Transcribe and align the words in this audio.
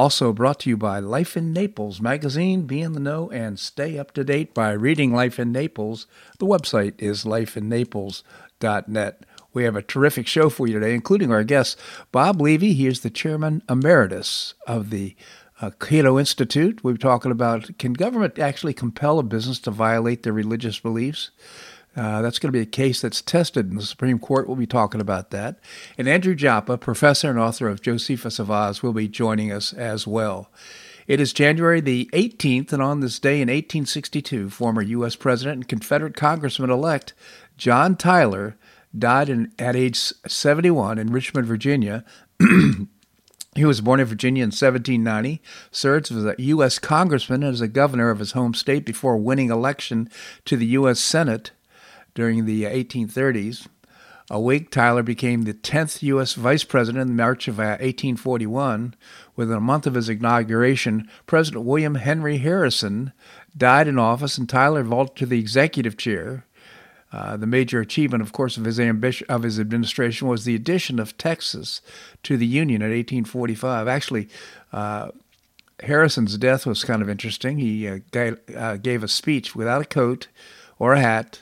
Also 0.00 0.32
brought 0.32 0.60
to 0.60 0.70
you 0.70 0.78
by 0.78 0.98
Life 0.98 1.36
in 1.36 1.52
Naples 1.52 2.00
magazine. 2.00 2.62
Be 2.62 2.80
in 2.80 2.94
the 2.94 3.00
know 3.00 3.30
and 3.32 3.58
stay 3.58 3.98
up 3.98 4.12
to 4.12 4.24
date 4.24 4.54
by 4.54 4.70
reading 4.70 5.12
Life 5.12 5.38
in 5.38 5.52
Naples. 5.52 6.06
The 6.38 6.46
website 6.46 6.94
is 6.96 7.26
lifeinnaples.net. 7.26 9.26
We 9.52 9.64
have 9.64 9.76
a 9.76 9.82
terrific 9.82 10.26
show 10.26 10.48
for 10.48 10.66
you 10.66 10.72
today, 10.72 10.94
including 10.94 11.30
our 11.30 11.44
guest, 11.44 11.78
Bob 12.12 12.40
Levy. 12.40 12.72
He 12.72 12.86
is 12.86 13.00
the 13.00 13.10
chairman 13.10 13.62
emeritus 13.68 14.54
of 14.66 14.88
the 14.88 15.16
uh, 15.60 15.72
Cato 15.78 16.18
Institute. 16.18 16.82
We're 16.82 16.96
talking 16.96 17.30
about 17.30 17.76
can 17.76 17.92
government 17.92 18.38
actually 18.38 18.72
compel 18.72 19.18
a 19.18 19.22
business 19.22 19.60
to 19.60 19.70
violate 19.70 20.22
their 20.22 20.32
religious 20.32 20.80
beliefs? 20.80 21.30
Uh, 21.96 22.22
that's 22.22 22.38
going 22.38 22.48
to 22.48 22.56
be 22.56 22.62
a 22.62 22.66
case 22.66 23.00
that's 23.00 23.20
tested 23.20 23.68
in 23.70 23.76
the 23.76 23.82
Supreme 23.82 24.18
Court. 24.18 24.46
We'll 24.46 24.56
be 24.56 24.66
talking 24.66 25.00
about 25.00 25.30
that. 25.30 25.58
And 25.98 26.08
Andrew 26.08 26.34
Joppa, 26.34 26.78
professor 26.78 27.30
and 27.30 27.38
author 27.38 27.68
of 27.68 27.82
Josephus 27.82 28.38
of 28.38 28.50
Oz, 28.50 28.82
will 28.82 28.92
be 28.92 29.08
joining 29.08 29.50
us 29.50 29.72
as 29.72 30.06
well. 30.06 30.50
It 31.08 31.20
is 31.20 31.32
January 31.32 31.80
the 31.80 32.08
18th, 32.12 32.72
and 32.72 32.80
on 32.80 33.00
this 33.00 33.18
day 33.18 33.40
in 33.40 33.48
1862, 33.48 34.50
former 34.50 34.82
U.S. 34.82 35.16
President 35.16 35.56
and 35.56 35.68
Confederate 35.68 36.14
Congressman 36.14 36.70
elect 36.70 37.14
John 37.56 37.96
Tyler 37.96 38.56
died 38.96 39.28
in, 39.28 39.52
at 39.58 39.74
age 39.74 39.96
71 39.98 40.98
in 40.98 41.12
Richmond, 41.12 41.46
Virginia. 41.46 42.04
He 43.56 43.64
was 43.64 43.80
born 43.80 43.98
in 43.98 44.06
Virginia 44.06 44.44
in 44.44 44.50
1790, 44.50 45.42
served 45.72 46.12
as 46.12 46.24
a 46.24 46.36
U.S. 46.38 46.78
congressman 46.78 47.42
and 47.42 47.52
as 47.52 47.60
a 47.60 47.66
governor 47.66 48.10
of 48.10 48.20
his 48.20 48.32
home 48.32 48.54
state 48.54 48.86
before 48.86 49.16
winning 49.16 49.50
election 49.50 50.08
to 50.44 50.56
the 50.56 50.66
U.S. 50.66 51.00
Senate 51.00 51.50
during 52.14 52.44
the 52.44 52.64
1830s. 52.64 53.66
A 54.32 54.38
Whig, 54.38 54.70
Tyler 54.70 55.02
became 55.02 55.42
the 55.42 55.54
10th 55.54 56.02
U.S. 56.02 56.34
Vice 56.34 56.62
President 56.62 57.10
in 57.10 57.16
March 57.16 57.48
of 57.48 57.58
1841. 57.58 58.94
Within 59.34 59.56
a 59.56 59.60
month 59.60 59.88
of 59.88 59.94
his 59.94 60.08
inauguration, 60.08 61.08
President 61.26 61.64
William 61.64 61.96
Henry 61.96 62.38
Harrison 62.38 63.12
died 63.56 63.88
in 63.88 63.98
office, 63.98 64.38
and 64.38 64.48
Tyler 64.48 64.84
vaulted 64.84 65.16
to 65.16 65.26
the 65.26 65.40
executive 65.40 65.96
chair. 65.96 66.46
Uh, 67.12 67.36
the 67.36 67.46
major 67.46 67.80
achievement, 67.80 68.22
of 68.22 68.32
course, 68.32 68.56
of 68.56 68.64
his 68.64 68.78
ambition 68.78 69.26
of 69.28 69.42
his 69.42 69.58
administration 69.58 70.28
was 70.28 70.44
the 70.44 70.54
addition 70.54 71.00
of 71.00 71.18
Texas 71.18 71.80
to 72.22 72.36
the 72.36 72.46
Union 72.46 72.82
in 72.82 72.90
1845. 72.90 73.88
Actually, 73.88 74.28
uh, 74.72 75.10
Harrison's 75.82 76.38
death 76.38 76.66
was 76.66 76.84
kind 76.84 77.02
of 77.02 77.10
interesting. 77.10 77.58
He 77.58 77.88
uh, 77.88 77.98
gave, 78.12 78.38
uh, 78.56 78.76
gave 78.76 79.02
a 79.02 79.08
speech 79.08 79.56
without 79.56 79.82
a 79.82 79.86
coat 79.86 80.28
or 80.78 80.92
a 80.92 81.00
hat, 81.00 81.40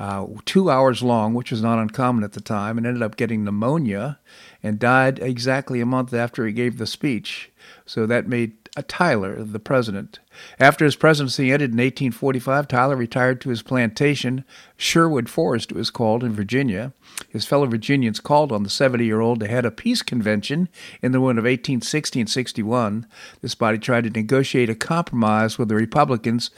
uh, 0.00 0.26
two 0.46 0.70
hours 0.70 1.02
long, 1.02 1.34
which 1.34 1.50
was 1.50 1.60
not 1.60 1.78
uncommon 1.78 2.24
at 2.24 2.32
the 2.32 2.40
time, 2.40 2.78
and 2.78 2.86
ended 2.86 3.02
up 3.02 3.16
getting 3.16 3.44
pneumonia 3.44 4.18
and 4.62 4.78
died 4.78 5.18
exactly 5.18 5.78
a 5.78 5.86
month 5.86 6.14
after 6.14 6.46
he 6.46 6.52
gave 6.54 6.78
the 6.78 6.86
speech. 6.86 7.52
So 7.84 8.06
that 8.06 8.26
made 8.26 8.54
uh, 8.78 8.82
Tyler 8.88 9.44
the 9.44 9.58
president. 9.58 10.18
After 10.58 10.86
his 10.86 10.96
presidency 10.96 11.52
ended 11.52 11.72
in 11.72 11.76
1845, 11.76 12.66
Tyler 12.66 12.96
retired 12.96 13.42
to 13.42 13.50
his 13.50 13.62
plantation. 13.62 14.44
Sherwood 14.78 15.28
Forest 15.28 15.72
it 15.72 15.76
was 15.76 15.90
called 15.90 16.24
in 16.24 16.32
Virginia. 16.32 16.94
His 17.28 17.44
fellow 17.44 17.66
Virginians 17.66 18.20
called 18.20 18.52
on 18.52 18.62
the 18.62 18.70
70 18.70 19.04
year 19.04 19.20
old 19.20 19.40
to 19.40 19.48
head 19.48 19.66
a 19.66 19.70
peace 19.70 20.00
convention 20.00 20.70
in 21.02 21.12
the 21.12 21.20
winter 21.20 21.40
of 21.40 21.44
1860 21.44 22.20
and 22.20 22.30
61. 22.30 23.06
This 23.42 23.54
body 23.54 23.76
tried 23.76 24.04
to 24.04 24.10
negotiate 24.10 24.70
a 24.70 24.74
compromise 24.74 25.58
with 25.58 25.68
the 25.68 25.74
Republicans 25.74 26.50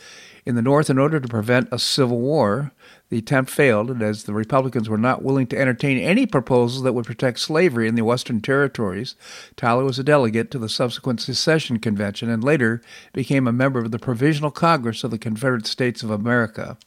in 0.44 0.54
the 0.54 0.62
North 0.62 0.90
in 0.90 0.98
order 0.98 1.20
to 1.20 1.28
prevent 1.28 1.68
a 1.70 1.78
civil 1.78 2.20
war. 2.20 2.72
The 3.10 3.18
attempt 3.18 3.50
failed, 3.50 3.90
and 3.90 4.02
as 4.02 4.24
the 4.24 4.32
Republicans 4.32 4.88
were 4.88 4.98
not 4.98 5.22
willing 5.22 5.46
to 5.48 5.58
entertain 5.58 5.98
any 5.98 6.26
proposals 6.26 6.82
that 6.82 6.94
would 6.94 7.04
protect 7.04 7.40
slavery 7.40 7.86
in 7.86 7.94
the 7.94 8.04
Western 8.04 8.40
territories, 8.40 9.14
Tyler 9.54 9.84
was 9.84 9.98
a 9.98 10.04
delegate 10.04 10.50
to 10.50 10.58
the 10.58 10.68
subsequent 10.68 11.20
secession 11.20 11.78
convention 11.78 12.30
and 12.30 12.42
later 12.42 12.80
became 13.12 13.46
a 13.46 13.52
member 13.52 13.80
of 13.80 13.90
the 13.90 13.98
Provisional 13.98 14.50
Congress 14.50 15.04
of 15.04 15.10
the 15.10 15.18
Confederate 15.18 15.66
States 15.66 16.02
of 16.02 16.10
America. 16.10 16.78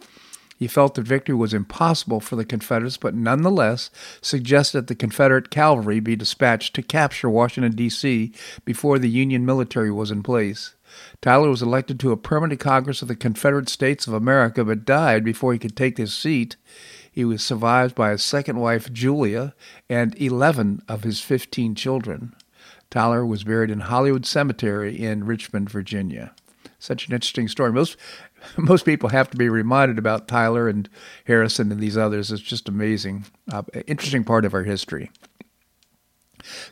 He 0.58 0.68
felt 0.68 0.96
that 0.96 1.06
victory 1.06 1.36
was 1.36 1.54
impossible 1.54 2.22
for 2.22 2.38
the 2.38 2.46
Confederates, 2.46 2.98
but 2.98 3.14
nonetheless 3.14 3.92
suggested 4.22 4.78
that 4.80 4.88
the 4.88 4.96
Confederate 4.96 5.50
cavalry 5.50 6.00
be 6.00 6.16
dispatched 6.16 6.74
to 6.76 6.82
capture 6.82 7.30
Washington, 7.30 7.74
D.C. 7.74 8.32
before 8.64 8.98
the 8.98 9.10
Union 9.10 9.46
military 9.46 9.92
was 9.92 10.12
in 10.12 10.24
place. 10.24 10.75
Tyler 11.22 11.50
was 11.50 11.62
elected 11.62 12.00
to 12.00 12.12
a 12.12 12.18
permanent 12.18 12.60
Congress 12.60 13.02
of 13.02 13.08
the 13.08 13.16
Confederate 13.16 13.70
States 13.70 14.08
of 14.08 14.14
America, 14.14 14.64
but 14.64 14.86
died 14.86 15.24
before 15.24 15.54
he 15.54 15.60
could 15.60 15.76
take 15.76 15.98
his 15.98 16.14
seat. 16.14 16.56
He 17.12 17.26
was 17.26 17.44
survived 17.44 17.96
by 17.96 18.12
his 18.12 18.24
second 18.24 18.60
wife, 18.60 18.92
Julia, 18.92 19.54
and 19.90 20.20
11 20.22 20.82
of 20.88 21.04
his 21.04 21.22
15 21.22 21.76
children. 21.76 22.36
Tyler 22.90 23.26
was 23.26 23.44
buried 23.44 23.72
in 23.72 23.82
Hollywood 23.82 24.26
Cemetery 24.26 25.02
in 25.02 25.26
Richmond, 25.26 25.70
Virginia. 25.70 26.34
Such 26.80 27.08
an 27.08 27.14
interesting 27.14 27.48
story. 27.48 27.72
Most 27.72 27.98
most 28.58 28.86
people 28.86 29.10
have 29.10 29.30
to 29.32 29.38
be 29.38 29.50
reminded 29.50 29.98
about 29.98 30.28
Tyler 30.28 30.70
and 30.70 30.88
Harrison 31.26 31.72
and 31.72 31.80
these 31.80 31.98
others. 31.98 32.32
It's 32.32 32.42
just 32.42 32.70
amazing. 32.70 33.26
Uh, 33.52 33.64
interesting 33.88 34.24
part 34.24 34.46
of 34.46 34.54
our 34.54 34.64
history. 34.64 35.12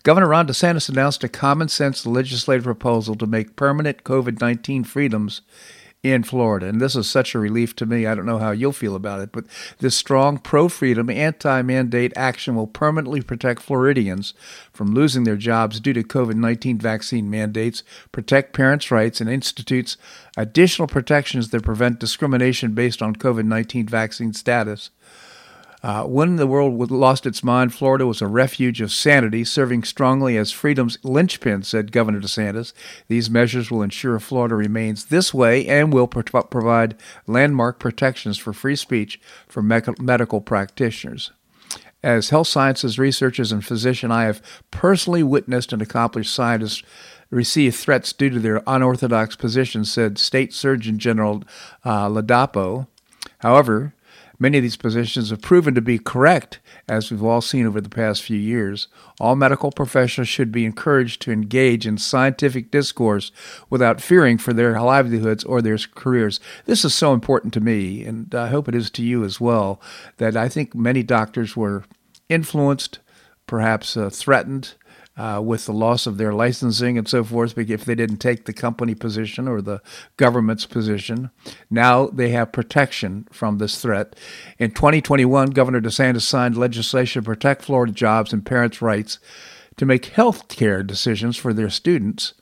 Governor 0.04 0.28
Ron 0.28 0.48
DeSantis 0.48 0.90
announced 0.90 1.24
a 1.24 1.30
common 1.30 1.68
sense 1.68 2.06
legislative 2.06 2.64
proposal 2.64 3.16
to 3.16 3.26
make 3.26 3.56
permanent 3.56 4.04
COVID 4.04 4.42
19 4.42 4.84
freedoms 4.84 5.42
in 6.04 6.22
Florida. 6.22 6.68
And 6.68 6.82
this 6.82 6.98
is 6.98 7.10
such 7.10 7.34
a 7.34 7.40
relief 7.40 7.76
to 7.78 7.86
me. 7.86 8.06
I 8.06 8.14
don't 8.14 8.26
know 8.26 8.38
how 8.38 8.52
you'll 8.52 8.74
feel 8.74 8.94
about 8.94 9.22
it, 9.22 9.32
but 9.32 9.46
this 9.80 9.96
strong 9.96 10.38
pro 10.38 10.68
freedom, 10.68 11.10
anti 11.10 11.62
mandate 11.62 12.12
action 12.18 12.56
will 12.56 12.68
permanently 12.68 13.22
protect 13.22 13.62
Floridians 13.62 14.34
from 14.74 14.94
losing 14.94 15.24
their 15.24 15.38
jobs 15.38 15.80
due 15.80 15.94
to 15.94 16.04
COVID 16.04 16.36
19 16.36 16.78
vaccine 16.78 17.30
mandates, 17.30 17.84
protect 18.12 18.54
parents' 18.54 18.92
rights, 18.92 19.22
and 19.22 19.30
institutes 19.30 19.96
additional 20.36 20.90
protections 20.90 21.50
that 21.50 21.64
prevent 21.64 22.00
discrimination 22.00 22.74
based 22.74 23.02
on 23.02 23.16
COVID 23.16 23.46
19 23.46 23.88
vaccine 23.88 24.34
status. 24.34 24.90
Uh, 25.84 26.06
when 26.06 26.38
the 26.38 26.48
world 26.48 26.90
lost 26.92 27.26
its 27.26 27.44
mind, 27.44 27.74
Florida 27.74 28.08
was 28.08 28.22
a 28.22 28.28
refuge 28.28 28.80
of 28.80 28.90
sanity, 28.90 29.44
serving 29.44 29.84
strongly 29.84 30.38
as 30.38 30.50
freedom's 30.50 30.98
linchpin, 31.04 31.62
said 31.62 31.92
Governor 31.92 32.22
DeSantis. 32.22 32.72
These 33.10 33.30
measures 33.30 33.70
will 33.70 33.82
ensure 33.82 34.18
Florida 34.20 34.56
remains 34.56 35.06
this 35.06 35.34
way 35.34 35.68
and 35.68 35.92
will 35.92 36.08
pro- 36.08 36.44
provide 36.44 36.96
landmark 37.28 37.80
protections 37.80 38.38
for 38.38 38.54
free 38.54 38.78
speech 38.78 39.20
for 39.46 39.62
me- 39.62 39.82
medical 40.00 40.40
practitioners. 40.40 41.32
As 42.02 42.30
health 42.30 42.48
sciences 42.48 42.98
researchers 42.98 43.52
and 43.52 43.64
physician, 43.64 44.10
I 44.10 44.24
have 44.24 44.42
personally 44.72 45.24
witnessed 45.24 45.74
and 45.74 45.82
accomplished 45.82 46.34
scientists 46.34 46.82
receive 47.30 47.76
threats 47.76 48.14
due 48.14 48.30
to 48.30 48.40
their 48.40 48.62
unorthodox 48.68 49.36
positions, 49.36 49.92
said 49.92 50.18
State 50.18 50.54
Surgeon 50.54 50.98
General 50.98 51.44
uh, 51.84 52.08
Ladapo. 52.08 52.88
However, 53.40 53.94
Many 54.44 54.58
of 54.58 54.64
these 54.64 54.76
positions 54.76 55.30
have 55.30 55.42
proven 55.42 55.74
to 55.74 55.80
be 55.80 55.98
correct, 55.98 56.60
as 56.90 57.10
we've 57.10 57.24
all 57.24 57.40
seen 57.40 57.66
over 57.66 57.80
the 57.80 57.88
past 57.88 58.22
few 58.22 58.38
years. 58.38 58.90
All 59.18 59.38
medical 59.38 59.72
professionals 59.72 60.28
should 60.28 60.52
be 60.52 60.66
encouraged 60.66 61.22
to 61.22 61.32
engage 61.32 61.88
in 61.88 61.98
scientific 61.98 62.70
discourse 62.70 63.32
without 63.70 64.02
fearing 64.02 64.38
for 64.38 64.52
their 64.52 64.78
livelihoods 64.82 65.46
or 65.46 65.62
their 65.62 65.78
careers. 65.78 66.42
This 66.66 66.84
is 66.84 66.94
so 66.94 67.14
important 67.14 67.54
to 67.54 67.62
me, 67.62 68.04
and 68.04 68.36
I 68.36 68.50
hope 68.50 68.68
it 68.68 68.76
is 68.76 68.90
to 68.90 69.02
you 69.02 69.24
as 69.24 69.40
well, 69.40 69.80
that 70.18 70.36
I 70.36 70.50
think 70.50 70.76
many 70.76 71.04
doctors 71.04 71.56
were 71.56 71.86
influenced, 72.28 73.00
perhaps 73.48 73.96
uh, 73.96 74.10
threatened, 74.10 74.74
uh, 75.16 75.42
with 75.44 75.66
the 75.66 75.74
loss 75.74 76.08
of 76.08 76.18
their 76.18 76.34
licensing 76.34 76.98
and 76.98 77.08
so 77.08 77.24
forth 77.24 77.58
if 77.58 77.86
they 77.86 77.96
didn't 77.96 78.18
take 78.18 78.46
the 78.46 78.54
company 78.54 78.96
position 78.96 79.48
or 79.48 79.62
the 79.62 79.82
government's 80.18 80.66
position. 80.66 81.30
Now 81.70 82.08
they 82.08 82.30
have 82.30 82.52
protection 82.52 83.28
from 83.32 83.58
this 83.58 83.82
threat. 83.82 84.16
In 84.58 84.72
2021, 84.72 85.52
Governor 85.52 85.82
DeSantis 85.82 86.22
signed 86.22 86.58
legislation 86.58 87.22
to 87.22 87.26
protect 87.26 87.64
Florida 87.64 87.94
jobs 87.94 88.34
and 88.34 88.46
parents' 88.46 88.82
rights 88.82 89.20
to 89.78 89.86
make 89.86 90.06
health 90.08 90.48
care 90.48 90.84
decisions 90.84 91.38
for 91.38 91.54
their 91.54 91.70
students. 91.70 92.34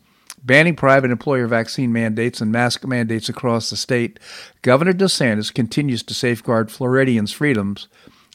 Banning 0.44 0.76
private 0.76 1.12
employer 1.12 1.46
vaccine 1.46 1.94
mandates 1.94 2.42
and 2.42 2.52
mask 2.52 2.86
mandates 2.86 3.30
across 3.30 3.70
the 3.70 3.78
state, 3.78 4.20
Governor 4.64 4.94
DeSantis 4.94 5.54
continues 5.54 6.02
to 6.04 6.16
safeguard 6.16 6.72
Floridians' 6.72 7.32
freedoms 7.32 7.88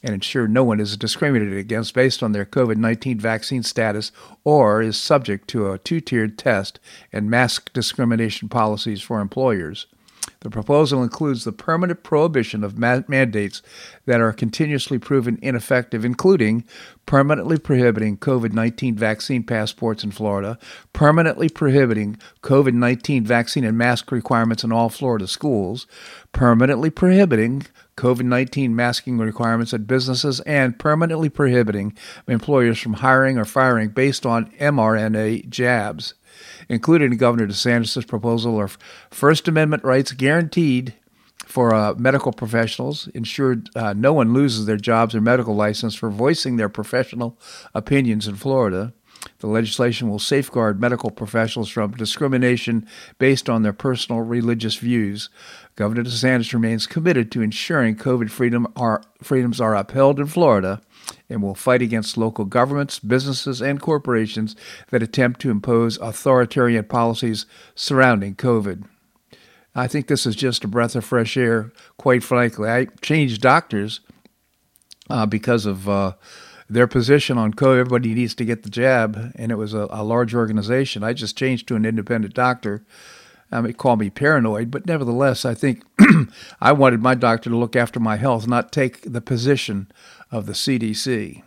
and 0.07 0.15
ensure 0.15 0.47
no 0.47 0.63
one 0.63 0.79
is 0.79 0.97
discriminated 0.97 1.59
against 1.59 1.93
based 1.93 2.23
on 2.23 2.31
their 2.31 2.47
COVID 2.47 2.77
19 2.77 3.19
vaccine 3.19 3.65
status 3.65 4.13
or 4.45 4.81
is 4.81 4.97
subject 4.97 5.49
to 5.49 5.73
a 5.73 5.79
two 5.79 6.01
tiered 6.01 6.39
test 6.39 6.79
and 7.13 7.29
mask 7.29 7.73
discrimination 7.73 8.49
policies 8.49 9.03
for 9.03 9.21
employers. 9.21 9.87
The 10.41 10.51
proposal 10.51 11.03
includes 11.03 11.43
the 11.43 11.51
permanent 11.51 12.05
prohibition 12.05 12.63
of 12.63 12.79
ma- 12.79 13.03
mandates 13.09 13.63
that 14.05 14.21
are 14.21 14.33
continuously 14.33 14.99
proven 14.99 15.41
ineffective, 15.43 16.05
including 16.05 16.65
permanently 17.05 17.59
prohibiting 17.59 18.17
COVID 18.17 18.53
19 18.53 18.95
vaccine 18.95 19.43
passports 19.43 20.05
in 20.05 20.13
Florida, 20.13 20.57
permanently 20.93 21.49
prohibiting 21.49 22.17
COVID 22.43 22.75
19 22.75 23.25
vaccine 23.25 23.65
and 23.65 23.77
mask 23.77 24.13
requirements 24.13 24.63
in 24.63 24.71
all 24.71 24.89
Florida 24.89 25.27
schools, 25.27 25.89
permanently 26.31 26.91
prohibiting 26.91 27.67
COVID 27.97 28.25
19 28.25 28.77
masking 28.77 29.19
requirements 29.19 29.73
at 29.73 29.87
businesses, 29.87 30.41
and 30.41 30.79
permanently 30.79 31.29
prohibiting 31.29 31.97
employers 32.29 32.79
from 32.79 32.95
hiring 32.95 33.39
or 33.39 33.45
firing 33.45 33.89
based 33.89 34.27
on 34.27 34.51
mRNA 34.53 35.49
jabs. 35.49 36.15
Included 36.69 37.13
in 37.13 37.19
Governor 37.19 37.47
DeSantis' 37.47 38.07
proposal 38.07 38.59
are 38.59 38.71
First 39.11 39.49
Amendment 39.49 39.83
rights 39.85 40.13
guaranteed 40.13 40.95
for 41.47 41.73
uh, 41.75 41.95
medical 41.95 42.33
professionals, 42.33 43.09
ensured 43.15 43.71
uh, 43.77 43.95
no 43.95 44.13
one 44.13 44.35
loses 44.35 44.67
their 44.67 44.77
jobs 44.77 45.15
or 45.15 45.21
medical 45.21 45.55
license 45.55 45.95
for 45.95 46.11
voicing 46.11 46.57
their 46.57 46.69
professional 46.69 47.39
opinions 47.73 48.27
in 48.27 48.35
Florida. 48.35 48.93
The 49.39 49.47
legislation 49.47 50.09
will 50.09 50.19
safeguard 50.19 50.81
medical 50.81 51.11
professionals 51.11 51.69
from 51.69 51.93
discrimination 51.93 52.87
based 53.19 53.51
on 53.51 53.63
their 53.63 53.73
personal 53.73 54.23
religious 54.23 54.77
views. 54.77 55.29
Governor 55.75 56.05
DeSantis 56.05 56.53
remains 56.53 56.87
committed 56.87 57.31
to 57.33 57.43
ensuring 57.43 57.97
COVID 57.97 58.31
freedom 58.31 58.67
are, 58.77 59.03
freedoms 59.23 59.61
are 59.61 59.77
upheld 59.77 60.19
in 60.19 60.27
Florida 60.27 60.81
and 61.29 61.43
will 61.43 61.55
fight 61.55 61.83
against 61.83 62.17
local 62.17 62.45
governments, 62.45 62.99
businesses, 62.99 63.61
and 63.61 63.81
corporations 63.81 64.57
that 64.91 65.03
attempt 65.03 65.41
to 65.41 65.51
impose 65.51 65.99
authoritarian 65.99 66.85
policies 66.85 67.47
surrounding 67.75 68.35
COVID. 68.35 68.85
I 69.75 69.87
think 69.87 70.07
this 70.07 70.25
is 70.25 70.35
just 70.35 70.65
a 70.65 70.69
breath 70.69 70.97
of 70.97 71.05
fresh 71.05 71.37
air, 71.37 71.73
quite 71.99 72.23
frankly. 72.23 72.71
I 72.71 72.87
changed 73.03 73.43
doctors 73.43 74.01
uh, 75.11 75.27
because 75.27 75.67
of 75.67 75.89
uh, 75.89 76.15
their 76.69 76.87
position 76.87 77.39
on 77.39 77.55
COVID. 77.55 77.81
Everybody 77.81 78.15
needs 78.15 78.35
to 78.37 78.45
get 78.45 78.63
the 78.63 78.71
jab, 78.71 79.33
and 79.37 79.53
it 79.53 79.57
was 79.57 79.75
a, 79.75 79.87
a 79.91 80.03
large 80.03 80.35
organization. 80.35 81.03
I 81.03 81.13
just 81.13 81.37
changed 81.37 81.69
to 81.69 81.77
an 81.77 81.85
independent 81.85 82.35
doctor. 82.35 82.85
I 83.53 83.61
mean, 83.61 83.75
call 83.75 83.97
me 83.97 84.11
paranoid, 84.11 84.71
but 84.71 84.87
nevertheless, 84.87 85.45
I 85.45 85.55
think 85.55 85.85
I 86.61 86.73
wanted 86.73 87.01
my 87.01 87.15
doctor 87.15 87.51
to 87.51 87.57
look 87.57 87.77
after 87.77 88.01
my 88.01 88.17
health, 88.17 88.47
not 88.49 88.73
take 88.73 89.01
the 89.03 89.21
position 89.21 89.91
of 90.33 90.47
the 90.47 90.53
CDC. 90.53 91.43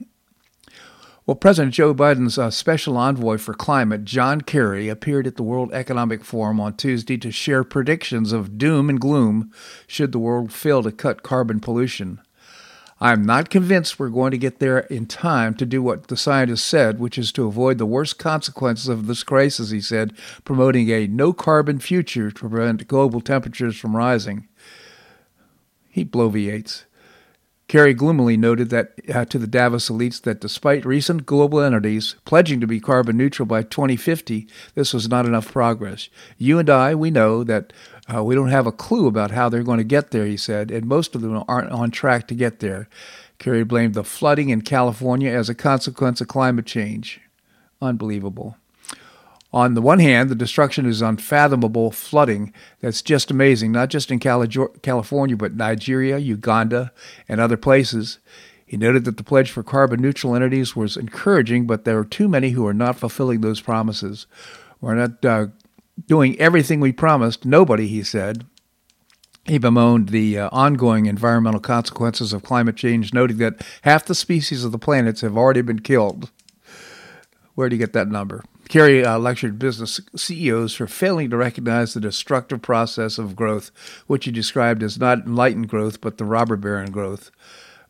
Well, 1.25 1.35
President 1.35 1.75
Joe 1.75 1.93
Biden's 1.93 2.39
uh, 2.39 2.49
special 2.49 2.97
envoy 2.97 3.37
for 3.37 3.53
climate, 3.53 4.03
John 4.03 4.41
Kerry, 4.41 4.89
appeared 4.89 5.27
at 5.27 5.35
the 5.35 5.43
World 5.43 5.71
Economic 5.71 6.23
Forum 6.23 6.59
on 6.59 6.75
Tuesday 6.75 7.17
to 7.17 7.29
share 7.29 7.63
predictions 7.63 8.31
of 8.31 8.57
doom 8.57 8.89
and 8.89 8.99
gloom 8.99 9.51
should 9.85 10.11
the 10.11 10.17
world 10.17 10.51
fail 10.51 10.81
to 10.81 10.91
cut 10.91 11.21
carbon 11.21 11.59
pollution. 11.59 12.19
I'm 13.01 13.23
not 13.23 13.49
convinced 13.49 13.97
we're 13.97 14.09
going 14.09 14.31
to 14.31 14.37
get 14.37 14.59
there 14.59 14.79
in 14.79 15.05
time 15.05 15.53
to 15.55 15.65
do 15.65 15.81
what 15.81 16.07
the 16.07 16.17
scientists 16.17 16.63
said, 16.63 16.99
which 16.99 17.17
is 17.17 17.31
to 17.33 17.47
avoid 17.47 17.77
the 17.77 17.85
worst 17.85 18.19
consequences 18.19 18.89
of 18.89 19.07
this 19.07 19.23
crisis, 19.23 19.69
he 19.69 19.79
said, 19.79 20.13
promoting 20.43 20.89
a 20.89 21.07
no 21.07 21.31
carbon 21.31 21.79
future 21.79 22.29
to 22.29 22.49
prevent 22.49 22.87
global 22.87 23.21
temperatures 23.21 23.77
from 23.77 23.95
rising. 23.95 24.47
He 25.89 26.03
bloviates. 26.03 26.83
Kerry 27.69 27.93
gloomily 27.93 28.35
noted 28.35 28.71
that 28.71 28.93
uh, 29.13 29.25
to 29.25 29.37
the 29.37 29.45
Davos 29.45 29.89
elites 29.89 30.19
that 30.23 30.41
despite 30.41 30.85
recent 30.85 31.27
global 31.27 31.59
entities 31.61 32.15
pledging 32.25 32.59
to 32.59 32.67
be 32.67 32.79
carbon 32.79 33.15
neutral 33.15 33.45
by 33.45 33.61
2050, 33.61 34.47
this 34.73 34.91
was 34.91 35.07
not 35.07 35.27
enough 35.27 35.51
progress. 35.51 36.09
You 36.39 36.57
and 36.57 36.67
I, 36.67 36.95
we 36.95 37.11
know 37.11 37.43
that 37.43 37.71
uh, 38.13 38.23
we 38.23 38.35
don't 38.35 38.49
have 38.49 38.67
a 38.67 38.71
clue 38.71 39.07
about 39.07 39.31
how 39.31 39.49
they're 39.49 39.63
going 39.63 39.77
to 39.77 39.83
get 39.83 40.11
there, 40.11 40.25
he 40.25 40.37
said, 40.37 40.71
and 40.71 40.85
most 40.85 41.15
of 41.15 41.21
them 41.21 41.43
aren't 41.47 41.71
on 41.71 41.91
track 41.91 42.27
to 42.27 42.35
get 42.35 42.59
there. 42.59 42.87
Kerry 43.37 43.63
blamed 43.63 43.93
the 43.93 44.03
flooding 44.03 44.49
in 44.49 44.61
California 44.61 45.31
as 45.31 45.49
a 45.49 45.55
consequence 45.55 46.19
of 46.19 46.27
climate 46.27 46.65
change. 46.65 47.21
Unbelievable. 47.81 48.57
On 49.51 49.73
the 49.73 49.81
one 49.81 49.99
hand, 49.99 50.29
the 50.29 50.35
destruction 50.35 50.85
is 50.85 51.01
unfathomable 51.01 51.91
flooding 51.91 52.53
that's 52.81 53.01
just 53.01 53.31
amazing, 53.31 53.71
not 53.71 53.89
just 53.89 54.11
in 54.11 54.19
California, 54.19 55.35
but 55.35 55.55
Nigeria, 55.55 56.19
Uganda, 56.19 56.91
and 57.27 57.41
other 57.41 57.57
places. 57.57 58.19
He 58.63 58.77
noted 58.77 59.05
that 59.05 59.17
the 59.17 59.23
pledge 59.23 59.49
for 59.49 59.63
carbon 59.63 60.01
neutral 60.01 60.35
entities 60.35 60.75
was 60.75 60.95
encouraging, 60.95 61.65
but 61.65 61.83
there 61.83 61.97
are 61.97 62.05
too 62.05 62.27
many 62.27 62.51
who 62.51 62.67
are 62.67 62.73
not 62.73 62.97
fulfilling 62.97 63.41
those 63.41 63.61
promises. 63.61 64.27
We're 64.79 64.93
not 64.93 65.25
uh, 65.25 65.47
doing 66.07 66.39
everything 66.39 66.79
we 66.79 66.91
promised. 66.91 67.45
Nobody, 67.45 67.87
he 67.87 68.03
said. 68.03 68.45
He 69.45 69.57
bemoaned 69.57 70.09
the 70.09 70.37
uh, 70.37 70.49
ongoing 70.51 71.07
environmental 71.07 71.59
consequences 71.59 72.33
of 72.33 72.43
climate 72.43 72.75
change, 72.75 73.13
noting 73.13 73.37
that 73.37 73.65
half 73.81 74.05
the 74.05 74.13
species 74.13 74.63
of 74.63 74.71
the 74.71 74.77
planets 74.77 75.21
have 75.21 75.35
already 75.35 75.61
been 75.61 75.79
killed. 75.79 76.29
Where 77.55 77.67
do 77.67 77.75
you 77.75 77.79
get 77.79 77.93
that 77.93 78.09
number? 78.09 78.43
Kerry 78.69 79.03
uh, 79.03 79.17
lectured 79.17 79.57
business 79.57 79.99
CEOs 80.15 80.75
for 80.75 80.85
failing 80.85 81.31
to 81.31 81.37
recognize 81.37 81.93
the 81.93 81.99
destructive 81.99 82.61
process 82.61 83.17
of 83.17 83.35
growth, 83.35 83.71
which 84.05 84.25
he 84.25 84.31
described 84.31 84.83
as 84.83 84.99
not 84.99 85.25
enlightened 85.25 85.67
growth, 85.67 85.99
but 85.99 86.19
the 86.19 86.25
robber 86.25 86.55
baron 86.55 86.91
growth. 86.91 87.31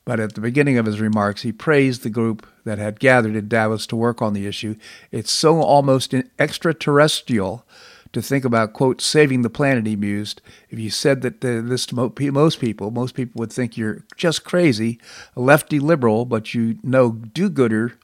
But 0.06 0.22
at 0.22 0.36
the 0.36 0.42
beginning 0.42 0.78
of 0.78 0.86
his 0.86 1.02
remarks, 1.02 1.42
he 1.42 1.52
praised 1.52 2.04
the 2.04 2.10
group 2.10 2.48
that 2.64 2.80
had 2.80 3.02
gathered 3.02 3.36
in 3.36 3.50
Davos 3.50 3.86
to 3.88 3.98
work 3.98 4.22
on 4.22 4.34
the 4.34 4.48
issue. 4.48 4.76
It's 5.12 5.32
so 5.32 5.62
almost 5.62 6.16
extraterrestrial 6.40 7.66
to 8.12 8.22
think 8.22 8.44
about, 8.44 8.74
quote, 8.74 9.02
saving 9.02 9.44
the 9.44 9.50
planet, 9.50 9.86
he 9.86 9.96
mused. 9.96 10.42
If 10.70 10.80
you 10.80 10.90
said 10.90 11.22
that 11.22 11.46
uh, 11.46 11.62
this 11.62 11.86
to 11.88 11.96
most 11.96 12.60
people, 12.60 12.92
most 12.92 13.14
people 13.14 13.40
would 13.40 13.54
think 13.54 13.78
you're 13.78 14.04
just 14.16 14.44
crazy, 14.44 15.00
a 15.36 15.42
lefty 15.42 15.80
liberal, 15.80 16.26
but 16.26 16.54
you 16.54 16.80
know 16.84 17.12
do 17.12 17.50
gooder 17.50 17.98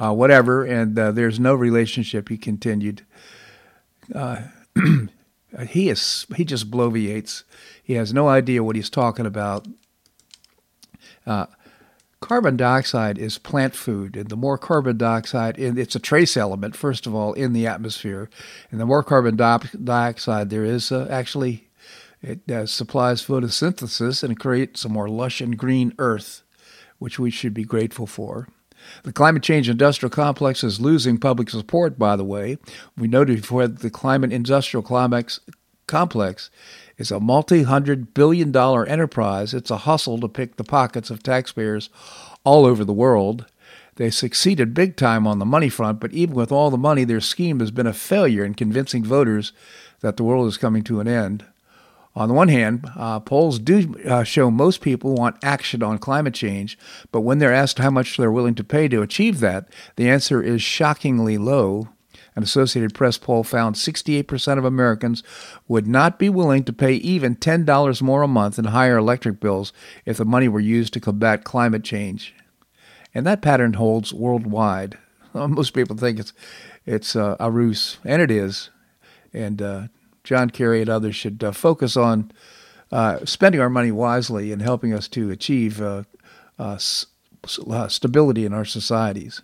uh, 0.00 0.12
whatever, 0.12 0.64
and 0.64 0.98
uh, 0.98 1.12
there's 1.12 1.38
no 1.38 1.54
relationship. 1.54 2.28
He 2.28 2.38
continued. 2.38 3.04
Uh, 4.14 4.42
he 5.68 5.90
is 5.90 6.26
he 6.36 6.44
just 6.44 6.70
bloviates. 6.70 7.44
He 7.82 7.94
has 7.94 8.14
no 8.14 8.28
idea 8.28 8.64
what 8.64 8.76
he's 8.76 8.90
talking 8.90 9.26
about. 9.26 9.66
Carbon 12.20 12.56
dioxide 12.56 13.16
is 13.16 13.38
plant 13.38 13.74
food, 13.74 14.14
and 14.14 14.28
the 14.28 14.36
more 14.36 14.58
carbon 14.58 14.98
dioxide, 14.98 15.58
it's 15.58 15.96
a 15.96 15.98
trace 15.98 16.36
element, 16.36 16.76
first 16.76 17.06
of 17.06 17.14
all, 17.14 17.32
in 17.32 17.54
the 17.54 17.66
atmosphere, 17.66 18.28
and 18.70 18.78
the 18.78 18.84
more 18.84 19.02
carbon 19.02 19.36
dioxide 19.36 20.50
there 20.50 20.64
is, 20.64 20.92
uh, 20.92 21.08
actually, 21.10 21.68
it 22.22 22.48
uh, 22.50 22.66
supplies 22.66 23.26
photosynthesis 23.26 24.22
and 24.22 24.38
creates 24.38 24.84
a 24.84 24.88
more 24.90 25.08
lush 25.08 25.40
and 25.40 25.56
green 25.56 25.94
earth, 25.98 26.42
which 26.98 27.18
we 27.18 27.30
should 27.30 27.54
be 27.54 27.64
grateful 27.64 28.06
for. 28.06 28.48
The 29.02 29.14
climate 29.14 29.42
change 29.42 29.70
industrial 29.70 30.10
complex 30.10 30.62
is 30.62 30.78
losing 30.78 31.18
public 31.18 31.48
support, 31.48 31.98
by 31.98 32.16
the 32.16 32.24
way. 32.24 32.58
We 32.98 33.08
noted 33.08 33.40
before 33.40 33.66
that 33.66 33.80
the 33.80 33.90
climate 33.90 34.32
industrial 34.32 34.82
complex 34.82 36.50
is 37.00 37.10
a 37.10 37.18
multi 37.18 37.62
hundred 37.62 38.12
billion 38.12 38.52
dollar 38.52 38.84
enterprise. 38.84 39.54
It's 39.54 39.70
a 39.70 39.78
hustle 39.78 40.20
to 40.20 40.28
pick 40.28 40.56
the 40.56 40.64
pockets 40.64 41.08
of 41.08 41.22
taxpayers 41.22 41.88
all 42.44 42.66
over 42.66 42.84
the 42.84 42.92
world. 42.92 43.46
They 43.96 44.10
succeeded 44.10 44.74
big 44.74 44.96
time 44.96 45.26
on 45.26 45.38
the 45.38 45.46
money 45.46 45.70
front, 45.70 45.98
but 45.98 46.12
even 46.12 46.34
with 46.34 46.52
all 46.52 46.70
the 46.70 46.78
money, 46.78 47.04
their 47.04 47.20
scheme 47.20 47.58
has 47.60 47.70
been 47.70 47.86
a 47.86 47.94
failure 47.94 48.44
in 48.44 48.54
convincing 48.54 49.02
voters 49.02 49.52
that 50.00 50.16
the 50.16 50.24
world 50.24 50.46
is 50.46 50.58
coming 50.58 50.82
to 50.84 51.00
an 51.00 51.08
end. 51.08 51.44
On 52.14 52.28
the 52.28 52.34
one 52.34 52.48
hand, 52.48 52.86
uh, 52.96 53.20
polls 53.20 53.58
do 53.58 53.94
uh, 54.04 54.22
show 54.22 54.50
most 54.50 54.80
people 54.80 55.14
want 55.14 55.42
action 55.42 55.82
on 55.82 55.98
climate 55.98 56.34
change, 56.34 56.78
but 57.12 57.20
when 57.20 57.38
they're 57.38 57.52
asked 57.52 57.78
how 57.78 57.90
much 57.90 58.16
they're 58.16 58.32
willing 58.32 58.54
to 58.56 58.64
pay 58.64 58.88
to 58.88 59.00
achieve 59.00 59.40
that, 59.40 59.68
the 59.96 60.08
answer 60.08 60.42
is 60.42 60.60
shockingly 60.60 61.38
low. 61.38 61.88
An 62.40 62.44
Associated 62.44 62.94
Press 62.94 63.18
poll 63.18 63.44
found 63.44 63.76
68% 63.76 64.56
of 64.56 64.64
Americans 64.64 65.22
would 65.68 65.86
not 65.86 66.18
be 66.18 66.30
willing 66.30 66.64
to 66.64 66.72
pay 66.72 66.94
even 66.94 67.36
$10 67.36 68.00
more 68.00 68.22
a 68.22 68.28
month 68.28 68.58
in 68.58 68.64
higher 68.64 68.96
electric 68.96 69.40
bills 69.40 69.74
if 70.06 70.16
the 70.16 70.24
money 70.24 70.48
were 70.48 70.58
used 70.58 70.94
to 70.94 71.00
combat 71.00 71.44
climate 71.44 71.84
change. 71.84 72.34
And 73.14 73.26
that 73.26 73.42
pattern 73.42 73.74
holds 73.74 74.14
worldwide. 74.14 74.96
Most 75.34 75.74
people 75.74 75.98
think 75.98 76.18
it's 76.18 76.32
it's 76.86 77.14
uh, 77.14 77.36
a 77.38 77.50
ruse, 77.50 77.98
and 78.06 78.22
it 78.22 78.30
is. 78.30 78.70
And 79.34 79.60
uh, 79.60 79.88
John 80.24 80.48
Kerry 80.48 80.80
and 80.80 80.88
others 80.88 81.14
should 81.14 81.44
uh, 81.44 81.52
focus 81.52 81.94
on 81.94 82.32
uh, 82.90 83.26
spending 83.26 83.60
our 83.60 83.68
money 83.68 83.92
wisely 83.92 84.50
and 84.50 84.62
helping 84.62 84.94
us 84.94 85.08
to 85.08 85.30
achieve 85.30 85.82
uh, 85.82 86.04
uh, 86.58 86.78
stability 86.78 88.46
in 88.46 88.54
our 88.54 88.64
societies. 88.64 89.42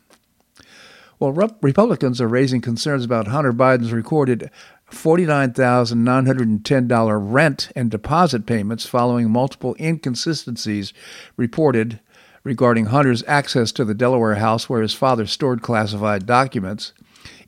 Well, 1.18 1.32
Republicans 1.32 2.20
are 2.20 2.28
raising 2.28 2.60
concerns 2.60 3.02
about 3.02 3.28
Hunter 3.28 3.54
Biden's 3.54 3.90
recorded 3.90 4.50
$49,910 4.90 7.32
rent 7.32 7.72
and 7.74 7.90
deposit 7.90 8.44
payments 8.44 8.84
following 8.84 9.30
multiple 9.30 9.74
inconsistencies 9.80 10.92
reported 11.38 12.00
regarding 12.44 12.84
Hunter's 12.86 13.24
access 13.26 13.72
to 13.72 13.84
the 13.84 13.94
Delaware 13.94 14.34
house 14.34 14.68
where 14.68 14.82
his 14.82 14.92
father 14.92 15.26
stored 15.26 15.62
classified 15.62 16.26
documents. 16.26 16.92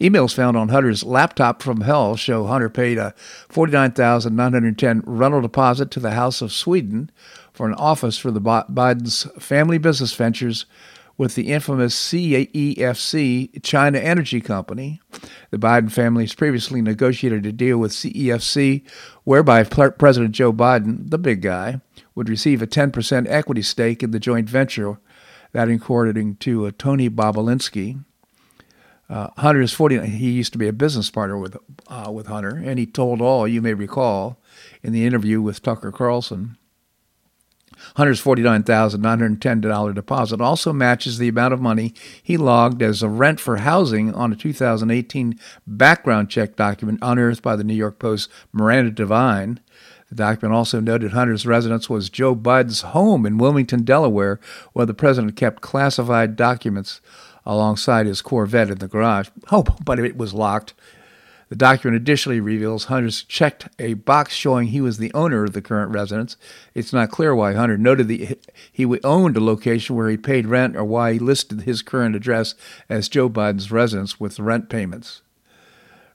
Emails 0.00 0.34
found 0.34 0.56
on 0.56 0.70
Hunter's 0.70 1.04
laptop 1.04 1.62
from 1.62 1.82
hell 1.82 2.16
show 2.16 2.46
Hunter 2.46 2.70
paid 2.70 2.96
a 2.96 3.14
49910 3.50 5.02
rental 5.04 5.42
deposit 5.42 5.90
to 5.90 6.00
the 6.00 6.12
House 6.12 6.40
of 6.40 6.52
Sweden 6.52 7.10
for 7.52 7.66
an 7.66 7.74
office 7.74 8.16
for 8.16 8.30
the 8.30 8.40
Biden's 8.40 9.24
family 9.38 9.76
business 9.76 10.14
ventures 10.14 10.64
with 11.18 11.34
the 11.34 11.48
infamous 11.48 11.94
CEFC 11.96 13.62
China 13.62 13.98
Energy 13.98 14.40
Company. 14.40 15.00
The 15.50 15.58
Biden 15.58 15.90
family 15.90 16.22
has 16.22 16.34
previously 16.34 16.80
negotiated 16.80 17.44
a 17.44 17.52
deal 17.52 17.78
with 17.78 17.92
CEFC 17.92 18.82
whereby 19.24 19.64
President 19.64 20.32
Joe 20.32 20.52
Biden, 20.52 21.10
the 21.10 21.18
big 21.18 21.42
guy, 21.42 21.80
would 22.14 22.28
receive 22.28 22.62
a 22.62 22.66
10% 22.66 23.26
equity 23.28 23.62
stake 23.62 24.02
in 24.02 24.12
the 24.12 24.20
joint 24.20 24.48
venture, 24.48 24.98
that 25.52 25.68
according 25.68 26.36
to 26.36 26.66
uh, 26.66 26.70
Tony 26.78 27.10
Bobulinski. 27.10 28.04
Uh, 29.10 29.28
Hunter 29.38 29.62
is 29.62 29.72
40. 29.72 30.06
He 30.06 30.30
used 30.30 30.52
to 30.52 30.58
be 30.58 30.68
a 30.68 30.72
business 30.72 31.10
partner 31.10 31.38
with 31.38 31.56
uh, 31.88 32.10
with 32.12 32.26
Hunter, 32.26 32.60
and 32.62 32.78
he 32.78 32.84
told 32.84 33.22
all 33.22 33.48
you 33.48 33.62
may 33.62 33.72
recall 33.72 34.38
in 34.82 34.92
the 34.92 35.06
interview 35.06 35.40
with 35.40 35.62
Tucker 35.62 35.90
Carlson 35.90 36.57
Hunter's 37.96 38.22
$49,910 38.22 39.94
deposit 39.94 40.40
also 40.40 40.72
matches 40.72 41.18
the 41.18 41.28
amount 41.28 41.54
of 41.54 41.60
money 41.60 41.94
he 42.22 42.36
logged 42.36 42.82
as 42.82 43.02
a 43.02 43.08
rent 43.08 43.40
for 43.40 43.58
housing 43.58 44.14
on 44.14 44.32
a 44.32 44.36
2018 44.36 45.38
background 45.66 46.30
check 46.30 46.56
document 46.56 46.98
unearthed 47.02 47.42
by 47.42 47.56
the 47.56 47.64
New 47.64 47.74
York 47.74 47.98
Post 47.98 48.30
Miranda 48.52 48.90
Devine. 48.90 49.60
The 50.08 50.14
document 50.14 50.54
also 50.54 50.80
noted 50.80 51.12
Hunter's 51.12 51.46
residence 51.46 51.90
was 51.90 52.08
Joe 52.08 52.34
Biden's 52.34 52.80
home 52.80 53.26
in 53.26 53.36
Wilmington, 53.36 53.84
Delaware, 53.84 54.40
where 54.72 54.86
the 54.86 54.94
president 54.94 55.36
kept 55.36 55.60
classified 55.60 56.34
documents 56.34 57.00
alongside 57.44 58.06
his 58.06 58.22
Corvette 58.22 58.70
in 58.70 58.78
the 58.78 58.88
garage. 58.88 59.28
Oh, 59.50 59.64
but 59.84 59.98
it 59.98 60.16
was 60.16 60.32
locked. 60.34 60.74
The 61.48 61.56
document 61.56 61.96
additionally 62.00 62.40
reveals 62.40 62.84
Hunter's 62.84 63.22
checked 63.22 63.68
a 63.78 63.94
box 63.94 64.34
showing 64.34 64.68
he 64.68 64.82
was 64.82 64.98
the 64.98 65.12
owner 65.14 65.44
of 65.44 65.54
the 65.54 65.62
current 65.62 65.92
residence. 65.92 66.36
It's 66.74 66.92
not 66.92 67.10
clear 67.10 67.34
why 67.34 67.54
Hunter 67.54 67.78
noted 67.78 68.08
that 68.08 68.52
he 68.70 68.84
owned 69.02 69.36
a 69.36 69.40
location 69.40 69.96
where 69.96 70.10
he 70.10 70.18
paid 70.18 70.46
rent 70.46 70.76
or 70.76 70.84
why 70.84 71.14
he 71.14 71.18
listed 71.18 71.62
his 71.62 71.80
current 71.80 72.14
address 72.14 72.54
as 72.88 73.08
Joe 73.08 73.30
Biden's 73.30 73.72
residence 73.72 74.20
with 74.20 74.38
rent 74.38 74.68
payments. 74.68 75.22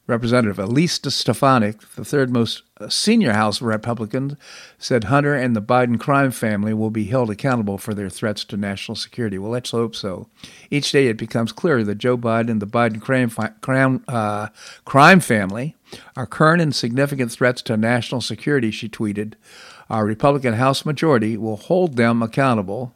Representative 0.05 0.60
Elise 0.60 1.00
Stefanik, 1.07 1.79
the 1.95 2.03
third 2.03 2.29
most 2.29 2.63
uh, 2.81 2.89
senior 2.89 3.31
House 3.31 3.62
Republican, 3.62 4.38
said 4.77 5.05
Hunter 5.05 5.33
and 5.33 5.55
the 5.55 5.62
Biden 5.62 5.98
crime 5.98 6.31
family 6.31 6.74
will 6.74 6.89
be 6.89 7.05
held 7.05 7.29
accountable 7.29 7.77
for 7.77 7.93
their 7.93 8.10
threats 8.10 8.43
to 8.45 8.57
national 8.57 8.98
security. 8.98 9.38
Well, 9.38 9.51
let's 9.51 9.72
hope 9.72 9.95
so. 9.95 10.27
Each 10.69 10.91
day 10.91 11.07
it 11.07 11.17
becomes 11.17 11.53
clearer 11.53 11.86
that 11.86 12.00
Joe 12.00 12.17
Biden 12.17 12.50
and 12.50 12.62
the 12.62 12.67
Biden 12.67 13.01
crime, 13.01 13.29
crime, 13.62 14.03
uh, 14.10 14.50
crime 14.83 15.22
family 15.22 15.77
are 16.17 16.25
current 16.25 16.62
and 16.62 16.75
significant 16.75 17.31
threats 17.31 17.62
to 17.62 17.77
national 17.77 18.19
security, 18.19 18.72
she 18.72 18.89
tweeted. 18.89 19.36
Our 19.89 20.05
Republican 20.05 20.55
House 20.55 20.86
majority 20.86 21.38
will 21.38 21.57
hold 21.57 21.95
them 21.95 22.22
accountable 22.22 22.93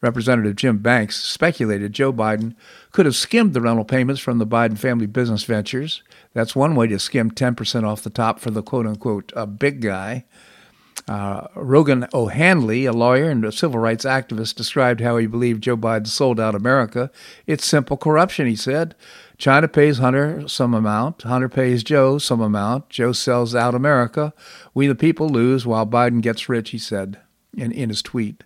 Representative 0.00 0.56
Jim 0.56 0.78
Banks 0.78 1.22
speculated 1.22 1.92
Joe 1.92 2.12
Biden 2.12 2.54
could 2.92 3.06
have 3.06 3.16
skimmed 3.16 3.54
the 3.54 3.60
rental 3.60 3.84
payments 3.84 4.20
from 4.20 4.38
the 4.38 4.46
Biden 4.46 4.78
family 4.78 5.06
business 5.06 5.44
ventures. 5.44 6.02
That's 6.34 6.54
one 6.54 6.74
way 6.74 6.86
to 6.88 6.98
skim 6.98 7.30
10% 7.30 7.84
off 7.84 8.02
the 8.02 8.10
top 8.10 8.38
for 8.38 8.50
the 8.50 8.62
quote 8.62 8.86
unquote 8.86 9.32
uh, 9.34 9.46
big 9.46 9.80
guy. 9.80 10.24
Uh, 11.08 11.46
Rogan 11.54 12.08
O'Handley, 12.12 12.84
a 12.84 12.92
lawyer 12.92 13.30
and 13.30 13.44
a 13.44 13.52
civil 13.52 13.78
rights 13.78 14.04
activist, 14.04 14.56
described 14.56 15.00
how 15.00 15.16
he 15.16 15.26
believed 15.26 15.62
Joe 15.62 15.76
Biden 15.76 16.08
sold 16.08 16.40
out 16.40 16.56
America. 16.56 17.12
It's 17.46 17.64
simple 17.64 17.96
corruption, 17.96 18.48
he 18.48 18.56
said. 18.56 18.96
China 19.38 19.68
pays 19.68 19.98
Hunter 19.98 20.48
some 20.48 20.74
amount, 20.74 21.22
Hunter 21.22 21.48
pays 21.48 21.84
Joe 21.84 22.18
some 22.18 22.40
amount, 22.40 22.88
Joe 22.88 23.12
sells 23.12 23.54
out 23.54 23.74
America. 23.74 24.32
We, 24.74 24.88
the 24.88 24.94
people, 24.96 25.28
lose 25.28 25.64
while 25.64 25.86
Biden 25.86 26.22
gets 26.22 26.48
rich, 26.48 26.70
he 26.70 26.78
said 26.78 27.20
in, 27.56 27.70
in 27.70 27.88
his 27.88 28.02
tweet. 28.02 28.42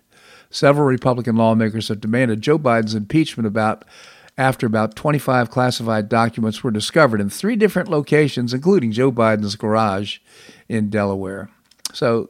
Several 0.51 0.85
Republican 0.85 1.37
lawmakers 1.37 1.87
have 1.87 2.01
demanded 2.01 2.41
Joe 2.41 2.59
Biden's 2.59 2.93
impeachment 2.93 3.47
about 3.47 3.85
after 4.37 4.65
about 4.65 4.95
25 4.95 5.49
classified 5.49 6.09
documents 6.09 6.63
were 6.63 6.71
discovered 6.71 7.21
in 7.21 7.29
three 7.29 7.55
different 7.55 7.89
locations, 7.89 8.53
including 8.53 8.91
Joe 8.91 9.11
Biden's 9.11 9.55
garage 9.55 10.19
in 10.69 10.89
Delaware. 10.89 11.49
So 11.93 12.29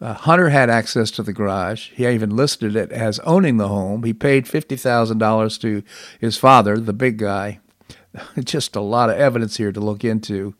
uh, 0.00 0.14
Hunter 0.14 0.50
had 0.50 0.70
access 0.70 1.10
to 1.12 1.22
the 1.22 1.32
garage. 1.32 1.90
He 1.90 2.06
even 2.06 2.34
listed 2.34 2.76
it 2.76 2.92
as 2.92 3.18
owning 3.20 3.56
the 3.56 3.68
home. 3.68 4.02
He 4.02 4.12
paid 4.12 4.44
$50,000 4.44 5.60
to 5.60 5.82
his 6.20 6.36
father, 6.36 6.78
the 6.78 6.92
big 6.92 7.18
guy. 7.18 7.60
Just 8.44 8.76
a 8.76 8.80
lot 8.80 9.10
of 9.10 9.16
evidence 9.16 9.56
here 9.56 9.72
to 9.72 9.80
look 9.80 10.04
into. 10.04 10.54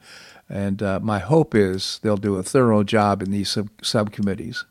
And 0.48 0.82
uh, 0.82 1.00
my 1.00 1.18
hope 1.18 1.54
is 1.54 1.98
they'll 2.02 2.16
do 2.16 2.36
a 2.36 2.42
thorough 2.42 2.84
job 2.84 3.22
in 3.22 3.30
these 3.30 3.50
sub- 3.50 3.70
subcommittees. 3.82 4.64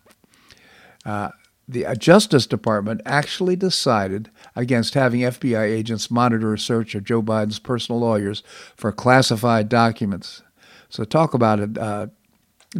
Uh, 1.05 1.29
the 1.67 1.85
Justice 1.97 2.45
Department 2.45 3.01
actually 3.05 3.55
decided 3.55 4.29
against 4.55 4.93
having 4.93 5.21
FBI 5.21 5.63
agents 5.63 6.11
monitor 6.11 6.53
a 6.53 6.59
search 6.59 6.93
of 6.95 7.03
Joe 7.03 7.23
Biden's 7.23 7.59
personal 7.59 8.01
lawyers 8.01 8.43
for 8.75 8.91
classified 8.91 9.67
documents. 9.67 10.43
So, 10.89 11.03
talk 11.03 11.33
about 11.33 11.59
a 11.59 11.81
uh, 11.81 12.07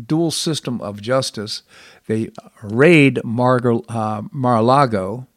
dual 0.05 0.31
system 0.31 0.81
of 0.81 1.01
justice. 1.01 1.63
They 2.07 2.29
raid 2.61 3.23
Mar- 3.23 3.61
uh, 3.89 4.23
Mar-a-Lago, 4.31 5.27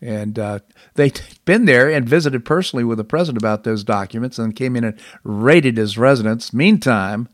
and 0.00 0.38
uh, 0.38 0.58
they'd 0.94 1.20
been 1.44 1.66
there 1.66 1.90
and 1.90 2.08
visited 2.08 2.44
personally 2.44 2.84
with 2.84 2.98
the 2.98 3.04
president 3.04 3.42
about 3.42 3.64
those 3.64 3.84
documents 3.84 4.38
and 4.38 4.56
came 4.56 4.74
in 4.74 4.84
and 4.84 4.98
raided 5.22 5.76
his 5.76 5.98
residence. 5.98 6.52
Meantime, 6.52 7.28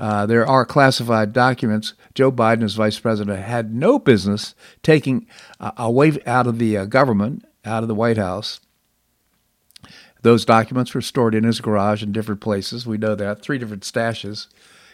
uh, 0.00 0.24
there 0.24 0.46
are 0.46 0.64
classified 0.64 1.34
documents. 1.34 1.92
Joe 2.14 2.32
Biden, 2.32 2.62
as 2.62 2.74
vice 2.74 2.98
president, 2.98 3.38
had 3.38 3.74
no 3.74 3.98
business 3.98 4.54
taking 4.82 5.26
uh, 5.60 5.72
away 5.76 6.16
out 6.24 6.46
of 6.46 6.58
the 6.58 6.78
uh, 6.78 6.84
government, 6.86 7.44
out 7.66 7.82
of 7.82 7.88
the 7.88 7.94
White 7.94 8.16
House. 8.16 8.60
Those 10.22 10.46
documents 10.46 10.94
were 10.94 11.02
stored 11.02 11.34
in 11.34 11.44
his 11.44 11.60
garage 11.60 12.02
in 12.02 12.12
different 12.12 12.40
places. 12.40 12.86
We 12.86 12.96
know 12.96 13.14
that 13.14 13.42
three 13.42 13.58
different 13.58 13.82
stashes, 13.82 14.46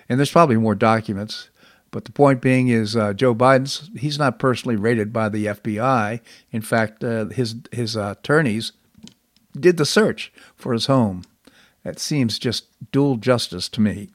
and 0.08 0.18
there's 0.18 0.32
probably 0.32 0.56
more 0.56 0.74
documents. 0.74 1.50
But 1.92 2.04
the 2.04 2.12
point 2.12 2.40
being 2.42 2.66
is, 2.66 2.96
uh, 2.96 3.12
Joe 3.12 3.34
Biden's 3.34 3.90
he's 3.96 4.18
not 4.18 4.40
personally 4.40 4.74
raided 4.74 5.12
by 5.12 5.28
the 5.28 5.46
FBI. 5.46 6.20
In 6.50 6.62
fact, 6.62 7.04
uh, 7.04 7.26
his 7.26 7.54
his 7.70 7.94
attorneys 7.94 8.72
did 9.58 9.76
the 9.76 9.86
search 9.86 10.32
for 10.56 10.72
his 10.72 10.86
home. 10.86 11.22
That 11.84 12.00
seems 12.00 12.40
just 12.40 12.66
dual 12.90 13.18
justice 13.18 13.68
to 13.68 13.80
me. 13.80 14.10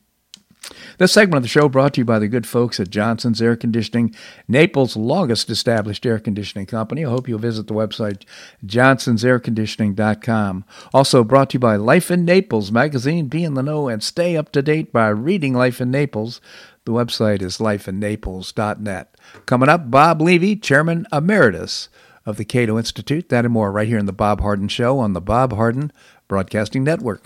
This 0.97 1.11
segment 1.11 1.37
of 1.37 1.43
the 1.43 1.49
show 1.49 1.67
brought 1.67 1.95
to 1.95 2.01
you 2.01 2.05
by 2.05 2.19
the 2.19 2.27
good 2.27 2.45
folks 2.45 2.79
at 2.79 2.91
Johnson's 2.91 3.41
Air 3.41 3.55
Conditioning, 3.55 4.15
Naples' 4.47 4.95
longest 4.95 5.49
established 5.49 6.05
air 6.05 6.19
conditioning 6.19 6.67
company. 6.67 7.03
I 7.03 7.09
hope 7.09 7.27
you'll 7.27 7.39
visit 7.39 7.67
the 7.67 7.73
website 7.73 8.23
johnsonsairconditioning.com. 8.65 10.65
Also 10.93 11.23
brought 11.23 11.49
to 11.49 11.55
you 11.55 11.59
by 11.59 11.75
Life 11.75 12.11
in 12.11 12.25
Naples 12.25 12.71
magazine. 12.71 13.27
Be 13.27 13.43
in 13.43 13.55
the 13.55 13.63
know 13.63 13.87
and 13.87 14.03
stay 14.03 14.37
up 14.37 14.51
to 14.51 14.61
date 14.61 14.93
by 14.93 15.07
reading 15.09 15.53
Life 15.53 15.81
in 15.81 15.89
Naples. 15.89 16.39
The 16.85 16.91
website 16.91 17.41
is 17.41 17.57
lifeinnaples.net. 17.57 19.15
Coming 19.45 19.69
up, 19.69 19.89
Bob 19.89 20.21
Levy, 20.21 20.55
Chairman 20.55 21.07
Emeritus 21.11 21.89
of 22.25 22.37
the 22.37 22.45
Cato 22.45 22.77
Institute. 22.77 23.29
That 23.29 23.45
and 23.45 23.53
more 23.53 23.71
right 23.71 23.87
here 23.87 23.97
in 23.97 24.05
the 24.05 24.13
Bob 24.13 24.41
Harden 24.41 24.67
Show 24.67 24.99
on 24.99 25.13
the 25.13 25.21
Bob 25.21 25.53
Harden 25.53 25.91
Broadcasting 26.27 26.83
Network. 26.83 27.25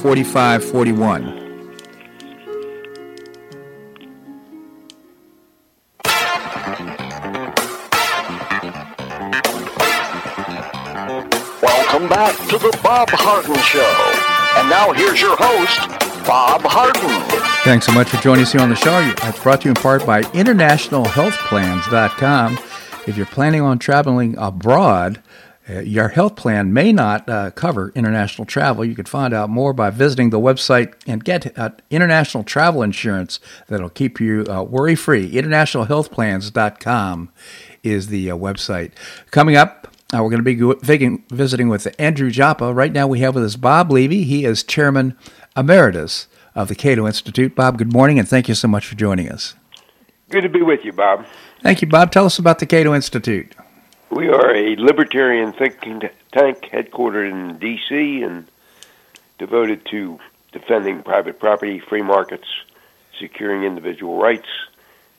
4541. 0.00 1.24
Welcome 11.62 12.08
back 12.08 12.34
to 12.48 12.58
the 12.58 12.76
Bob 12.82 13.10
Harden 13.10 13.54
Show. 13.56 13.84
And 14.58 14.70
now 14.70 14.92
here's 14.92 15.20
your 15.20 15.36
host, 15.38 15.86
Bob 16.26 16.62
Harden. 16.64 17.20
Thanks 17.64 17.84
so 17.84 17.92
much 17.92 18.08
for 18.08 18.16
joining 18.22 18.44
us 18.44 18.52
here 18.52 18.62
on 18.62 18.70
the 18.70 18.76
show. 18.76 18.98
It's 19.28 19.42
brought 19.42 19.60
to 19.60 19.66
you 19.66 19.72
in 19.72 19.74
part 19.74 20.06
by 20.06 20.22
InternationalHealthPlans.com 20.22 22.58
if 23.06 23.16
you're 23.16 23.26
planning 23.26 23.62
on 23.62 23.78
traveling 23.78 24.36
abroad, 24.38 25.22
your 25.68 26.08
health 26.08 26.36
plan 26.36 26.72
may 26.72 26.92
not 26.92 27.28
uh, 27.28 27.50
cover 27.52 27.92
international 27.94 28.46
travel. 28.46 28.84
You 28.84 28.94
can 28.94 29.04
find 29.04 29.34
out 29.34 29.50
more 29.50 29.72
by 29.72 29.90
visiting 29.90 30.30
the 30.30 30.40
website 30.40 30.94
and 31.06 31.24
get 31.24 31.56
uh, 31.58 31.70
international 31.90 32.44
travel 32.44 32.82
insurance 32.82 33.40
that'll 33.68 33.90
keep 33.90 34.20
you 34.20 34.44
uh, 34.48 34.62
worry 34.62 34.94
free. 34.94 35.30
InternationalHealthPlans.com 35.30 37.32
is 37.82 38.06
the 38.08 38.30
uh, 38.30 38.36
website. 38.36 38.92
Coming 39.30 39.56
up, 39.56 39.88
uh, 40.12 40.22
we're 40.22 40.30
going 40.30 40.42
to 40.42 40.42
be 40.42 40.54
visiting 41.30 41.68
with 41.68 41.86
Andrew 41.98 42.30
Joppa. 42.30 42.74
Right 42.74 42.92
now, 42.92 43.06
we 43.06 43.20
have 43.20 43.34
with 43.34 43.44
us 43.44 43.56
Bob 43.56 43.92
Levy. 43.92 44.24
He 44.24 44.44
is 44.44 44.64
Chairman 44.64 45.16
Emeritus 45.56 46.26
of 46.54 46.68
the 46.68 46.74
Cato 46.74 47.06
Institute. 47.06 47.54
Bob, 47.54 47.78
good 47.78 47.92
morning, 47.92 48.18
and 48.18 48.28
thank 48.28 48.48
you 48.48 48.54
so 48.54 48.66
much 48.66 48.86
for 48.86 48.96
joining 48.96 49.30
us. 49.30 49.54
Good 50.30 50.42
to 50.42 50.48
be 50.48 50.62
with 50.62 50.84
you, 50.84 50.92
Bob. 50.92 51.26
Thank 51.62 51.82
you, 51.82 51.88
Bob. 51.88 52.10
Tell 52.10 52.26
us 52.26 52.38
about 52.38 52.58
the 52.58 52.66
Cato 52.66 52.94
Institute. 52.94 53.54
We 54.10 54.28
are 54.28 54.54
a 54.54 54.74
libertarian 54.76 55.52
think 55.52 55.80
tank 55.80 56.68
headquartered 56.72 57.30
in 57.30 57.58
D.C. 57.58 58.22
and 58.22 58.46
devoted 59.38 59.86
to 59.92 60.18
defending 60.52 61.02
private 61.04 61.38
property, 61.38 61.78
free 61.78 62.02
markets, 62.02 62.46
securing 63.20 63.62
individual 63.62 64.18
rights, 64.18 64.48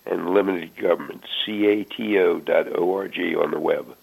and 0.06 0.32
limited 0.32 0.76
government. 0.76 1.24
cato.org 1.46 3.20
on 3.38 3.52
the 3.52 3.60
web. 3.60 3.96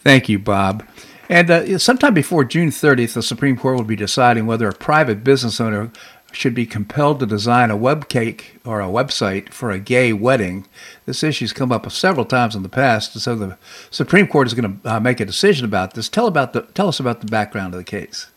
Thank 0.00 0.28
you, 0.28 0.40
Bob. 0.40 0.84
And 1.28 1.50
uh, 1.50 1.78
sometime 1.78 2.14
before 2.14 2.44
June 2.44 2.70
30th, 2.70 3.14
the 3.14 3.22
Supreme 3.22 3.56
Court 3.56 3.76
will 3.76 3.84
be 3.84 3.96
deciding 3.96 4.46
whether 4.46 4.68
a 4.68 4.74
private 4.74 5.24
business 5.24 5.60
owner 5.60 5.90
should 6.32 6.54
be 6.54 6.66
compelled 6.66 7.20
to 7.20 7.26
design 7.26 7.70
a 7.70 7.76
web 7.76 8.08
cake 8.08 8.58
or 8.64 8.80
a 8.80 8.86
website 8.86 9.50
for 9.50 9.70
a 9.70 9.78
gay 9.78 10.12
wedding. 10.12 10.66
This 11.06 11.22
issue's 11.22 11.52
come 11.52 11.72
up 11.72 11.90
several 11.90 12.24
times 12.26 12.54
in 12.54 12.62
the 12.62 12.68
past, 12.68 13.18
so 13.18 13.34
the 13.34 13.56
Supreme 13.90 14.26
Court 14.26 14.46
is 14.46 14.54
going 14.54 14.80
to 14.80 14.96
uh, 14.96 15.00
make 15.00 15.20
a 15.20 15.24
decision 15.24 15.64
about 15.64 15.94
this. 15.94 16.08
Tell 16.08 16.26
about 16.26 16.52
the 16.52 16.62
tell 16.62 16.88
us 16.88 17.00
about 17.00 17.20
the 17.20 17.26
background 17.26 17.74
of 17.74 17.78
the 17.78 17.84
case. 17.84 18.30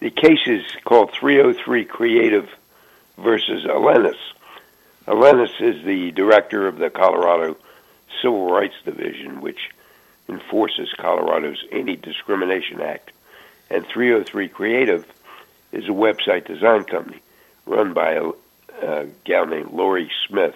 The 0.00 0.10
case 0.10 0.46
is 0.46 0.64
called 0.84 1.12
303 1.12 1.84
Creative 1.84 2.48
versus 3.18 3.64
Elenis. 3.64 4.16
Elenis 5.06 5.60
is 5.60 5.84
the 5.84 6.10
director 6.12 6.66
of 6.66 6.78
the 6.78 6.90
Colorado 6.90 7.56
Civil 8.20 8.50
Rights 8.50 8.74
Division, 8.84 9.40
which 9.40 9.70
enforces 10.28 10.92
Colorado's 10.96 11.64
Anti-Discrimination 11.72 12.80
Act, 12.80 13.12
and 13.70 13.86
303 13.86 14.48
Creative 14.48 15.04
is 15.72 15.84
a 15.84 15.92
website 15.92 16.46
design 16.46 16.84
company 16.84 17.20
run 17.66 17.92
by 17.92 18.12
a, 18.12 18.30
a 18.82 19.06
gal 19.24 19.46
named 19.46 19.72
Lorie 19.72 20.10
Smith. 20.26 20.54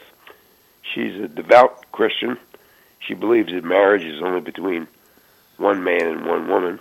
She's 0.83 1.21
a 1.21 1.29
devout 1.29 1.91
Christian. 1.93 2.39
She 3.01 3.15
believes 3.15 3.53
that 3.53 3.65
marriage 3.65 4.05
is 4.05 4.23
only 4.23 4.41
between 4.41 4.89
one 5.57 5.83
man 5.85 6.07
and 6.07 6.27
one 6.27 6.49
woman, 6.49 6.81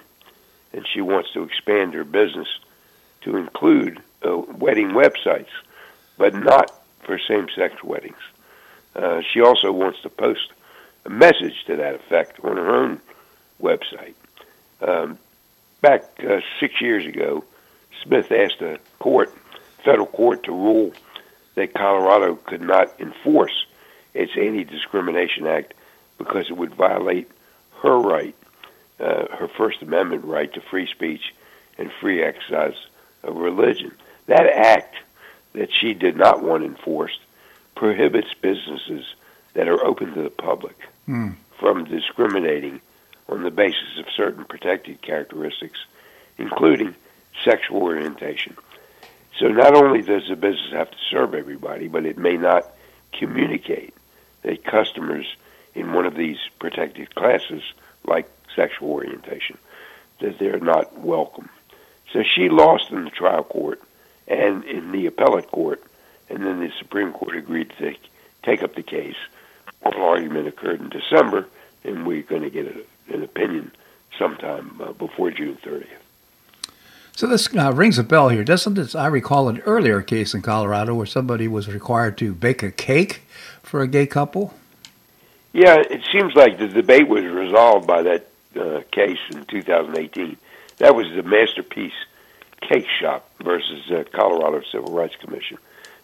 and 0.74 0.86
she 0.92 1.02
wants 1.02 1.32
to 1.34 1.44
expand 1.44 1.94
her 1.94 2.04
business 2.04 2.48
to 3.22 3.38
include 3.38 4.02
uh, 4.24 4.38
wedding 4.38 4.90
websites, 4.90 5.50
but 6.18 6.34
not 6.34 6.72
for 7.04 7.20
same-sex 7.20 7.84
weddings. 7.84 8.18
Uh, 8.96 9.22
she 9.32 9.42
also 9.42 9.72
wants 9.72 10.02
to 10.02 10.10
post 10.10 10.52
a 11.06 11.10
message 11.10 11.64
to 11.68 11.76
that 11.76 11.96
effect 11.96 12.40
on 12.44 12.58
her 12.58 12.76
own 12.76 13.02
website. 13.62 14.16
Um, 14.82 15.18
back 15.82 16.04
uh, 16.28 16.40
six 16.60 16.82
years 16.82 17.06
ago, 17.06 17.44
Smith 18.04 18.32
asked 18.32 18.62
a 18.62 18.80
court 19.00 19.34
federal 19.86 20.08
court 20.08 20.44
to 20.44 20.52
rule 20.52 20.92
that 21.56 21.74
Colorado 21.74 22.36
could 22.36 22.62
not 22.62 23.00
enforce 23.00 23.66
its 24.14 24.34
Anti-Discrimination 24.36 25.48
Act 25.48 25.74
because 26.18 26.50
it 26.50 26.58
would 26.58 26.74
violate 26.76 27.30
her 27.82 27.98
right, 27.98 28.36
uh, 29.00 29.28
her 29.38 29.48
First 29.58 29.82
Amendment 29.82 30.26
right 30.26 30.52
to 30.54 30.62
free 30.62 30.88
speech 30.88 31.34
and 31.78 31.92
free 32.02 32.24
exercise 32.24 32.76
of 33.24 33.36
religion. 33.36 33.92
That 34.28 34.48
act 34.48 34.96
that 35.54 35.70
she 35.72 35.94
did 35.94 36.18
not 36.18 36.42
want 36.42 36.64
enforced 36.64 37.20
prohibits 37.76 38.34
businesses 38.42 39.06
that 39.54 39.68
are 39.68 39.86
open 39.86 40.14
to 40.14 40.24
the 40.24 40.30
public 40.30 40.78
mm. 41.08 41.36
from 41.60 41.86
discriminating 41.86 42.82
on 43.28 43.44
the 43.44 43.52
basis 43.52 43.98
of 44.00 44.06
certain 44.16 44.46
protected 44.46 45.02
characteristics, 45.02 45.80
including 46.38 46.96
sexual 47.44 47.82
orientation. 47.82 48.56
So 49.40 49.48
not 49.48 49.76
only 49.76 50.02
does 50.02 50.28
the 50.30 50.36
business 50.36 50.72
have 50.72 50.92
to 50.92 50.98
serve 51.10 51.34
everybody, 51.34 51.88
but 51.88 52.06
it 52.06 52.18
may 52.18 52.38
not 52.38 52.66
communicate 53.12 53.94
that 54.44 54.64
customers 54.64 55.26
in 55.74 55.94
one 55.94 56.06
of 56.06 56.16
these 56.16 56.38
protected 56.60 57.14
classes, 57.16 57.62
like 58.06 58.30
sexual 58.56 58.92
orientation, 58.92 59.58
that 60.22 60.40
they're 60.40 60.60
not 60.60 60.98
welcome. 61.00 61.50
So 62.14 62.24
she 62.24 62.48
lost 62.48 62.92
in 62.92 63.04
the 63.04 63.10
trial 63.10 63.44
court 63.44 63.82
and 64.28 64.64
in 64.64 64.92
the 64.92 65.06
appellate 65.08 65.52
court, 65.52 65.84
and 66.30 66.46
then 66.46 66.60
the 66.60 66.72
Supreme 66.80 67.12
Court 67.12 67.36
agreed 67.36 67.70
to 67.72 67.76
take, 67.76 68.00
take 68.44 68.64
up 68.64 68.76
the 68.76 68.84
case 68.84 69.18
oral 69.82 70.04
argument 70.04 70.48
occurred 70.48 70.82
in 70.82 70.90
December, 70.90 71.48
and 71.84 72.06
we're 72.06 72.24
going 72.24 72.42
to 72.42 72.50
get 72.50 72.66
a, 72.66 73.14
an 73.14 73.24
opinion 73.24 73.72
sometime 74.18 74.82
uh, 74.82 74.94
before 74.94 75.32
June 75.32 75.58
30th. 75.64 76.05
So 77.16 77.28
this 77.28 77.48
uh, 77.56 77.72
rings 77.72 77.98
a 77.98 78.04
bell 78.04 78.28
here. 78.28 78.44
Doesn't 78.44 78.74
this, 78.74 78.94
I 78.94 79.08
recall 79.08 79.48
an 79.48 79.62
earlier 79.62 80.02
case 80.02 80.34
in 80.34 80.42
Colorado 80.42 80.94
where 80.94 81.06
somebody 81.06 81.48
was 81.48 81.70
required 81.70 82.18
to 82.18 82.34
bake 82.34 82.62
a 82.62 82.72
cake 82.72 83.22
for 83.64 83.82
a 83.82 83.88
gay 83.88 84.06
couple? 84.06 84.54
Yeah, 85.54 85.78
it 85.78 86.02
seems 86.12 86.36
like 86.36 86.58
the 86.58 86.68
debate 86.68 87.08
was 87.08 87.24
resolved 87.24 87.88
by 87.88 88.02
that 88.02 88.28
uh, 88.60 88.82
case 88.92 89.20
in 89.32 89.46
2018. 89.46 90.36
That 90.80 90.94
was 90.94 91.08
the 91.16 91.24
Masterpiece 91.24 91.94
Cake 92.60 92.88
Shop 93.00 93.30
versus 93.42 93.86
the 93.88 94.06
Colorado 94.12 94.62
Civil 94.70 94.94
Rights 94.94 95.16
Commission. 95.16 95.58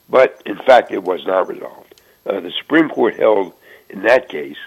But 0.10 0.41
in 0.45 0.56
fact, 0.56 0.91
it 0.91 1.04
was 1.04 1.26
not 1.26 1.50
resolved. 1.50 2.02
Uh, 2.26 2.39
the 2.39 2.54
Supreme 2.58 2.88
Court 2.88 3.17
held 3.17 3.52
in 3.89 4.04
that 4.04 4.30
case 4.30 4.58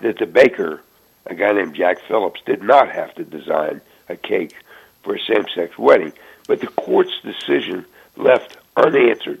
that 0.00 0.18
the 0.18 0.26
baker, 0.26 0.82
a 1.26 1.36
guy 1.36 1.52
named 1.52 1.76
Jack 1.76 2.00
Phillips, 2.08 2.40
did 2.44 2.60
not 2.60 2.90
have 2.90 3.14
to 3.14 3.22
design 3.22 3.80
a 4.08 4.16
cake 4.16 4.56
for 5.02 5.14
a 5.14 5.20
same 5.20 5.46
sex 5.54 5.76
wedding. 5.78 6.12
But 6.46 6.60
the 6.60 6.68
court's 6.68 7.18
decision 7.22 7.86
left 8.16 8.56
unanswered 8.76 9.40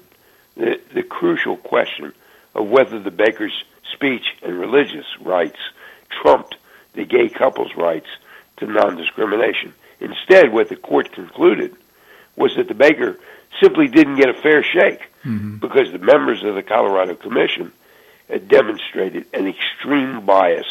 the, 0.56 0.80
the 0.94 1.02
crucial 1.02 1.56
question 1.56 2.12
of 2.54 2.68
whether 2.68 2.98
the 2.98 3.10
baker's 3.10 3.64
speech 3.92 4.24
and 4.42 4.58
religious 4.58 5.06
rights 5.20 5.58
trumped 6.10 6.56
the 6.94 7.04
gay 7.04 7.28
couple's 7.28 7.74
rights 7.76 8.08
to 8.58 8.66
non 8.66 8.96
discrimination. 8.96 9.74
Instead, 10.00 10.52
what 10.52 10.68
the 10.68 10.76
court 10.76 11.12
concluded 11.12 11.74
was 12.36 12.54
that 12.56 12.68
the 12.68 12.74
baker 12.74 13.18
simply 13.60 13.88
didn't 13.88 14.16
get 14.16 14.28
a 14.28 14.34
fair 14.34 14.62
shake 14.62 15.00
mm-hmm. 15.24 15.56
because 15.56 15.92
the 15.92 15.98
members 15.98 16.42
of 16.42 16.54
the 16.54 16.62
Colorado 16.62 17.14
Commission 17.14 17.72
had 18.28 18.48
demonstrated 18.48 19.26
an 19.32 19.46
extreme 19.46 20.24
bias 20.24 20.66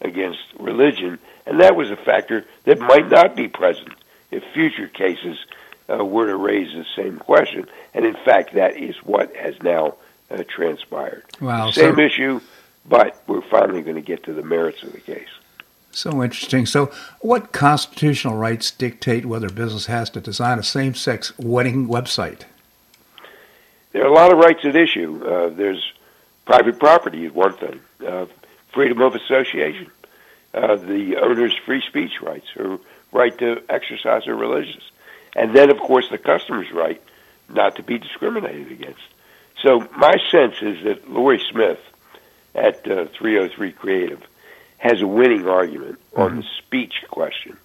against 0.00 0.40
religion, 0.58 1.18
and 1.46 1.60
that 1.60 1.76
was 1.76 1.90
a 1.90 1.96
factor 1.96 2.44
that 2.64 2.78
might 2.80 3.08
not 3.08 3.36
be 3.36 3.48
present 3.48 3.92
if 4.32 4.42
future 4.52 4.88
cases 4.88 5.38
uh, 5.88 6.04
were 6.04 6.26
to 6.26 6.36
raise 6.36 6.72
the 6.72 6.84
same 6.96 7.18
question. 7.18 7.68
And 7.94 8.04
in 8.04 8.14
fact, 8.24 8.54
that 8.54 8.76
is 8.76 8.96
what 9.04 9.34
has 9.36 9.54
now 9.62 9.94
uh, 10.30 10.42
transpired. 10.48 11.24
Wow. 11.40 11.70
Same 11.70 11.96
so, 11.96 12.00
issue, 12.00 12.40
but 12.86 13.22
we're 13.26 13.42
finally 13.42 13.82
going 13.82 13.96
to 13.96 14.02
get 14.02 14.24
to 14.24 14.32
the 14.32 14.42
merits 14.42 14.82
of 14.82 14.92
the 14.92 15.00
case. 15.00 15.28
So 15.92 16.22
interesting. 16.22 16.64
So, 16.64 16.90
what 17.20 17.52
constitutional 17.52 18.36
rights 18.36 18.70
dictate 18.70 19.26
whether 19.26 19.48
a 19.48 19.52
business 19.52 19.86
has 19.86 20.08
to 20.10 20.22
design 20.22 20.58
a 20.58 20.62
same 20.62 20.94
sex 20.94 21.36
wedding 21.38 21.86
website? 21.86 22.44
There 23.92 24.02
are 24.02 24.08
a 24.08 24.14
lot 24.14 24.32
of 24.32 24.38
rights 24.38 24.64
at 24.64 24.74
issue. 24.74 25.22
Uh, 25.22 25.50
there's 25.50 25.92
private 26.46 26.78
property, 26.78 27.26
is 27.26 27.32
one 27.32 27.52
thing, 27.52 27.80
uh, 28.06 28.24
freedom 28.72 29.02
of 29.02 29.14
association, 29.14 29.90
uh, 30.54 30.76
the 30.76 31.18
owner's 31.18 31.54
free 31.66 31.82
speech 31.86 32.22
rights, 32.22 32.46
or 32.56 32.80
right 33.12 33.36
to 33.38 33.62
exercise 33.68 34.24
their 34.24 34.34
religious. 34.34 34.82
And 35.36 35.54
then, 35.54 35.70
of 35.70 35.78
course, 35.78 36.08
the 36.10 36.18
customer's 36.18 36.70
right 36.72 37.00
not 37.48 37.76
to 37.76 37.82
be 37.82 37.98
discriminated 37.98 38.72
against. 38.72 39.02
So 39.62 39.86
my 39.96 40.14
sense 40.30 40.56
is 40.62 40.82
that 40.84 41.10
Lorie 41.10 41.42
Smith 41.50 41.78
at 42.54 42.86
uh, 42.90 43.06
303 43.18 43.72
Creative 43.72 44.22
has 44.78 45.00
a 45.00 45.06
winning 45.06 45.46
argument 45.46 45.98
mm-hmm. 46.10 46.20
on 46.20 46.36
the 46.36 46.44
speech 46.58 46.94
question. 47.10 47.56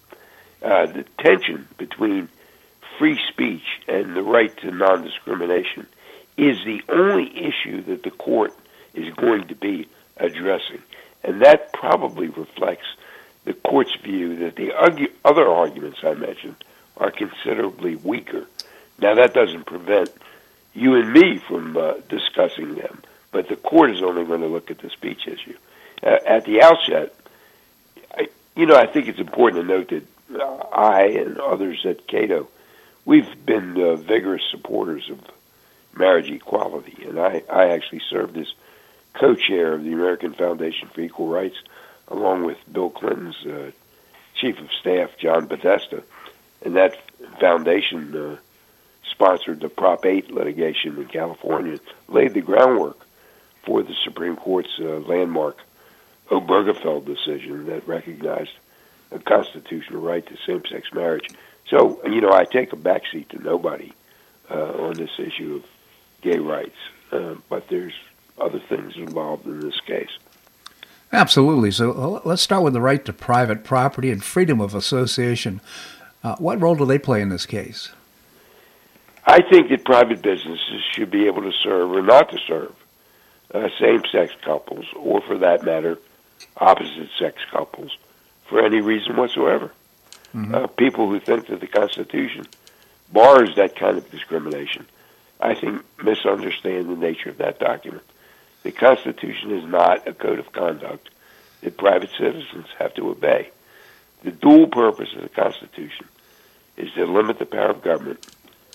Uh, 0.62 0.86
the 0.88 1.06
tension 1.20 1.68
between 1.78 2.30
free 2.98 3.20
speech 3.30 3.64
and 3.88 4.16
the 4.16 4.24
right 4.24 4.56
to 4.58 4.72
non-discrimination 4.72 5.88
is 6.38 6.58
the 6.66 6.82
only 6.90 7.32
issue 7.36 7.82
that 7.84 8.04
the 8.04 8.12
court 8.12 8.54
is 8.94 9.14
going 9.16 9.48
to 9.48 9.56
be 9.56 9.88
addressing. 10.18 10.82
And 11.24 11.42
that 11.42 11.74
probably 11.74 12.28
reflects 12.28 12.86
the 13.48 13.54
court's 13.54 13.96
view 14.04 14.36
that 14.36 14.58
the 14.58 14.74
other 15.24 15.48
arguments 15.48 16.00
I 16.04 16.16
mentioned 16.16 16.58
are 16.98 17.12
considerably 17.12 17.96
weaker. 17.96 18.46
Now, 19.00 19.16
that 19.16 19.34
doesn't 19.34 19.66
prevent 19.66 20.10
you 20.74 20.96
and 20.96 21.14
me 21.14 21.42
from 21.48 21.78
uh, 21.78 21.94
discussing 22.10 22.76
them, 22.76 23.02
but 23.32 23.48
the 23.48 23.56
court 23.56 23.92
is 23.92 24.04
only 24.04 24.26
going 24.26 24.42
to 24.42 24.48
look 24.48 24.70
at 24.70 24.80
the 24.80 24.90
speech 24.90 25.28
issue. 25.28 25.58
Uh, 26.04 26.18
at 26.28 26.44
the 26.44 26.62
outset, 26.62 27.16
I, 28.14 28.28
you 28.58 28.66
know, 28.66 28.76
I 28.76 28.86
think 28.86 29.08
it's 29.08 29.20
important 29.20 29.66
to 29.66 29.68
note 29.68 29.90
that 29.92 30.42
uh, 30.42 30.68
I 30.74 31.04
and 31.04 31.40
others 31.40 31.86
at 31.86 32.06
Cato, 32.06 32.50
we've 33.06 33.46
been 33.46 33.82
uh, 33.82 33.96
vigorous 33.96 34.44
supporters 34.52 35.10
of 35.10 35.22
marriage 35.98 36.30
equality, 36.30 37.06
and 37.08 37.18
I, 37.18 37.44
I 37.50 37.70
actually 37.70 38.02
served 38.10 38.36
as 38.38 38.54
co-chair 39.14 39.74
of 39.74 39.86
the 39.86 39.94
American 39.94 40.34
Foundation 40.34 40.90
for 40.90 41.00
Equal 41.00 41.30
Rights 41.30 41.56
along 42.08 42.46
with 42.46 42.58
Bill 42.72 42.90
Clinton's 42.90 43.46
uh, 43.46 43.72
chief 44.36 44.60
of 44.60 44.70
staff, 44.80 45.12
John 45.18 45.48
Podesta, 45.48 46.04
and 46.64 46.76
that 46.76 46.98
foundation 47.40 48.16
uh, 48.16 48.38
sponsored 49.12 49.62
the 49.62 49.70
Prop 49.70 50.06
8 50.06 50.32
litigation 50.32 50.98
in 50.98 51.06
California, 51.06 51.80
laid 52.08 52.34
the 52.34 52.42
groundwork 52.42 53.00
for 53.64 53.84
the 53.84 53.96
Supreme 54.04 54.36
Court's 54.36 54.80
uh, 54.80 55.00
landmark 55.00 55.58
Obergefell 56.30 57.06
decision 57.06 57.68
that 57.68 57.88
recognized 57.88 58.52
a 59.12 59.20
constitutional 59.20 60.02
right 60.02 60.26
to 60.26 60.38
same-sex 60.46 60.94
marriage. 60.94 61.30
So, 61.68 62.02
you 62.06 62.22
know, 62.22 62.32
I 62.32 62.46
take 62.46 62.74
a 62.74 62.78
backseat 62.78 63.30
to 63.30 63.42
nobody 63.42 63.94
uh, 64.50 64.72
on 64.84 64.94
this 64.94 65.12
issue 65.18 65.56
of 65.56 65.66
gay 66.22 66.40
rights, 66.40 66.78
uh, 67.12 67.36
but 67.50 67.68
there's 67.70 67.94
other 68.38 68.60
things 68.60 68.96
involved 68.96 69.46
in 69.46 69.60
this 69.60 69.80
case. 69.82 70.12
Absolutely. 71.12 71.72
So 71.72 71.92
uh, 71.92 72.22
let's 72.26 72.42
start 72.42 72.64
with 72.64 72.74
the 72.74 72.82
right 72.82 73.04
to 73.06 73.14
private 73.14 73.64
property 73.64 74.12
and 74.12 74.24
freedom 74.24 74.60
of 74.60 74.76
association. 74.76 75.62
Uh, 76.24 76.36
what 76.38 76.62
role 76.62 76.76
do 76.76 76.86
they 76.86 77.00
play 77.00 77.22
in 77.22 77.30
this 77.30 77.46
case? 77.46 77.92
I 79.26 79.42
think 79.42 79.70
that 79.70 79.86
private 79.86 80.22
businesses 80.22 80.82
should 80.92 81.12
be 81.12 81.28
able 81.28 81.44
to 81.44 81.52
serve 81.52 81.92
or 81.92 82.02
not 82.02 82.30
to 82.32 82.38
serve 82.48 82.74
uh, 83.54 83.70
same 83.80 84.04
sex 84.12 84.34
couples, 84.44 84.86
or 84.96 85.22
for 85.22 85.38
that 85.38 85.64
matter, 85.64 85.98
opposite 86.58 87.10
sex 87.18 87.42
couples, 87.52 87.98
for 88.50 88.64
any 88.64 88.82
reason 88.82 89.16
whatsoever. 89.16 89.72
Mm-hmm. 90.36 90.56
Uh, 90.56 90.68
people 90.68 91.10
who 91.10 91.20
think 91.20 91.48
that 91.48 91.60
the 91.60 91.68
Constitution 91.68 92.46
bars 93.12 93.56
that 93.56 93.76
kind 93.76 93.98
of 93.98 94.10
discrimination, 94.12 94.86
I 95.40 95.56
think, 95.56 95.84
misunderstand 96.04 96.90
the 96.90 96.96
nature 96.96 97.30
of 97.30 97.38
that 97.38 97.60
document. 97.60 98.04
The 98.68 98.74
Constitution 98.74 99.52
is 99.52 99.64
not 99.64 100.06
a 100.10 100.14
code 100.14 100.40
of 100.40 100.52
conduct 100.52 101.10
that 101.62 101.78
private 101.78 102.10
citizens 102.20 102.66
have 102.78 102.94
to 102.96 103.12
obey. 103.12 103.50
The 104.26 104.32
dual 104.32 104.68
purpose 104.68 105.08
of 105.16 105.22
the 105.22 105.30
Constitution 105.30 106.06
is 106.76 106.92
to 106.96 107.06
limit 107.06 107.40
the 107.40 107.46
power 107.46 107.70
of 107.70 107.82
government 107.82 108.28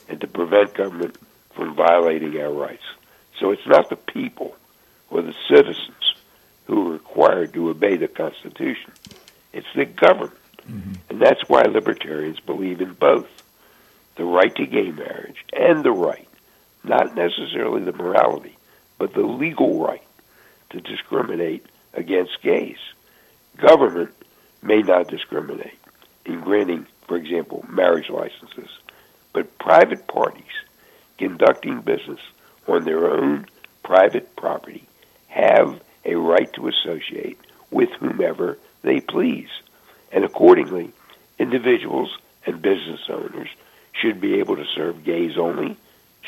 and 0.08 0.18
to 0.22 0.26
prevent 0.26 0.72
government 0.72 1.18
from 1.54 1.74
violating 1.74 2.40
our 2.40 2.50
rights. 2.50 2.84
So 3.38 3.50
it's 3.50 3.66
not 3.66 3.90
the 3.90 3.96
people 3.96 4.56
or 5.10 5.20
the 5.20 5.34
citizens 5.46 6.14
who 6.64 6.88
are 6.88 6.92
required 6.92 7.52
to 7.52 7.68
obey 7.68 7.98
the 7.98 8.08
Constitution. 8.08 8.92
It's 9.52 9.74
the 9.76 9.84
government. 9.84 10.40
Mm-hmm. 10.66 10.92
And 11.10 11.20
that's 11.20 11.46
why 11.48 11.64
libertarians 11.64 12.40
believe 12.40 12.80
in 12.80 12.94
both 12.94 13.28
the 14.16 14.24
right 14.24 14.54
to 14.54 14.64
gay 14.64 14.90
marriage 14.90 15.44
and 15.52 15.84
the 15.84 15.92
right, 15.92 16.28
not 16.82 17.14
necessarily 17.14 17.84
the 17.84 17.92
morality, 17.92 18.56
but 19.02 19.14
the 19.14 19.26
legal 19.26 19.84
right 19.84 20.06
to 20.70 20.80
discriminate 20.80 21.66
against 21.92 22.40
gays. 22.40 22.78
Government 23.56 24.10
may 24.62 24.80
not 24.80 25.08
discriminate 25.08 25.76
in 26.24 26.40
granting, 26.40 26.86
for 27.08 27.16
example, 27.16 27.64
marriage 27.68 28.08
licenses, 28.08 28.68
but 29.32 29.58
private 29.58 30.06
parties 30.06 30.54
conducting 31.18 31.80
business 31.80 32.20
on 32.68 32.84
their 32.84 33.10
own 33.10 33.46
private 33.82 34.36
property 34.36 34.86
have 35.26 35.80
a 36.04 36.14
right 36.14 36.52
to 36.52 36.68
associate 36.68 37.40
with 37.72 37.90
whomever 37.98 38.56
they 38.82 39.00
please. 39.00 39.50
And 40.12 40.24
accordingly, 40.24 40.92
individuals 41.40 42.16
and 42.46 42.62
business 42.62 43.00
owners 43.08 43.48
should 44.00 44.20
be 44.20 44.38
able 44.38 44.54
to 44.54 44.64
serve 44.64 45.02
gays 45.02 45.36
only, 45.36 45.76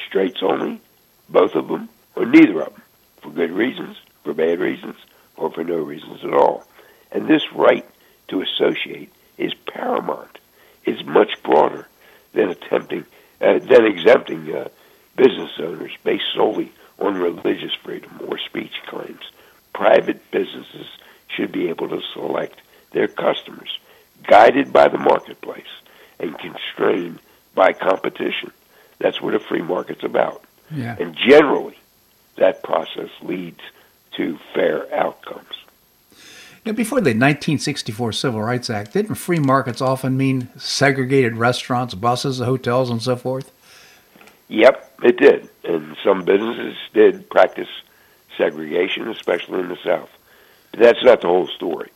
straights 0.08 0.42
only, 0.42 0.80
both 1.28 1.54
of 1.54 1.68
them, 1.68 1.88
or 2.16 2.26
neither 2.26 2.62
of 2.62 2.72
them, 2.72 2.82
for 3.22 3.30
good 3.30 3.50
reasons, 3.50 3.96
for 4.22 4.34
bad 4.34 4.60
reasons, 4.60 4.96
or 5.36 5.50
for 5.50 5.64
no 5.64 5.76
reasons 5.76 6.24
at 6.24 6.34
all. 6.34 6.64
And 7.10 7.28
this 7.28 7.52
right 7.52 7.86
to 8.28 8.42
associate 8.42 9.12
is 9.38 9.52
paramount. 9.66 10.38
It's 10.84 11.04
much 11.04 11.42
broader 11.42 11.88
than 12.32 12.50
attempting 12.50 13.04
uh, 13.40 13.58
than 13.58 13.84
exempting 13.84 14.54
uh, 14.54 14.68
business 15.16 15.50
owners 15.58 15.92
based 16.02 16.24
solely 16.34 16.72
on 16.98 17.16
religious 17.16 17.74
freedom 17.82 18.20
or 18.28 18.38
speech 18.38 18.72
claims. 18.86 19.22
Private 19.74 20.30
businesses 20.30 20.86
should 21.28 21.52
be 21.52 21.68
able 21.68 21.88
to 21.88 22.00
select 22.12 22.60
their 22.92 23.08
customers, 23.08 23.78
guided 24.22 24.72
by 24.72 24.88
the 24.88 24.98
marketplace 24.98 25.62
and 26.18 26.38
constrained 26.38 27.18
by 27.54 27.72
competition. 27.72 28.52
That's 28.98 29.20
what 29.20 29.34
a 29.34 29.40
free 29.40 29.62
market's 29.62 30.04
about. 30.04 30.44
Yeah. 30.70 30.96
And 30.98 31.16
generally, 31.16 31.76
that 32.36 32.62
process 32.62 33.10
leads 33.22 33.60
to 34.16 34.38
fair 34.54 34.92
outcomes. 34.94 35.64
Now, 36.64 36.72
before 36.72 37.00
the 37.00 37.10
1964 37.10 38.12
Civil 38.12 38.40
Rights 38.40 38.70
Act, 38.70 38.94
didn't 38.94 39.16
free 39.16 39.38
markets 39.38 39.82
often 39.82 40.16
mean 40.16 40.48
segregated 40.56 41.36
restaurants, 41.36 41.94
buses, 41.94 42.38
hotels, 42.38 42.88
and 42.88 43.02
so 43.02 43.16
forth? 43.16 43.52
Yep, 44.48 45.00
it 45.02 45.18
did. 45.18 45.48
And 45.64 45.96
some 46.02 46.24
businesses 46.24 46.76
did 46.94 47.28
practice 47.28 47.68
segregation, 48.38 49.08
especially 49.08 49.60
in 49.60 49.68
the 49.68 49.78
South. 49.84 50.10
But 50.70 50.80
that's 50.80 51.04
not 51.04 51.20
the 51.20 51.28
whole 51.28 51.48
story. 51.48 51.90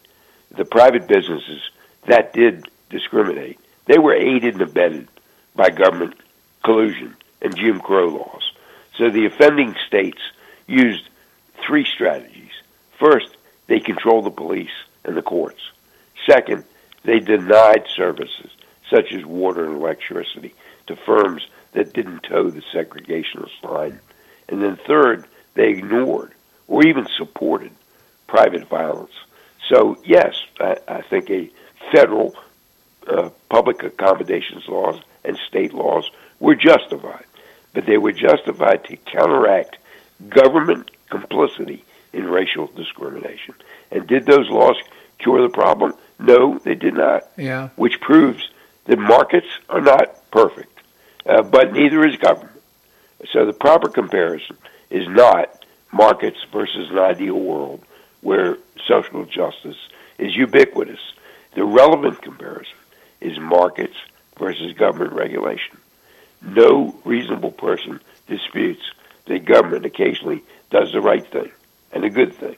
The 0.51 0.65
private 0.65 1.09
businesses 1.09 1.63
that 2.07 2.33
did 2.33 2.69
discriminate, 2.91 3.59
they 3.87 3.99
were 3.99 4.15
aided 4.15 4.55
and 4.55 4.63
abetted 4.63 5.09
by 5.55 5.71
government 5.71 6.15
collusion 6.63 7.17
and 7.41 7.57
Jim 7.57 7.81
Crow 7.81 8.09
laws. 8.09 8.48
So 8.99 9.11
the 9.11 9.27
offending 9.27 9.75
states 9.87 10.21
used 10.67 11.09
three 11.65 11.85
strategies. 11.85 12.53
First, 12.99 13.37
they 13.69 13.81
controlled 13.81 14.27
the 14.27 14.31
police 14.31 14.77
and 15.05 15.17
the 15.17 15.23
courts. 15.23 15.61
Second, 16.27 16.65
they 17.05 17.21
denied 17.21 17.87
services 17.95 18.51
such 18.91 19.13
as 19.13 19.25
water 19.25 19.65
and 19.65 19.77
electricity 19.77 20.55
to 20.89 20.97
firms 20.97 21.47
that 21.73 21.93
didn't 21.93 22.25
toe 22.25 22.51
the 22.51 22.63
segregationist 22.75 23.63
line. 23.63 24.01
And 24.49 24.63
then 24.63 24.79
third, 24.87 25.27
they 25.55 25.71
ignored 25.71 26.33
or 26.67 26.85
even 26.87 27.07
supported 27.17 27.73
private 28.27 28.69
violence. 28.69 29.13
So, 29.69 29.99
yes, 30.05 30.35
I, 30.59 30.79
I 30.89 31.03
think 31.03 31.31
a 31.31 31.51
federal 31.93 32.35
uh, 33.07 33.31
public 33.49 33.83
accommodations 33.83 34.67
laws 34.69 35.01
and 35.25 35.39
state 35.47 35.73
laws 35.73 36.11
were 36.41 36.55
justified, 36.55 37.25
but 37.73 37.87
they 37.87 37.99
were 37.99 38.13
justified 38.13 38.85
to 38.85 38.97
counteract 38.97 39.79
government 40.29 40.91
complicity 41.11 41.85
in 42.13 42.27
racial 42.27 42.67
discrimination. 42.69 43.55
And 43.91 44.07
did 44.07 44.27
those 44.27 44.49
laws 44.51 44.77
cure 45.19 45.43
the 45.43 45.49
problem? 45.49 45.95
No, 46.19 46.59
they 46.59 46.75
did 46.75 46.95
not. 46.95 47.29
Yeah. 47.37 47.69
Which 47.77 48.01
proves 48.01 48.49
that 48.87 48.99
markets 48.99 49.47
are 49.69 49.81
not 49.81 50.31
perfect, 50.31 50.81
uh, 51.27 51.43
but 51.43 51.73
neither 51.73 52.07
is 52.07 52.17
government. 52.17 52.61
So 53.33 53.45
the 53.47 53.53
proper 53.53 53.89
comparison 53.89 54.57
is 54.91 55.07
not 55.09 55.65
markets 55.93 56.39
versus 56.53 56.91
an 56.91 56.99
ideal 56.99 57.39
world 57.39 57.85
where 58.21 58.57
social 58.87 59.25
justice 59.25 59.77
is 60.19 60.35
ubiquitous. 60.35 61.01
The 61.55 61.65
relevant 61.65 62.23
comparison 62.23 62.77
is 63.21 63.39
markets 63.39 63.97
versus 64.39 64.73
government 64.73 65.13
regulation. 65.13 65.79
No 66.43 66.95
reasonable 67.05 67.53
person 67.53 68.01
disputes 68.27 68.83
that 69.27 69.45
government 69.45 69.85
occasionally 69.85 70.43
does 70.71 70.93
the 70.93 71.01
right 71.01 71.27
thing 71.27 71.51
and 71.93 72.05
a 72.05 72.11
good 72.11 72.35
thing. 72.35 72.57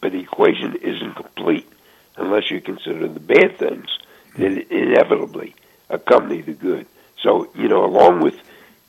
But 0.00 0.12
the 0.12 0.20
equation 0.20 0.76
isn't 0.76 1.14
complete 1.14 1.68
unless 2.16 2.50
you 2.50 2.60
consider 2.60 3.08
the 3.08 3.20
bad 3.20 3.58
things 3.58 3.98
that 4.36 4.70
inevitably 4.70 5.54
accompany 5.88 6.42
the 6.42 6.52
good. 6.52 6.86
So, 7.22 7.50
you 7.54 7.68
know, 7.68 7.84
along 7.84 8.20
with 8.20 8.36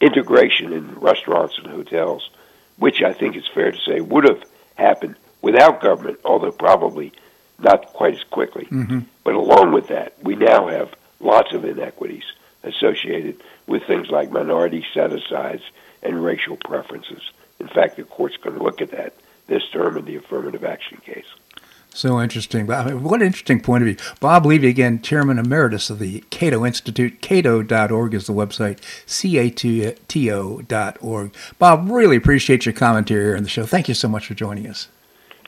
integration 0.02 0.74
in 0.74 0.96
restaurants 0.96 1.58
and 1.58 1.68
hotels, 1.68 2.30
which 2.78 3.02
I 3.02 3.14
think 3.14 3.36
it's 3.36 3.48
fair 3.48 3.72
to 3.72 3.78
say 3.80 4.00
would 4.02 4.24
have 4.26 4.44
happened 4.76 5.16
without 5.42 5.82
government, 5.82 6.20
although 6.24 6.52
probably 6.52 7.12
not 7.58 7.88
quite 7.88 8.16
as 8.16 8.24
quickly. 8.24 8.66
Mm-hmm. 8.66 9.00
But 9.24 9.36
along 9.36 9.74
with 9.74 9.88
that, 9.88 10.14
we 10.24 10.36
now 10.36 10.68
have 10.68 10.94
lots 11.20 11.54
of 11.54 11.66
inequities 11.66 12.24
associated 12.64 13.42
with 13.68 13.84
things 13.84 14.10
like 14.10 14.32
minority 14.32 14.86
set 14.94 15.12
asides 15.14 15.64
and 16.02 16.24
racial 16.24 16.58
preferences. 16.58 17.22
In 17.60 17.68
fact, 17.68 17.98
the 17.98 18.04
court's 18.04 18.38
going 18.38 18.58
to 18.58 18.64
look 18.64 18.82
at 18.82 18.92
that 18.92 19.14
this 19.48 19.68
term 19.70 19.98
in 19.98 20.06
the 20.06 20.16
affirmative 20.16 20.64
action 20.64 21.00
case. 21.04 21.26
So 21.92 22.22
interesting. 22.22 22.68
What 22.68 23.22
an 23.22 23.26
interesting 23.26 23.62
point 23.62 23.82
of 23.82 23.88
view. 23.88 23.98
Bob 24.20 24.46
Levy, 24.46 24.68
again, 24.68 25.02
Chairman 25.02 25.40
Emeritus 25.40 25.90
of 25.90 25.98
the 25.98 26.24
Cato 26.30 26.64
Institute. 26.64 27.20
Cato.org 27.20 28.14
is 28.14 28.28
the 28.28 28.34
website, 28.34 28.78
C-A-T-O 29.08 30.62
dot 30.62 30.98
org. 31.02 31.34
Bob, 31.58 31.90
really 31.90 32.16
appreciate 32.16 32.68
your 32.68 32.74
commentary 32.74 33.24
here 33.24 33.36
on 33.36 33.42
the 33.42 33.50
show. 33.50 33.66
Thank 33.66 33.88
you 33.88 33.96
so 33.96 34.08
much 34.08 34.28
for 34.28 34.36
joining 34.36 34.68
us. 34.68 34.88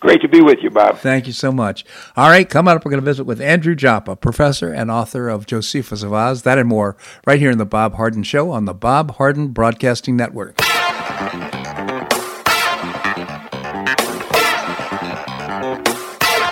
Great 0.01 0.19
to 0.21 0.27
be 0.27 0.41
with 0.41 0.63
you, 0.63 0.71
Bob. 0.71 0.97
Thank 0.97 1.27
you 1.27 1.33
so 1.33 1.51
much. 1.51 1.85
All 2.17 2.27
right, 2.27 2.49
coming 2.49 2.73
up, 2.73 2.83
we're 2.83 2.89
going 2.89 3.01
to 3.01 3.05
visit 3.05 3.23
with 3.23 3.39
Andrew 3.39 3.75
Joppa, 3.75 4.15
professor 4.15 4.73
and 4.73 4.89
author 4.89 5.29
of 5.29 5.45
Josephus 5.45 6.01
of 6.01 6.11
Oz, 6.11 6.41
that 6.41 6.57
and 6.57 6.67
more, 6.67 6.97
right 7.27 7.39
here 7.39 7.51
in 7.51 7.59
the 7.59 7.67
Bob 7.67 7.93
Harden 7.93 8.23
Show 8.23 8.49
on 8.49 8.65
the 8.65 8.73
Bob 8.73 9.17
Harden 9.17 9.49
Broadcasting 9.49 10.17
Network. 10.17 10.59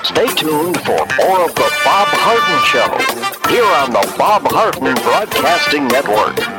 Stay 0.04 0.28
tuned 0.36 0.80
for 0.82 1.00
more 1.18 1.46
of 1.46 1.56
the 1.56 1.72
Bob 1.84 2.08
Harden 2.12 2.60
Show 2.70 3.50
here 3.50 3.66
on 3.66 3.92
the 3.92 4.16
Bob 4.16 4.44
Harden 4.52 4.94
Broadcasting 4.94 5.88
Network. 5.88 6.59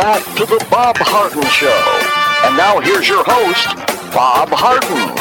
Back 0.00 0.24
to 0.34 0.46
the 0.46 0.66
Bob 0.70 0.96
Harden 0.98 1.42
Show. 1.50 2.48
And 2.48 2.56
now 2.56 2.80
here's 2.80 3.06
your 3.06 3.22
host, 3.22 3.66
Bob 4.14 4.48
Harden. 4.50 5.14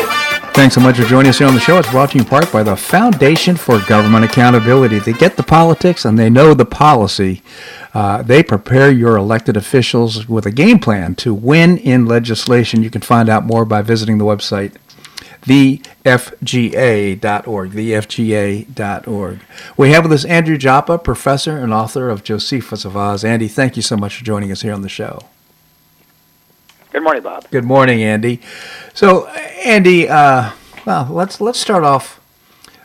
Thanks 0.54 0.76
so 0.76 0.80
much 0.80 0.96
for 0.96 1.04
joining 1.04 1.30
us 1.30 1.38
here 1.38 1.48
on 1.48 1.54
the 1.54 1.60
show. 1.60 1.80
It's 1.80 1.92
brought 1.92 2.12
to 2.12 2.18
you 2.18 2.24
in 2.24 2.30
part 2.30 2.50
by 2.50 2.64
the 2.64 2.78
Foundation 2.78 3.58
for 3.58 3.82
Government 3.88 4.24
Accountability. 4.24 5.00
They 5.00 5.12
get 5.12 5.36
the 5.36 5.44
politics 5.44 6.06
and 6.06 6.18
they 6.18 6.30
know 6.30 6.54
the 6.54 6.66
policy. 6.66 7.42
Uh, 7.94 8.22
they 8.22 8.42
prepare 8.42 8.90
your 8.90 9.18
elected 9.18 9.58
officials 9.58 10.30
with 10.30 10.46
a 10.46 10.52
game 10.52 10.80
plan 10.80 11.14
to 11.16 11.34
win 11.34 11.78
in 11.78 12.06
legislation. 12.06 12.82
You 12.82 12.90
can 12.90 13.02
find 13.02 13.28
out 13.28 13.44
more 13.44 13.66
by 13.66 13.82
visiting 13.82 14.18
the 14.18 14.26
website 14.26 14.76
thefga.org, 15.50 17.22
thefga.org. 17.72 19.40
We 19.76 19.90
have 19.92 20.04
with 20.04 20.12
us 20.12 20.26
Andrew 20.26 20.58
Joppa, 20.60 21.00
professor 21.00 21.58
and 21.58 21.74
author 21.74 22.12
of 22.12 22.24
Josephus 22.24 22.86
of 22.86 22.96
Oz. 22.96 23.24
Andy, 23.26 23.48
thank 23.48 23.76
you 23.76 23.82
so 23.82 23.98
much 23.98 24.18
for 24.18 24.24
joining 24.24 24.52
us 24.52 24.62
here 24.62 24.74
on 24.74 24.84
the 24.84 24.90
show. 24.90 25.22
Good 26.92 27.02
morning, 27.02 27.24
Bob. 27.24 27.50
Good 27.50 27.64
morning, 27.64 28.04
Andy. 28.04 28.42
So, 28.94 29.26
Andy, 29.66 30.08
uh, 30.08 30.52
well, 30.86 31.08
let's 31.10 31.42
let's 31.42 31.60
start 31.60 31.84
off 31.84 32.19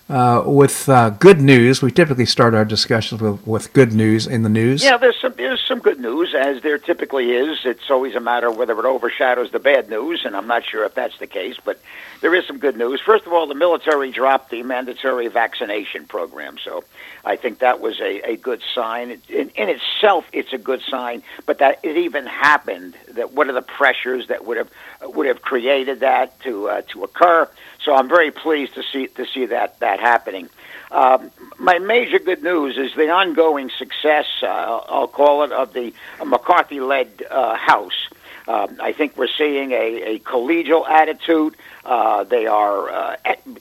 uh, 0.09 0.43
with 0.45 0.89
uh, 0.89 1.11
good 1.11 1.41
news. 1.41 1.81
We 1.81 1.91
typically 1.91 2.27
start 2.27 2.55
our 2.55 2.65
discussions 2.65 3.21
with, 3.21 3.47
with 3.47 3.73
good 3.73 3.93
news 3.93 4.27
in 4.27 4.43
the 4.43 4.49
news. 4.49 4.85
Yeah, 4.85 4.99
there's 4.99 5.19
some 5.21 5.33
there's 5.37 5.65
some 5.67 5.79
good 5.79 5.99
news, 5.99 6.35
as 6.35 6.63
there 6.63 6.79
typically 6.79 7.33
is. 7.33 7.61
It's 7.65 7.91
always 7.91 8.15
a 8.15 8.21
matter 8.21 8.49
of 8.49 8.57
whether 8.57 8.79
it 8.79 8.85
overshadows 8.85 9.51
the 9.51 9.59
bad 9.59 9.89
news, 9.89 10.25
and 10.25 10.37
I'm 10.37 10.47
not 10.47 10.65
sure 10.65 10.85
if 10.85 10.95
that's 10.95 11.19
the 11.19 11.27
case, 11.27 11.57
but 11.65 11.81
there 12.21 12.35
is 12.35 12.47
some 12.47 12.59
good 12.59 12.77
news. 12.77 13.01
First 13.01 13.27
of 13.27 13.33
all, 13.33 13.47
the 13.47 13.55
military 13.55 14.11
dropped 14.11 14.51
the 14.51 14.63
mandatory 14.63 15.29
vaccination 15.29 16.05
program, 16.07 16.59
so 16.59 16.85
I 17.25 17.37
think 17.37 17.61
that 17.61 17.81
was 17.81 17.99
a, 18.01 18.33
a 18.33 18.37
good 18.37 18.63
sign. 18.75 19.11
In, 19.29 19.51
in 19.51 19.69
itself, 19.71 20.27
it's 20.33 20.53
a 20.53 20.59
good 20.59 20.83
sign, 20.83 21.23
but 21.47 21.59
that 21.59 21.81
it 21.83 21.97
even 21.97 22.27
happened. 22.27 22.95
That 23.13 23.33
what 23.33 23.49
are 23.49 23.53
the 23.53 23.63
pressures 23.63 24.27
that 24.29 24.45
would 24.45 24.59
have 24.59 24.71
would 25.03 25.27
have 25.27 25.41
created 25.41 26.01
that 26.01 26.39
to 26.41 26.69
uh, 26.69 26.83
to 26.89 27.05
occur? 27.05 27.49
So 27.85 27.95
I'm 27.95 28.09
very 28.09 28.31
pleased 28.31 28.75
to 28.75 28.83
see 28.83 29.09
to 29.09 29.27
see 29.27 29.47
that 29.47 29.79
that 29.81 30.01
happening. 30.01 30.49
Um, 30.91 31.31
my 31.59 31.79
major 31.79 32.19
good 32.19 32.43
news 32.43 32.79
is 32.79 32.95
the 32.95 33.11
ongoing 33.11 33.71
success, 33.79 34.27
uh, 34.43 34.47
I'll 34.47 35.09
call 35.09 35.43
it, 35.43 35.51
of 35.51 35.73
the 35.73 35.93
McCarthy-led 36.25 37.25
uh, 37.29 37.57
House. 37.57 38.09
Um, 38.47 38.77
I 38.81 38.93
think 38.93 39.17
we're 39.17 39.27
seeing 39.27 39.73
a, 39.73 40.15
a 40.15 40.19
collegial 40.21 40.87
attitude. 40.89 41.57
Uh, 41.85 42.25
they 42.25 42.47
are 42.47 42.91
uh, 42.91 43.17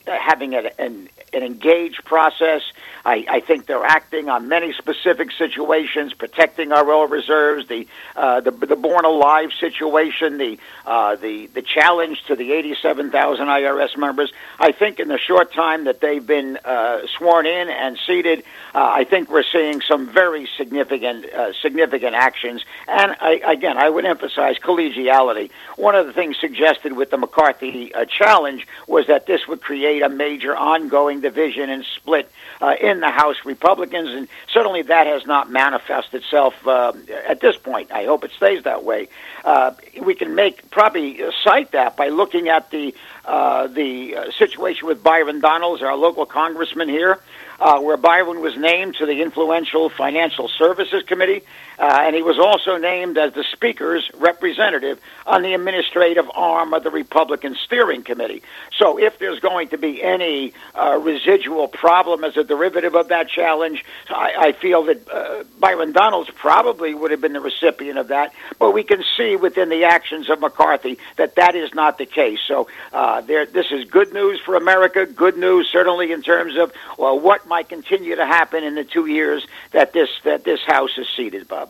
having 0.06 0.54
an, 0.56 0.70
an 0.78 1.10
engaged 1.34 2.04
process. 2.06 2.62
I, 3.06 3.26
I 3.30 3.40
think 3.42 3.66
they're 3.66 3.84
acting 3.84 4.30
on 4.30 4.48
many 4.48 4.72
specific 4.74 5.32
situations, 5.32 6.14
protecting 6.14 6.72
our 6.72 6.90
oil 6.90 7.08
reserves, 7.08 7.68
the 7.68 7.88
uh, 8.16 8.40
the, 8.40 8.52
the 8.52 8.76
born 8.76 9.04
alive 9.06 9.52
situation, 9.60 10.38
the 10.38 10.58
uh, 10.86 11.16
the 11.16 11.48
the 11.48 11.62
challenge 11.62 12.24
to 12.26 12.36
the 12.36 12.54
87,000 12.54 13.48
IRS 13.48 13.98
members. 13.98 14.32
I 14.60 14.72
think 14.72 15.00
in 15.00 15.10
the 15.10 15.18
short 15.18 15.54
time 15.54 15.84
that 15.86 16.00
they've 16.00 16.26
been 16.26 16.58
uh, 16.64 17.06
sworn 17.18 17.46
in 17.46 17.70
and 17.70 17.98
seated, 18.08 18.44
uh, 18.74 18.92
I 18.96 19.04
think 19.04 19.30
we're 19.30 19.44
seeing 19.44 19.82
some 19.82 20.08
very 20.08 20.48
significant 20.58 21.26
uh, 21.26 21.52
significant 21.62 22.16
actions. 22.16 22.64
And 22.88 23.16
I, 23.20 23.42
again, 23.46 23.78
I 23.78 23.90
would 23.90 24.06
emphasize 24.06 24.58
collegiality. 24.60 25.52
One 25.76 25.96
of 25.96 26.08
the 26.08 26.14
things 26.14 26.38
suggested 26.40 26.94
with 26.94 27.10
the 27.10 27.18
McCarthy 27.18 27.94
uh, 27.94 28.06
challenge 28.06 28.66
was 28.88 29.08
that 29.08 29.26
this 29.26 29.48
would 29.48 29.62
create 29.62 30.02
a 30.04 30.10
major 30.10 30.56
ongoing 30.56 31.20
division 31.20 31.70
and 31.70 31.84
split 31.84 32.32
uh, 32.62 32.76
in 32.94 33.02
the 33.02 33.10
House 33.10 33.36
Republicans, 33.44 34.10
and 34.10 34.28
certainly 34.52 34.84
that 34.84 35.08
has 35.08 35.26
not 35.26 35.52
manifested 35.52 36.24
itself 36.24 36.66
uh, 36.66 36.94
at 37.28 37.42
this 37.42 37.58
point. 37.58 37.92
I 37.92 38.06
hope 38.06 38.24
it 38.24 38.32
stays 38.32 38.64
that 38.64 38.84
way. 38.84 39.10
Uh, 39.44 39.74
we 40.02 40.16
can 40.16 40.36
make 40.36 40.70
probably 40.72 41.22
cite 41.44 41.72
that 41.72 41.98
by 41.98 42.08
looking 42.08 42.48
at 42.48 42.72
the 42.72 42.96
uh, 43.26 43.68
the 43.68 44.16
uh, 44.16 44.32
situation 44.32 44.88
with 44.88 45.04
Byron 45.04 45.42
Donalds, 45.42 45.82
our 45.82 45.96
local 45.96 46.26
congressman 46.26 46.90
here 46.90 47.20
uh, 47.64 47.80
where 47.80 47.96
Byron 47.96 48.42
was 48.42 48.58
named 48.58 48.96
to 48.96 49.06
the 49.06 49.22
influential 49.22 49.90
Financial 49.90 50.50
Services 50.50 51.02
Committee, 51.04 51.44
uh, 51.80 52.02
and 52.04 52.14
he 52.14 52.22
was 52.22 52.38
also 52.38 52.76
named 52.76 53.18
as 53.18 53.34
the 53.34 53.46
Speaker's 53.54 54.12
representative 54.16 55.00
on 55.26 55.44
the 55.44 55.54
administrative 55.54 56.30
arm 56.36 56.74
of 56.74 56.84
the 56.84 56.92
Republican 56.92 57.56
Steering 57.56 58.04
Committee. 58.04 58.44
So, 58.78 59.00
if 59.00 59.18
there's 59.18 59.40
going 59.40 59.70
to 59.70 59.78
be 59.78 60.04
any 60.04 60.54
uh, 60.76 61.00
residual 61.02 61.70
problem 61.70 62.26
as 62.26 62.36
a 62.36 62.44
derivative 62.44 62.96
of 62.96 63.08
that 63.08 63.30
challenge, 63.30 63.86
I, 64.10 64.34
I 64.38 64.52
feel 64.52 64.84
that 64.84 65.10
uh, 65.10 65.46
Byron 65.58 65.94
Donalds 65.94 66.30
probably 66.36 66.94
would 66.94 67.12
have 67.12 67.22
been 67.22 67.32
the 67.32 67.40
recipient 67.40 67.98
of 67.98 68.10
that. 68.10 68.34
But 68.60 68.72
we 68.72 68.84
can 68.84 69.02
see 69.16 69.38
within 69.38 69.70
the 69.70 69.86
actions 69.86 70.30
of 70.30 70.42
McCarthy 70.42 70.98
that 71.16 71.36
that 71.36 71.56
is 71.56 71.74
not 71.74 71.98
the 71.98 72.06
case. 72.06 72.40
So, 72.46 72.68
uh, 72.92 73.22
there, 73.22 73.46
this 73.46 73.68
is 73.72 73.86
good 73.86 74.14
news 74.14 74.42
for 74.42 74.56
America. 74.56 75.06
Good 75.06 75.38
news, 75.38 75.70
certainly 75.72 76.12
in 76.12 76.24
terms 76.24 76.58
of 76.58 76.74
well, 76.98 77.18
what 77.18 77.48
might 77.54 77.70
continue 77.70 78.16
to 78.16 78.26
happen 78.26 78.64
in 78.64 78.74
the 78.74 78.84
two 78.84 79.06
years 79.06 79.46
that 79.74 79.94
this 79.94 80.10
that 80.24 80.44
this 80.44 80.62
House 80.66 80.98
is 80.98 81.08
seated, 81.16 81.48
Bob. 81.48 81.70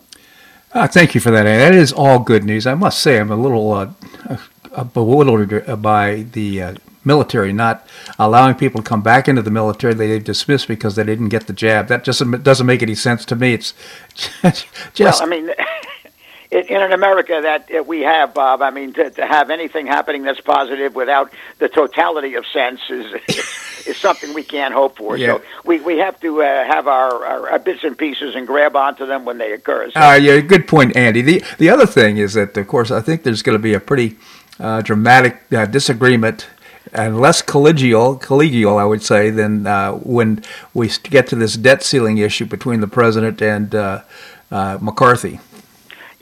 Uh, 0.71 0.87
thank 0.87 1.13
you 1.13 1.19
for 1.19 1.29
that. 1.29 1.43
That 1.43 1.75
is 1.75 1.91
all 1.91 2.19
good 2.19 2.45
news. 2.45 2.65
I 2.65 2.73
must 2.73 2.99
say, 2.99 3.19
I'm 3.19 3.29
a 3.29 3.35
little 3.35 3.69
uh, 3.73 3.91
uh, 4.71 4.85
bewildered 4.85 5.81
by 5.81 6.25
the 6.31 6.61
uh, 6.61 6.75
military 7.03 7.51
not 7.51 7.85
allowing 8.17 8.55
people 8.55 8.81
to 8.81 8.87
come 8.87 9.01
back 9.01 9.27
into 9.27 9.41
the 9.41 9.51
military 9.51 9.93
they've 9.93 10.23
dismissed 10.23 10.69
because 10.69 10.95
they 10.95 11.03
didn't 11.03 11.27
get 11.27 11.47
the 11.47 11.53
jab. 11.53 11.89
That 11.89 12.05
just 12.05 12.23
doesn't 12.43 12.65
make 12.65 12.81
any 12.81 12.95
sense 12.95 13.25
to 13.25 13.35
me. 13.35 13.53
It's 13.53 13.73
just. 14.93 15.21
Well, 15.21 15.23
I 15.23 15.25
mean. 15.25 15.49
In 16.53 16.81
an 16.81 16.91
America 16.91 17.39
that 17.41 17.87
we 17.87 18.01
have, 18.01 18.33
Bob, 18.33 18.61
I 18.61 18.69
mean, 18.69 18.93
to, 18.93 19.09
to 19.09 19.25
have 19.25 19.49
anything 19.49 19.87
happening 19.87 20.23
that's 20.23 20.39
positive 20.39 20.93
without 20.93 21.31
the 21.57 21.67
totality 21.67 22.35
of 22.35 22.45
sense 22.45 22.79
is 22.89 23.13
is 23.87 23.97
something 23.97 24.33
we 24.33 24.43
can't 24.43 24.73
hope 24.73 24.97
for. 24.97 25.17
Yeah. 25.17 25.37
So 25.37 25.43
we, 25.65 25.79
we 25.81 25.97
have 25.97 26.19
to 26.21 26.43
uh, 26.43 26.63
have 26.63 26.87
our, 26.87 27.25
our, 27.25 27.49
our, 27.51 27.59
bits 27.59 27.83
and 27.83 27.97
pieces 27.97 28.35
and 28.35 28.47
grab 28.47 28.75
onto 28.75 29.05
them 29.05 29.25
when 29.25 29.37
they 29.37 29.51
occur. 29.51 29.91
So. 29.91 29.99
Uh, 29.99 30.13
yeah, 30.13 30.39
good 30.41 30.67
point, 30.67 30.95
Andy. 30.95 31.21
The 31.21 31.43
the 31.57 31.69
other 31.69 31.85
thing 31.85 32.17
is 32.17 32.33
that, 32.33 32.55
of 32.55 32.67
course, 32.67 32.91
I 32.91 33.01
think 33.01 33.23
there's 33.23 33.41
going 33.41 33.57
to 33.57 33.61
be 33.61 33.73
a 33.73 33.79
pretty 33.79 34.17
uh, 34.59 34.81
dramatic 34.81 35.41
uh, 35.51 35.65
disagreement 35.65 36.47
and 36.93 37.19
less 37.19 37.41
collegial, 37.41 38.21
collegial, 38.21 38.79
I 38.79 38.85
would 38.85 39.01
say, 39.01 39.31
than 39.31 39.65
uh, 39.65 39.93
when 39.93 40.43
we 40.73 40.89
get 41.03 41.27
to 41.29 41.35
this 41.35 41.55
debt 41.55 41.81
ceiling 41.81 42.19
issue 42.19 42.45
between 42.45 42.79
the 42.81 42.87
president 42.87 43.41
and 43.41 43.73
uh, 43.73 44.01
McCarthy. 44.51 45.39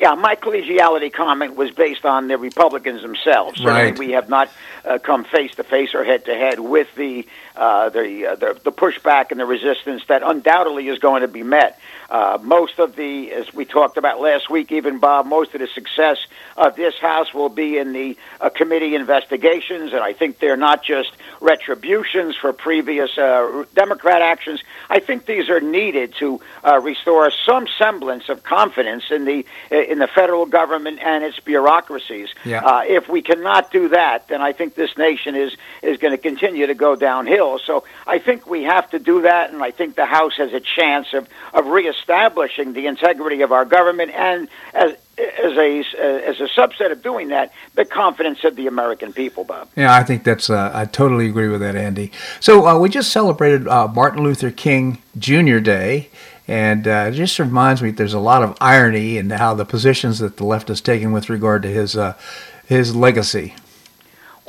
Yeah, 0.01 0.15
my 0.15 0.35
collegiality 0.35 1.13
comment 1.13 1.55
was 1.55 1.69
based 1.69 2.05
on 2.05 2.27
the 2.27 2.39
Republicans 2.39 3.03
themselves. 3.03 3.63
Right. 3.63 3.95
We 3.95 4.13
have 4.13 4.29
not 4.29 4.49
uh, 4.83 4.97
come 4.97 5.23
face 5.23 5.53
to 5.57 5.63
face 5.63 5.93
or 5.93 6.03
head 6.03 6.25
to 6.25 6.33
head 6.33 6.59
with 6.59 6.87
the 6.95 7.27
uh, 7.55 7.89
the, 7.89 8.25
uh, 8.25 8.35
the 8.35 8.59
the 8.63 8.71
pushback 8.71 9.29
and 9.29 9.39
the 9.39 9.45
resistance 9.45 10.01
that 10.07 10.23
undoubtedly 10.23 10.87
is 10.87 10.97
going 10.97 11.21
to 11.21 11.27
be 11.27 11.43
met. 11.43 11.79
Uh, 12.11 12.37
most 12.41 12.77
of 12.77 12.97
the, 12.97 13.31
as 13.31 13.53
we 13.53 13.63
talked 13.63 13.95
about 13.95 14.19
last 14.19 14.49
week, 14.49 14.69
even 14.73 14.99
Bob, 14.99 15.25
most 15.25 15.53
of 15.53 15.61
the 15.61 15.67
success 15.67 16.17
of 16.57 16.75
this 16.75 16.93
House 16.99 17.33
will 17.33 17.47
be 17.47 17.77
in 17.77 17.93
the 17.93 18.17
uh, 18.41 18.49
committee 18.49 18.95
investigations, 18.95 19.93
and 19.93 20.01
I 20.01 20.11
think 20.11 20.37
they're 20.39 20.57
not 20.57 20.83
just 20.83 21.09
retributions 21.39 22.35
for 22.35 22.51
previous 22.51 23.17
uh, 23.17 23.63
Democrat 23.73 24.21
actions. 24.21 24.61
I 24.89 24.99
think 24.99 25.25
these 25.25 25.49
are 25.49 25.61
needed 25.61 26.13
to 26.15 26.41
uh, 26.65 26.81
restore 26.81 27.31
some 27.45 27.65
semblance 27.77 28.27
of 28.27 28.43
confidence 28.43 29.05
in 29.09 29.23
the 29.23 29.45
in 29.71 29.99
the 29.99 30.07
federal 30.07 30.45
government 30.45 30.99
and 31.01 31.23
its 31.23 31.39
bureaucracies. 31.39 32.27
Yeah. 32.43 32.59
Uh, 32.65 32.81
if 32.85 33.07
we 33.07 33.21
cannot 33.21 33.71
do 33.71 33.87
that, 33.87 34.27
then 34.27 34.41
I 34.41 34.51
think 34.51 34.75
this 34.75 34.97
nation 34.97 35.35
is 35.35 35.55
is 35.81 35.97
going 35.97 36.11
to 36.11 36.17
continue 36.17 36.67
to 36.67 36.75
go 36.75 36.97
downhill. 36.97 37.57
So 37.59 37.85
I 38.05 38.19
think 38.19 38.47
we 38.47 38.63
have 38.63 38.89
to 38.89 38.99
do 38.99 39.21
that, 39.21 39.53
and 39.53 39.63
I 39.63 39.71
think 39.71 39.95
the 39.95 40.05
House 40.05 40.35
has 40.35 40.51
a 40.51 40.59
chance 40.59 41.13
of 41.13 41.29
of 41.53 41.67
reestablishing 41.67 42.00
establishing 42.01 42.73
the 42.73 42.87
integrity 42.87 43.41
of 43.41 43.51
our 43.51 43.65
government 43.65 44.11
and 44.11 44.47
as 44.73 44.95
as 45.17 45.57
a 45.57 45.79
as 45.79 46.39
a 46.39 46.47
subset 46.47 46.91
of 46.91 47.03
doing 47.03 47.29
that, 47.29 47.51
the 47.75 47.85
confidence 47.85 48.43
of 48.43 48.55
the 48.55 48.67
American 48.67 49.13
people, 49.13 49.43
Bob. 49.43 49.69
Yeah, 49.75 49.93
I 49.93 50.03
think 50.03 50.23
that's 50.23 50.49
uh, 50.49 50.71
I 50.73 50.85
totally 50.85 51.27
agree 51.27 51.47
with 51.47 51.61
that, 51.61 51.75
Andy. 51.75 52.11
So 52.39 52.67
uh, 52.67 52.79
we 52.79 52.89
just 52.89 53.11
celebrated 53.11 53.67
uh, 53.67 53.87
Martin 53.87 54.23
Luther 54.23 54.51
King 54.51 55.01
Jr. 55.17 55.59
Day. 55.59 56.09
And 56.47 56.85
uh, 56.85 57.07
it 57.07 57.11
just 57.13 57.39
reminds 57.39 57.81
me 57.81 57.91
there's 57.91 58.15
a 58.15 58.19
lot 58.19 58.43
of 58.43 58.57
irony 58.59 59.17
in 59.17 59.29
how 59.29 59.53
the 59.53 59.63
positions 59.63 60.19
that 60.19 60.35
the 60.35 60.43
left 60.43 60.69
is 60.69 60.81
taking 60.81 61.13
with 61.13 61.29
regard 61.29 61.61
to 61.61 61.69
his 61.69 61.95
uh, 61.95 62.17
his 62.65 62.93
legacy. 62.93 63.53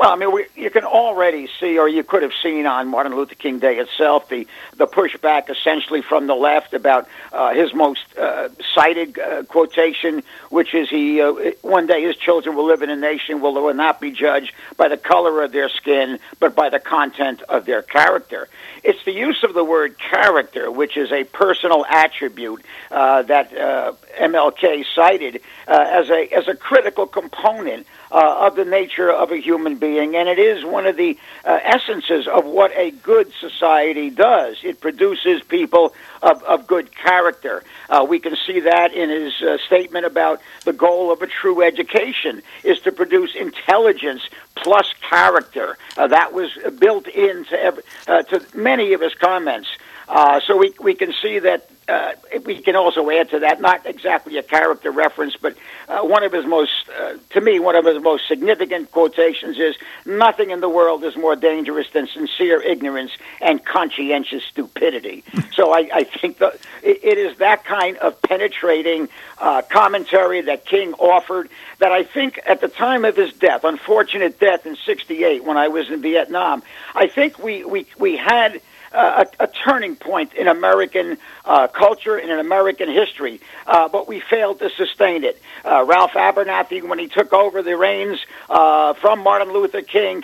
Well, 0.02 0.10
I 0.10 0.16
mean, 0.16 0.32
we, 0.32 0.46
you 0.56 0.68
can 0.68 0.82
already 0.82 1.48
see, 1.60 1.78
or 1.78 1.88
you 1.88 2.02
could 2.02 2.24
have 2.24 2.32
seen 2.42 2.66
on 2.66 2.88
Martin 2.88 3.14
Luther 3.14 3.36
King 3.36 3.60
Day 3.60 3.76
itself, 3.76 4.28
the 4.28 4.48
the 4.76 4.88
pushback 4.88 5.48
essentially 5.48 6.02
from 6.02 6.26
the 6.26 6.34
left 6.34 6.74
about 6.74 7.06
uh, 7.32 7.54
his 7.54 7.72
most 7.72 8.04
uh, 8.18 8.48
cited 8.74 9.16
uh, 9.16 9.44
quotation, 9.44 10.24
which 10.50 10.74
is 10.74 10.90
he 10.90 11.22
uh, 11.22 11.52
one 11.60 11.86
day 11.86 12.02
his 12.02 12.16
children 12.16 12.56
will 12.56 12.66
live 12.66 12.82
in 12.82 12.90
a 12.90 12.96
nation 12.96 13.40
where 13.40 13.54
they 13.54 13.60
will 13.60 13.74
not 13.74 14.00
be 14.00 14.10
judged 14.10 14.52
by 14.76 14.88
the 14.88 14.96
color 14.96 15.40
of 15.44 15.52
their 15.52 15.68
skin, 15.68 16.18
but 16.40 16.56
by 16.56 16.68
the 16.68 16.80
content 16.80 17.40
of 17.42 17.64
their 17.64 17.82
character. 17.82 18.48
It's 18.82 19.04
the 19.04 19.12
use 19.12 19.44
of 19.44 19.54
the 19.54 19.62
word 19.62 19.96
character, 20.00 20.68
which 20.68 20.96
is 20.96 21.12
a 21.12 21.22
personal 21.22 21.86
attribute 21.86 22.64
uh, 22.90 23.22
that 23.22 23.56
uh, 23.56 23.92
MLK 24.20 24.85
cited 24.94 25.40
as 25.66 26.11
a 26.11 26.29
as 26.33 26.48
a 26.48 26.55
critical 26.55 27.07
component 27.07 27.87
uh, 28.12 28.46
of 28.46 28.57
the 28.57 28.64
nature 28.64 29.11
of 29.11 29.33
a 29.33 29.38
human 29.38 29.77
being, 29.77 30.14
and 30.14 30.29
it 30.29 30.38
is 30.38 30.64
one 30.64 30.87
of 30.87 30.96
the 30.96 31.18
uh, 31.44 31.59
essences 31.62 32.29
of 32.29 32.44
what 32.44 32.70
a 32.77 32.90
good 32.90 33.33
society 33.40 34.11
does. 34.11 34.59
It 34.62 34.81
produces 34.81 35.42
people 35.42 35.95
of, 36.22 36.43
of 36.43 36.66
good 36.66 36.95
character. 36.95 37.64
Uh, 37.89 38.07
we 38.09 38.18
can 38.18 38.36
see 38.47 38.61
that 38.61 38.93
in 38.93 39.09
his 39.09 39.41
uh, 39.43 39.57
statement 39.66 40.05
about 40.05 40.41
the 40.64 40.72
goal 40.72 41.11
of 41.11 41.22
a 41.22 41.26
true 41.26 41.62
education 41.62 42.43
is 42.64 42.78
to 42.80 42.93
produce 42.93 43.34
intelligence 43.34 44.28
plus 44.55 44.93
character. 45.09 45.78
Uh, 45.97 46.07
that 46.07 46.32
was 46.32 46.51
built 46.78 47.09
into 47.09 47.82
uh, 48.07 48.22
to 48.24 48.45
many 48.55 48.93
of 48.93 49.01
his 49.01 49.14
comments. 49.14 49.68
Uh, 50.09 50.40
so 50.46 50.57
we 50.57 50.74
we 50.80 50.94
can 50.94 51.12
see 51.22 51.38
that 51.38 51.68
uh, 51.88 52.12
we 52.44 52.61
can 52.61 52.76
also 52.76 53.11
add 53.11 53.30
to 53.30 53.40
that, 53.40 53.61
not 53.61 53.84
exactly 53.86 54.38
a 54.38 54.42
character 54.42 54.90
reference, 54.90 55.36
but 55.36 55.57
uh, 55.88 56.00
one 56.00 56.22
of 56.22 56.32
his 56.32 56.46
most, 56.46 56.88
uh, 56.96 57.14
to 57.30 57.40
me, 57.40 57.59
one 57.59 57.74
of 57.74 57.84
his 57.84 58.00
most 58.00 58.28
significant 58.28 58.90
quotations 58.92 59.59
is, 59.59 59.76
"Nothing 60.07 60.50
in 60.50 60.61
the 60.61 60.68
world 60.68 61.03
is 61.05 61.16
more 61.16 61.34
dangerous 61.34 61.90
than 61.90 62.07
sincere 62.07 62.61
ignorance 62.62 63.11
and 63.40 63.64
conscientious 63.64 64.44
stupidity." 64.44 65.24
so 65.53 65.72
I, 65.72 65.90
I 65.92 66.05
think 66.05 66.38
the, 66.38 66.57
it, 66.82 67.00
it 67.03 67.18
is 67.18 67.38
that 67.38 67.64
kind 67.64 67.96
of 67.98 68.20
penetrating 68.22 69.09
uh, 69.38 69.62
commentary 69.62 70.40
that 70.42 70.64
King 70.64 70.94
offered 70.94 71.48
that 71.78 71.90
I 71.90 72.05
think 72.05 72.40
at 72.46 72.61
the 72.61 72.68
time 72.68 73.05
of 73.05 73.16
his 73.16 73.32
death, 73.32 73.64
unfortunate 73.64 74.38
death 74.38 74.66
in 74.66 74.76
'68 74.76 75.44
when 75.44 75.57
I 75.57 75.68
was 75.68 75.90
in 75.90 76.00
Vietnam, 76.00 76.62
I 76.94 77.09
think 77.09 77.38
we 77.40 77.64
we 77.64 77.86
we 77.98 78.16
had 78.16 78.61
uh, 78.93 79.24
a, 79.38 79.45
a, 79.45 79.47
turning 79.47 79.97
point 79.97 80.34
in 80.34 80.49
American 80.49 81.16
uh, 81.45 81.66
culture 81.68 82.16
and 82.16 82.30
in 82.30 82.38
American 82.38 82.90
history, 82.90 83.40
uh, 83.66 83.88
but 83.88 84.09
we 84.09 84.20
failed 84.20 84.59
to 84.59 84.70
sustain 84.70 85.24
it. 85.24 85.40
Uh, 85.64 85.84
Ralph 85.84 86.12
Abernathy, 86.12 86.82
when 86.82 86.99
he 86.99 87.09
took 87.09 87.32
over 87.32 87.62
the 87.62 87.76
reins 87.76 88.18
uh, 88.51 88.95
from 88.95 89.20
Martin 89.20 89.53
Luther 89.53 89.82
King, 89.82 90.22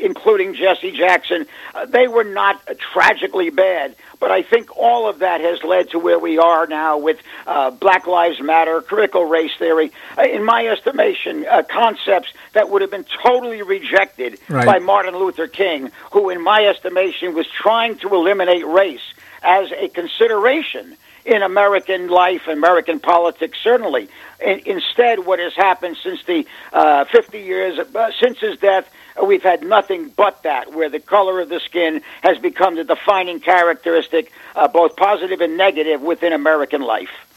including 0.00 0.54
Jesse 0.54 0.92
Jackson, 0.92 1.46
uh, 1.74 1.86
they 1.86 2.08
were 2.08 2.24
not 2.24 2.60
tragically 2.92 3.50
bad, 3.50 3.94
but 4.18 4.30
I 4.30 4.42
think 4.42 4.76
all 4.76 5.08
of 5.08 5.20
that 5.20 5.40
has 5.40 5.62
led 5.64 5.90
to 5.90 5.98
where 5.98 6.18
we 6.18 6.38
are 6.38 6.66
now 6.66 6.98
with 6.98 7.18
uh, 7.46 7.70
Black 7.70 8.06
Lives 8.06 8.40
Matter, 8.40 8.82
critical 8.82 9.24
race 9.24 9.52
theory. 9.58 9.92
In 10.18 10.44
my 10.44 10.66
estimation, 10.66 11.46
uh, 11.48 11.62
concepts 11.62 12.32
that 12.52 12.68
would 12.68 12.82
have 12.82 12.90
been 12.90 13.06
totally 13.24 13.62
rejected 13.62 14.38
right. 14.48 14.66
by 14.66 14.78
Martin 14.78 15.16
Luther 15.16 15.46
King, 15.46 15.90
who, 16.12 16.30
in 16.30 16.42
my 16.42 16.66
estimation, 16.66 17.34
was 17.34 17.46
trying 17.48 17.96
to 17.98 18.09
eliminate 18.12 18.66
race 18.66 19.14
as 19.42 19.70
a 19.72 19.88
consideration 19.88 20.96
in 21.24 21.42
American 21.42 22.08
life, 22.08 22.46
American 22.48 22.98
politics, 22.98 23.58
certainly. 23.62 24.08
instead, 24.40 25.26
what 25.26 25.38
has 25.38 25.54
happened 25.54 25.96
since 26.02 26.22
the 26.24 26.46
uh, 26.72 27.04
50 27.04 27.38
years, 27.38 27.78
uh, 27.78 28.10
since 28.18 28.38
his 28.38 28.58
death, 28.58 28.90
uh, 29.20 29.24
we've 29.24 29.42
had 29.42 29.62
nothing 29.62 30.08
but 30.16 30.42
that, 30.44 30.72
where 30.72 30.88
the 30.88 31.00
color 31.00 31.40
of 31.40 31.48
the 31.48 31.60
skin 31.60 32.02
has 32.22 32.38
become 32.38 32.76
the 32.76 32.84
defining 32.84 33.40
characteristic, 33.40 34.32
uh, 34.56 34.66
both 34.68 34.96
positive 34.96 35.40
and 35.40 35.56
negative, 35.56 36.00
within 36.00 36.32
American 36.32 36.80
life. 36.80 37.29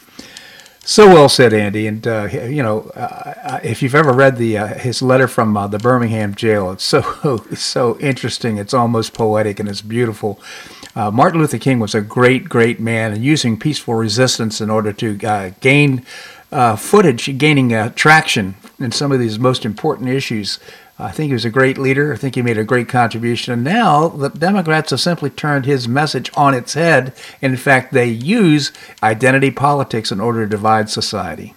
So 0.86 1.08
well 1.08 1.30
said, 1.30 1.54
Andy. 1.54 1.86
And 1.86 2.06
uh, 2.06 2.28
you 2.30 2.62
know, 2.62 2.80
uh, 2.90 3.60
if 3.62 3.82
you've 3.82 3.94
ever 3.94 4.12
read 4.12 4.36
the 4.36 4.58
uh, 4.58 4.66
his 4.66 5.00
letter 5.00 5.26
from 5.26 5.56
uh, 5.56 5.66
the 5.66 5.78
Birmingham 5.78 6.34
jail, 6.34 6.70
it's 6.72 6.84
so 6.84 7.02
so 7.54 7.98
interesting. 8.00 8.58
It's 8.58 8.74
almost 8.74 9.14
poetic 9.14 9.58
and 9.58 9.68
it's 9.68 9.80
beautiful. 9.80 10.40
Uh, 10.94 11.10
Martin 11.10 11.40
Luther 11.40 11.58
King 11.58 11.80
was 11.80 11.94
a 11.94 12.00
great, 12.02 12.48
great 12.48 12.78
man, 12.80 13.12
and 13.12 13.24
using 13.24 13.58
peaceful 13.58 13.94
resistance 13.94 14.60
in 14.60 14.70
order 14.70 14.92
to 14.92 15.18
uh, 15.26 15.50
gain 15.60 16.04
footage, 16.76 17.36
gaining 17.36 17.92
traction 17.94 18.54
in 18.78 18.92
some 18.92 19.10
of 19.10 19.18
these 19.18 19.38
most 19.38 19.64
important 19.64 20.08
issues. 20.08 20.60
I 20.98 21.10
think 21.10 21.28
he 21.28 21.32
was 21.32 21.44
a 21.44 21.50
great 21.50 21.76
leader. 21.76 22.12
I 22.12 22.16
think 22.16 22.36
he 22.36 22.42
made 22.42 22.58
a 22.58 22.64
great 22.64 22.88
contribution. 22.88 23.52
And 23.52 23.64
now 23.64 24.08
the 24.08 24.28
Democrats 24.28 24.90
have 24.90 25.00
simply 25.00 25.30
turned 25.30 25.66
his 25.66 25.88
message 25.88 26.30
on 26.36 26.54
its 26.54 26.74
head. 26.74 27.12
In 27.40 27.56
fact, 27.56 27.92
they 27.92 28.06
use 28.06 28.70
identity 29.02 29.50
politics 29.50 30.12
in 30.12 30.20
order 30.20 30.44
to 30.44 30.48
divide 30.48 30.88
society. 30.88 31.54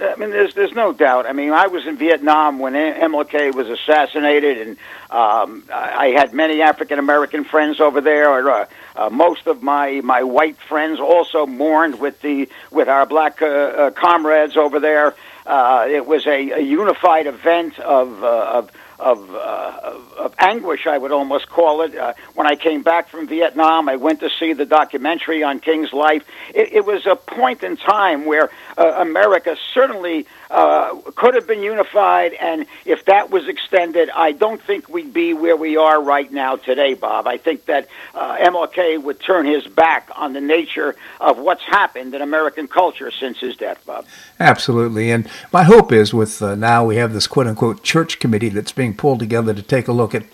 I 0.00 0.14
mean, 0.14 0.30
there's 0.30 0.54
there's 0.54 0.74
no 0.74 0.92
doubt. 0.92 1.26
I 1.26 1.32
mean, 1.32 1.50
I 1.50 1.66
was 1.66 1.84
in 1.84 1.96
Vietnam 1.96 2.60
when 2.60 2.74
MLK 2.74 3.52
was 3.52 3.68
assassinated, 3.68 4.58
and 4.58 4.76
um, 5.10 5.64
I 5.72 6.14
had 6.16 6.32
many 6.32 6.62
African 6.62 7.00
American 7.00 7.42
friends 7.42 7.80
over 7.80 8.00
there. 8.00 8.48
Uh, 8.48 8.66
uh, 8.94 9.10
most 9.10 9.48
of 9.48 9.60
my 9.60 10.00
my 10.02 10.22
white 10.22 10.56
friends 10.56 11.00
also 11.00 11.46
mourned 11.46 11.98
with 11.98 12.20
the 12.20 12.48
with 12.70 12.88
our 12.88 13.06
black 13.06 13.42
uh, 13.42 13.46
uh, 13.46 13.90
comrades 13.90 14.56
over 14.56 14.78
there. 14.78 15.16
Uh, 15.48 15.86
it 15.88 16.06
was 16.06 16.26
a, 16.26 16.50
a 16.50 16.60
unified 16.60 17.26
event 17.26 17.78
of, 17.78 18.22
uh, 18.22 18.50
of 18.52 18.70
of, 18.98 19.30
uh, 19.34 19.98
of, 20.18 20.34
anguish, 20.38 20.86
I 20.86 20.98
would 20.98 21.12
almost 21.12 21.48
call 21.48 21.82
it. 21.82 21.96
Uh, 21.96 22.14
when 22.34 22.46
I 22.46 22.56
came 22.56 22.82
back 22.82 23.08
from 23.08 23.26
Vietnam, 23.28 23.88
I 23.88 23.96
went 23.96 24.20
to 24.20 24.30
see 24.38 24.52
the 24.52 24.64
documentary 24.64 25.42
on 25.42 25.60
King's 25.60 25.92
life. 25.92 26.24
It, 26.54 26.72
it 26.72 26.84
was 26.84 27.06
a 27.06 27.16
point 27.16 27.62
in 27.62 27.76
time 27.76 28.26
where 28.26 28.50
uh, 28.76 28.94
America 28.98 29.56
certainly 29.72 30.26
uh, 30.50 30.94
could 31.14 31.34
have 31.34 31.46
been 31.46 31.62
unified, 31.62 32.32
and 32.34 32.66
if 32.84 33.04
that 33.06 33.30
was 33.30 33.48
extended, 33.48 34.10
I 34.10 34.32
don't 34.32 34.60
think 34.62 34.88
we'd 34.88 35.12
be 35.12 35.34
where 35.34 35.56
we 35.56 35.76
are 35.76 36.02
right 36.02 36.30
now 36.32 36.56
today, 36.56 36.94
Bob. 36.94 37.26
I 37.26 37.36
think 37.36 37.66
that 37.66 37.88
uh, 38.14 38.36
MLK 38.36 39.02
would 39.02 39.20
turn 39.20 39.46
his 39.46 39.66
back 39.66 40.10
on 40.16 40.32
the 40.32 40.40
nature 40.40 40.96
of 41.20 41.38
what's 41.38 41.64
happened 41.64 42.14
in 42.14 42.22
American 42.22 42.68
culture 42.68 43.10
since 43.10 43.38
his 43.38 43.56
death, 43.56 43.84
Bob. 43.84 44.06
Absolutely, 44.40 45.10
and 45.10 45.28
my 45.52 45.64
hope 45.64 45.92
is 45.92 46.14
with 46.14 46.40
uh, 46.40 46.54
now 46.54 46.84
we 46.84 46.96
have 46.96 47.12
this 47.12 47.26
quote 47.26 47.46
unquote 47.46 47.82
church 47.82 48.18
committee 48.18 48.48
that's 48.48 48.72
being 48.72 48.94
pulled 48.94 49.18
together 49.18 49.52
to 49.52 49.62
take 49.62 49.88
a 49.88 49.92
look 49.92 50.14
at 50.14 50.24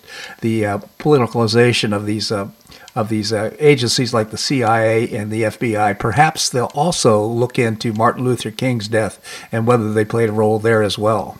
the 0.41 0.65
uh, 0.65 0.77
politicalization 0.99 1.93
of 1.93 2.05
these 2.05 2.31
uh, 2.31 2.49
of 2.95 3.09
these 3.09 3.33
uh, 3.33 3.55
agencies 3.59 4.13
like 4.13 4.31
the 4.31 4.37
CIA 4.37 5.09
and 5.15 5.29
the 5.29 5.43
FBI. 5.43 5.99
Perhaps 5.99 6.49
they'll 6.49 6.71
also 6.73 7.23
look 7.23 7.59
into 7.59 7.93
Martin 7.93 8.23
Luther 8.23 8.51
King's 8.51 8.87
death 8.87 9.19
and 9.51 9.67
whether 9.67 9.93
they 9.93 10.05
played 10.05 10.29
a 10.29 10.33
role 10.33 10.59
there 10.59 10.81
as 10.81 10.97
well. 10.97 11.37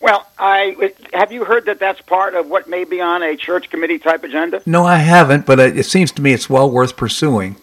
Well, 0.00 0.26
I 0.38 0.92
have 1.12 1.32
you 1.32 1.44
heard 1.44 1.66
that 1.66 1.80
that's 1.80 2.00
part 2.00 2.34
of 2.34 2.48
what 2.48 2.68
may 2.68 2.84
be 2.84 3.00
on 3.00 3.22
a 3.22 3.36
church 3.36 3.68
committee 3.68 3.98
type 3.98 4.22
agenda? 4.22 4.62
No, 4.64 4.84
I 4.84 4.96
haven't, 4.96 5.44
but 5.44 5.58
it 5.58 5.86
seems 5.86 6.12
to 6.12 6.22
me 6.22 6.32
it's 6.32 6.48
well 6.48 6.70
worth 6.70 6.96
pursuing. 6.96 7.56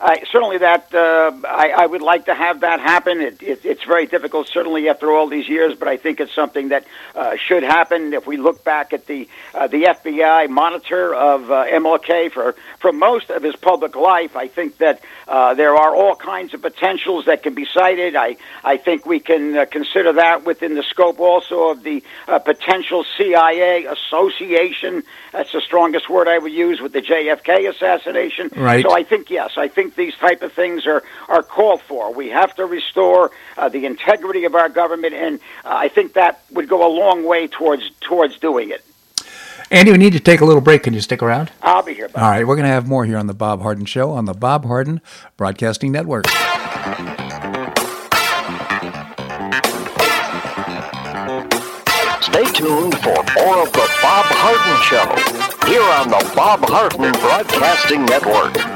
Uh, 0.00 0.16
certainly, 0.30 0.58
that 0.58 0.94
uh, 0.94 1.32
I, 1.46 1.72
I, 1.76 1.86
would 1.86 2.02
like 2.02 2.26
to 2.26 2.34
have 2.34 2.60
that 2.60 2.80
happen. 2.80 3.20
It, 3.20 3.42
it, 3.42 3.64
it's 3.64 3.84
very 3.84 4.06
difficult, 4.06 4.46
certainly 4.46 4.88
after 4.88 5.10
all 5.10 5.26
these 5.26 5.48
years, 5.48 5.74
but 5.78 5.88
I 5.88 5.96
think 5.96 6.20
it's 6.20 6.34
something 6.34 6.68
that 6.68 6.84
uh, 7.14 7.36
should 7.36 7.62
happen. 7.62 8.12
If 8.12 8.26
we 8.26 8.36
look 8.36 8.62
back 8.62 8.92
at 8.92 9.06
the 9.06 9.28
uh, 9.54 9.68
the 9.68 9.84
FBI 9.84 10.50
monitor 10.50 11.14
of 11.14 11.50
uh, 11.50 11.64
MLK 11.64 12.30
for 12.30 12.54
for 12.78 12.92
most 12.92 13.30
of 13.30 13.42
his 13.42 13.56
public 13.56 13.96
life, 13.96 14.36
I 14.36 14.48
think 14.48 14.76
that 14.78 15.00
uh, 15.26 15.54
there 15.54 15.74
are 15.74 15.94
all 15.94 16.14
kinds 16.14 16.52
of 16.52 16.60
potentials 16.60 17.24
that 17.24 17.42
can 17.42 17.54
be 17.54 17.66
cited. 17.72 18.16
I 18.16 18.36
I 18.62 18.76
think 18.76 19.06
we 19.06 19.20
can 19.20 19.66
consider 19.66 20.12
that 20.14 20.44
within 20.44 20.74
the 20.74 20.82
scope 20.82 21.20
also 21.20 21.70
of 21.70 21.82
the 21.82 22.02
potential 22.26 23.04
CIA 23.16 23.86
association. 23.86 25.04
That's 25.32 25.52
the 25.52 25.62
strongest 25.62 26.10
word 26.10 26.28
I 26.28 26.38
would 26.38 26.52
use 26.52 26.80
with 26.80 26.92
the 26.92 27.02
JFK 27.02 27.68
assassination. 27.68 28.50
Right. 28.54 28.84
So 28.84 28.94
I 28.94 29.02
think 29.02 29.30
yes, 29.30 29.52
I 29.56 29.68
think 29.68 29.85
think 29.86 29.96
these 29.96 30.14
type 30.16 30.42
of 30.42 30.52
things 30.52 30.86
are, 30.86 31.02
are 31.28 31.42
called 31.42 31.80
for. 31.82 32.12
We 32.12 32.28
have 32.30 32.54
to 32.56 32.66
restore 32.66 33.30
uh, 33.56 33.68
the 33.68 33.86
integrity 33.86 34.44
of 34.44 34.54
our 34.54 34.68
government, 34.68 35.14
and 35.14 35.38
uh, 35.64 35.74
I 35.74 35.88
think 35.88 36.14
that 36.14 36.42
would 36.52 36.68
go 36.68 36.86
a 36.86 36.92
long 36.92 37.24
way 37.24 37.46
towards 37.46 37.90
towards 38.00 38.38
doing 38.38 38.70
it. 38.70 38.84
Andy, 39.70 39.90
we 39.90 39.98
need 39.98 40.12
to 40.12 40.20
take 40.20 40.40
a 40.40 40.44
little 40.44 40.60
break. 40.60 40.84
Can 40.84 40.94
you 40.94 41.00
stick 41.00 41.22
around? 41.22 41.50
I'll 41.62 41.82
be 41.82 41.94
here. 41.94 42.08
Bob. 42.08 42.22
All 42.22 42.30
right, 42.30 42.46
we're 42.46 42.54
going 42.54 42.66
to 42.66 42.72
have 42.72 42.86
more 42.86 43.04
here 43.04 43.18
on 43.18 43.26
the 43.26 43.34
Bob 43.34 43.62
Harden 43.62 43.84
Show 43.84 44.12
on 44.12 44.24
the 44.24 44.34
Bob 44.34 44.64
Harden 44.64 45.00
Broadcasting 45.36 45.92
Network. 45.92 46.26
Stay 52.26 52.44
tuned 52.52 52.94
for 52.98 53.16
more 53.38 53.62
of 53.62 53.72
the 53.72 53.88
Bob 54.02 54.26
Harden 54.30 54.82
Show 54.82 55.06
here 55.66 55.82
on 55.82 56.10
the 56.10 56.32
Bob 56.36 56.60
Harden 56.64 57.12
Broadcasting 57.12 58.04
Network. 58.04 58.75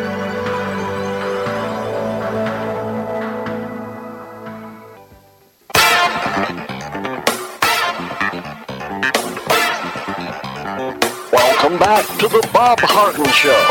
To 12.21 12.27
the 12.27 12.47
Bob 12.53 12.79
Harden 12.81 13.25
Show. 13.31 13.65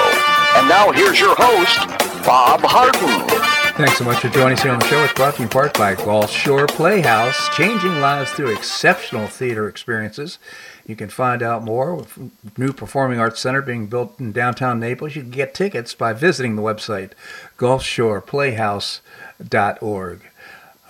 And 0.59 0.69
now 0.69 0.91
here's 0.91 1.21
your 1.21 1.37
host, 1.39 1.87
Bob 2.27 2.59
Harden. 2.65 3.29
Thanks 3.77 3.99
so 3.99 4.05
much 4.05 4.19
for 4.19 4.29
joining 4.29 4.55
us 4.55 4.63
here 4.65 4.73
on 4.73 4.81
the 4.81 4.89
show. 4.89 5.05
It's 5.05 5.13
brought 5.13 5.35
to 5.35 5.43
you 5.43 5.45
in 5.45 5.51
part 5.51 5.73
by 5.75 5.95
Gulf 5.95 6.33
Shore 6.33 6.67
Playhouse, 6.67 7.49
changing 7.57 8.01
lives 8.01 8.33
through 8.33 8.53
exceptional 8.53 9.29
theater 9.29 9.69
experiences. 9.69 10.41
You 10.85 10.97
can 10.97 11.11
find 11.11 11.45
out 11.45 11.63
more 11.63 11.95
with 11.95 12.19
new 12.59 12.73
performing 12.73 13.21
arts 13.21 13.39
center 13.39 13.63
being 13.63 13.87
built 13.87 14.19
in 14.19 14.33
downtown 14.33 14.81
Naples. 14.81 15.15
You 15.15 15.23
can 15.23 15.31
get 15.31 15.55
tickets 15.55 15.95
by 15.95 16.13
visiting 16.13 16.57
the 16.57 16.63
website 16.63 17.13
gulfshoreplayhouse.org. 17.57 20.23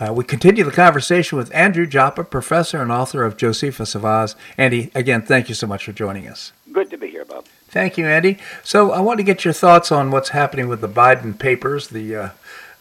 Uh, 0.01 0.15
we 0.15 0.25
continue 0.25 0.65
the 0.65 0.71
conversation 0.71 1.37
with 1.37 1.55
Andrew 1.55 1.87
Joppa, 1.87 2.25
professor 2.25 2.81
and 2.81 2.91
author 2.91 3.23
of 3.23 3.37
Josephus 3.37 3.95
of 3.95 4.03
Oz. 4.03 4.35
Andy, 4.57 4.91
again, 4.95 5.21
thank 5.21 5.51
you 5.51 5.55
so 5.55 5.67
much 5.67 5.85
for 5.85 5.93
joining 5.93 6.27
us. 6.27 6.53
Good 6.73 6.91
to 6.91 6.99
be 6.99 7.09
here, 7.09 7.25
Bob. 7.25 7.47
Thank 7.69 7.99
you, 7.99 8.07
Andy. 8.07 8.39
So 8.63 8.93
I 8.93 9.01
want 9.01 9.19
to 9.19 9.25
get 9.25 9.45
your 9.45 9.55
thoughts 9.55 9.91
on 9.93 10.11
what's 10.11 10.31
happening 10.31 10.69
with 10.69 10.81
the 10.81 10.89
Biden 10.89 11.39
papers, 11.39 11.89
the 11.89 12.17
uh, 12.17 12.29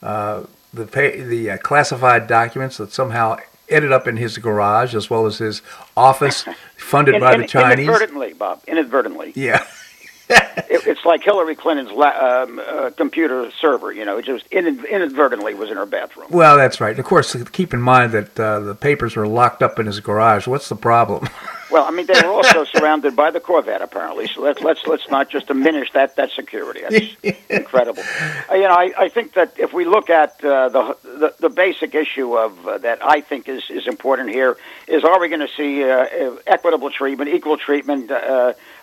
uh, 0.02 0.44
the 0.74 0.86
pay, 0.86 1.22
the 1.22 1.52
uh, 1.52 1.58
classified 1.58 2.28
documents 2.28 2.78
that 2.78 2.92
somehow 2.92 3.38
ended 3.70 3.92
up 3.92 4.08
in 4.08 4.18
his 4.18 4.38
garage 4.38 4.96
as 4.96 5.10
well 5.10 5.26
as 5.26 5.38
his 5.38 5.62
office, 5.96 6.46
funded 6.78 7.16
in, 7.16 7.22
by 7.22 7.36
in, 7.36 7.42
the 7.42 7.48
Chinese. 7.48 7.88
Inadvertently, 7.88 8.34
Bob. 8.34 8.62
Inadvertently. 8.68 9.34
Yeah. 9.36 9.66
it, 10.30 10.86
it's 10.86 11.06
like 11.06 11.24
Hillary 11.24 11.56
Clinton's 11.56 11.92
la- 11.92 12.44
um, 12.44 12.62
uh, 12.66 12.92
computer 12.96 13.52
server. 13.52 13.92
You 13.92 14.06
know, 14.06 14.18
it 14.18 14.26
just 14.26 14.46
in, 14.52 14.86
inadvertently 14.86 15.54
was 15.54 15.72
in 15.72 15.78
her 15.78 15.86
bathroom. 15.86 16.28
Well, 16.30 16.58
that's 16.58 16.80
right. 16.80 16.98
Of 16.98 17.06
course, 17.06 17.36
keep 17.52 17.74
in 17.74 17.82
mind 17.82 18.12
that 18.12 18.40
uh, 18.40 18.60
the 18.60 18.76
papers 18.76 19.16
were 19.16 19.28
locked 19.28 19.64
up 19.64 19.80
in 19.80 19.86
his 19.86 20.00
garage. 20.00 20.48
What's 20.48 20.70
the 20.70 20.76
problem? 20.76 21.28
Well, 21.72 21.86
I 21.86 21.92
mean, 21.92 22.08
they 22.08 22.20
were 22.22 22.34
also 22.34 22.64
surrounded 22.74 23.16
by 23.16 23.32
the 23.32 23.40
Corvette, 23.40 23.82
apparently. 23.82 24.28
So 24.28 24.42
let's 24.42 24.62
let's 24.62 24.86
let's 24.88 25.08
not 25.10 25.30
just 25.30 25.48
diminish 25.48 25.92
that 25.94 26.16
that 26.16 26.32
security. 26.32 26.82
That's 26.82 27.40
incredible. 27.50 28.04
Uh, 28.50 28.56
you 28.56 28.64
know, 28.64 28.74
I, 28.74 28.92
I 28.98 29.10
think 29.10 29.34
that 29.34 29.54
if 29.60 29.74
we 29.74 29.86
look 29.86 30.10
at 30.10 30.44
uh, 30.44 30.70
the, 30.70 30.98
the 31.04 31.36
the 31.40 31.50
basic 31.50 31.94
issue 31.96 32.38
of 32.38 32.68
uh, 32.68 32.78
that, 32.80 33.06
I 33.06 33.22
think 33.22 33.48
is 33.48 33.70
is 33.70 33.88
important 33.88 34.30
here 34.30 34.58
is: 34.88 35.04
Are 35.04 35.20
we 35.20 35.30
going 35.30 35.42
to 35.42 35.54
see 35.56 35.84
uh, 35.84 36.06
equitable 36.48 36.90
treatment, 36.90 37.30
equal 37.30 37.58
treatment? 37.58 38.12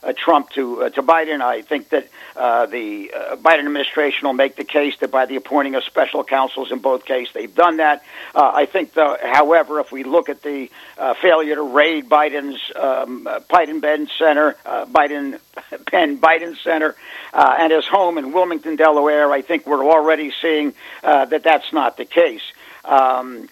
Uh, 0.03 0.13
Trump 0.13 0.51
to 0.51 0.83
uh, 0.83 0.91
to 0.91 1.03
Biden. 1.03 1.41
I 1.41 1.63
think 1.63 1.89
that 1.89 2.09
uh, 2.37 2.67
the 2.67 3.13
uh, 3.13 3.37
Biden 3.37 3.61
administration 3.61 4.27
will 4.27 4.35
make 4.35 4.57
the 4.57 4.65
case 4.65 4.95
that 4.99 5.11
by 5.11 5.27
the 5.27 5.37
appointing 5.37 5.75
of 5.75 5.85
special 5.85 6.23
counsels 6.23 6.71
in 6.71 6.81
both 6.81 7.05
cases, 7.05 7.33
they've 7.33 7.55
done 7.55 7.79
that. 7.79 8.05
Uh, 8.35 8.53
I 8.55 8.67
think, 8.67 8.93
though, 8.93 9.17
however, 9.23 9.81
if 9.81 9.91
we 9.91 10.05
look 10.05 10.29
at 10.29 10.43
the 10.43 10.71
uh, 10.99 11.15
failure 11.15 11.55
to 11.55 11.63
raid 11.63 12.09
Biden's 12.09 12.61
um, 12.77 13.25
Biden 13.49 13.81
Ben 13.81 14.09
Center, 14.19 14.57
Biden 14.65 15.41
Penn 15.87 16.19
Biden 16.19 16.57
Center, 16.63 16.95
and 17.33 17.73
his 17.73 17.87
home 17.87 18.19
in 18.19 18.33
Wilmington, 18.33 18.77
Delaware, 18.77 19.33
I 19.33 19.43
think 19.43 19.67
we're 19.67 19.85
already 19.85 20.31
seeing 20.31 20.75
that 21.03 21.43
that's 21.43 21.73
not 21.73 21.97
the 21.97 22.05
case. 22.05 22.43
Um, 22.85 23.49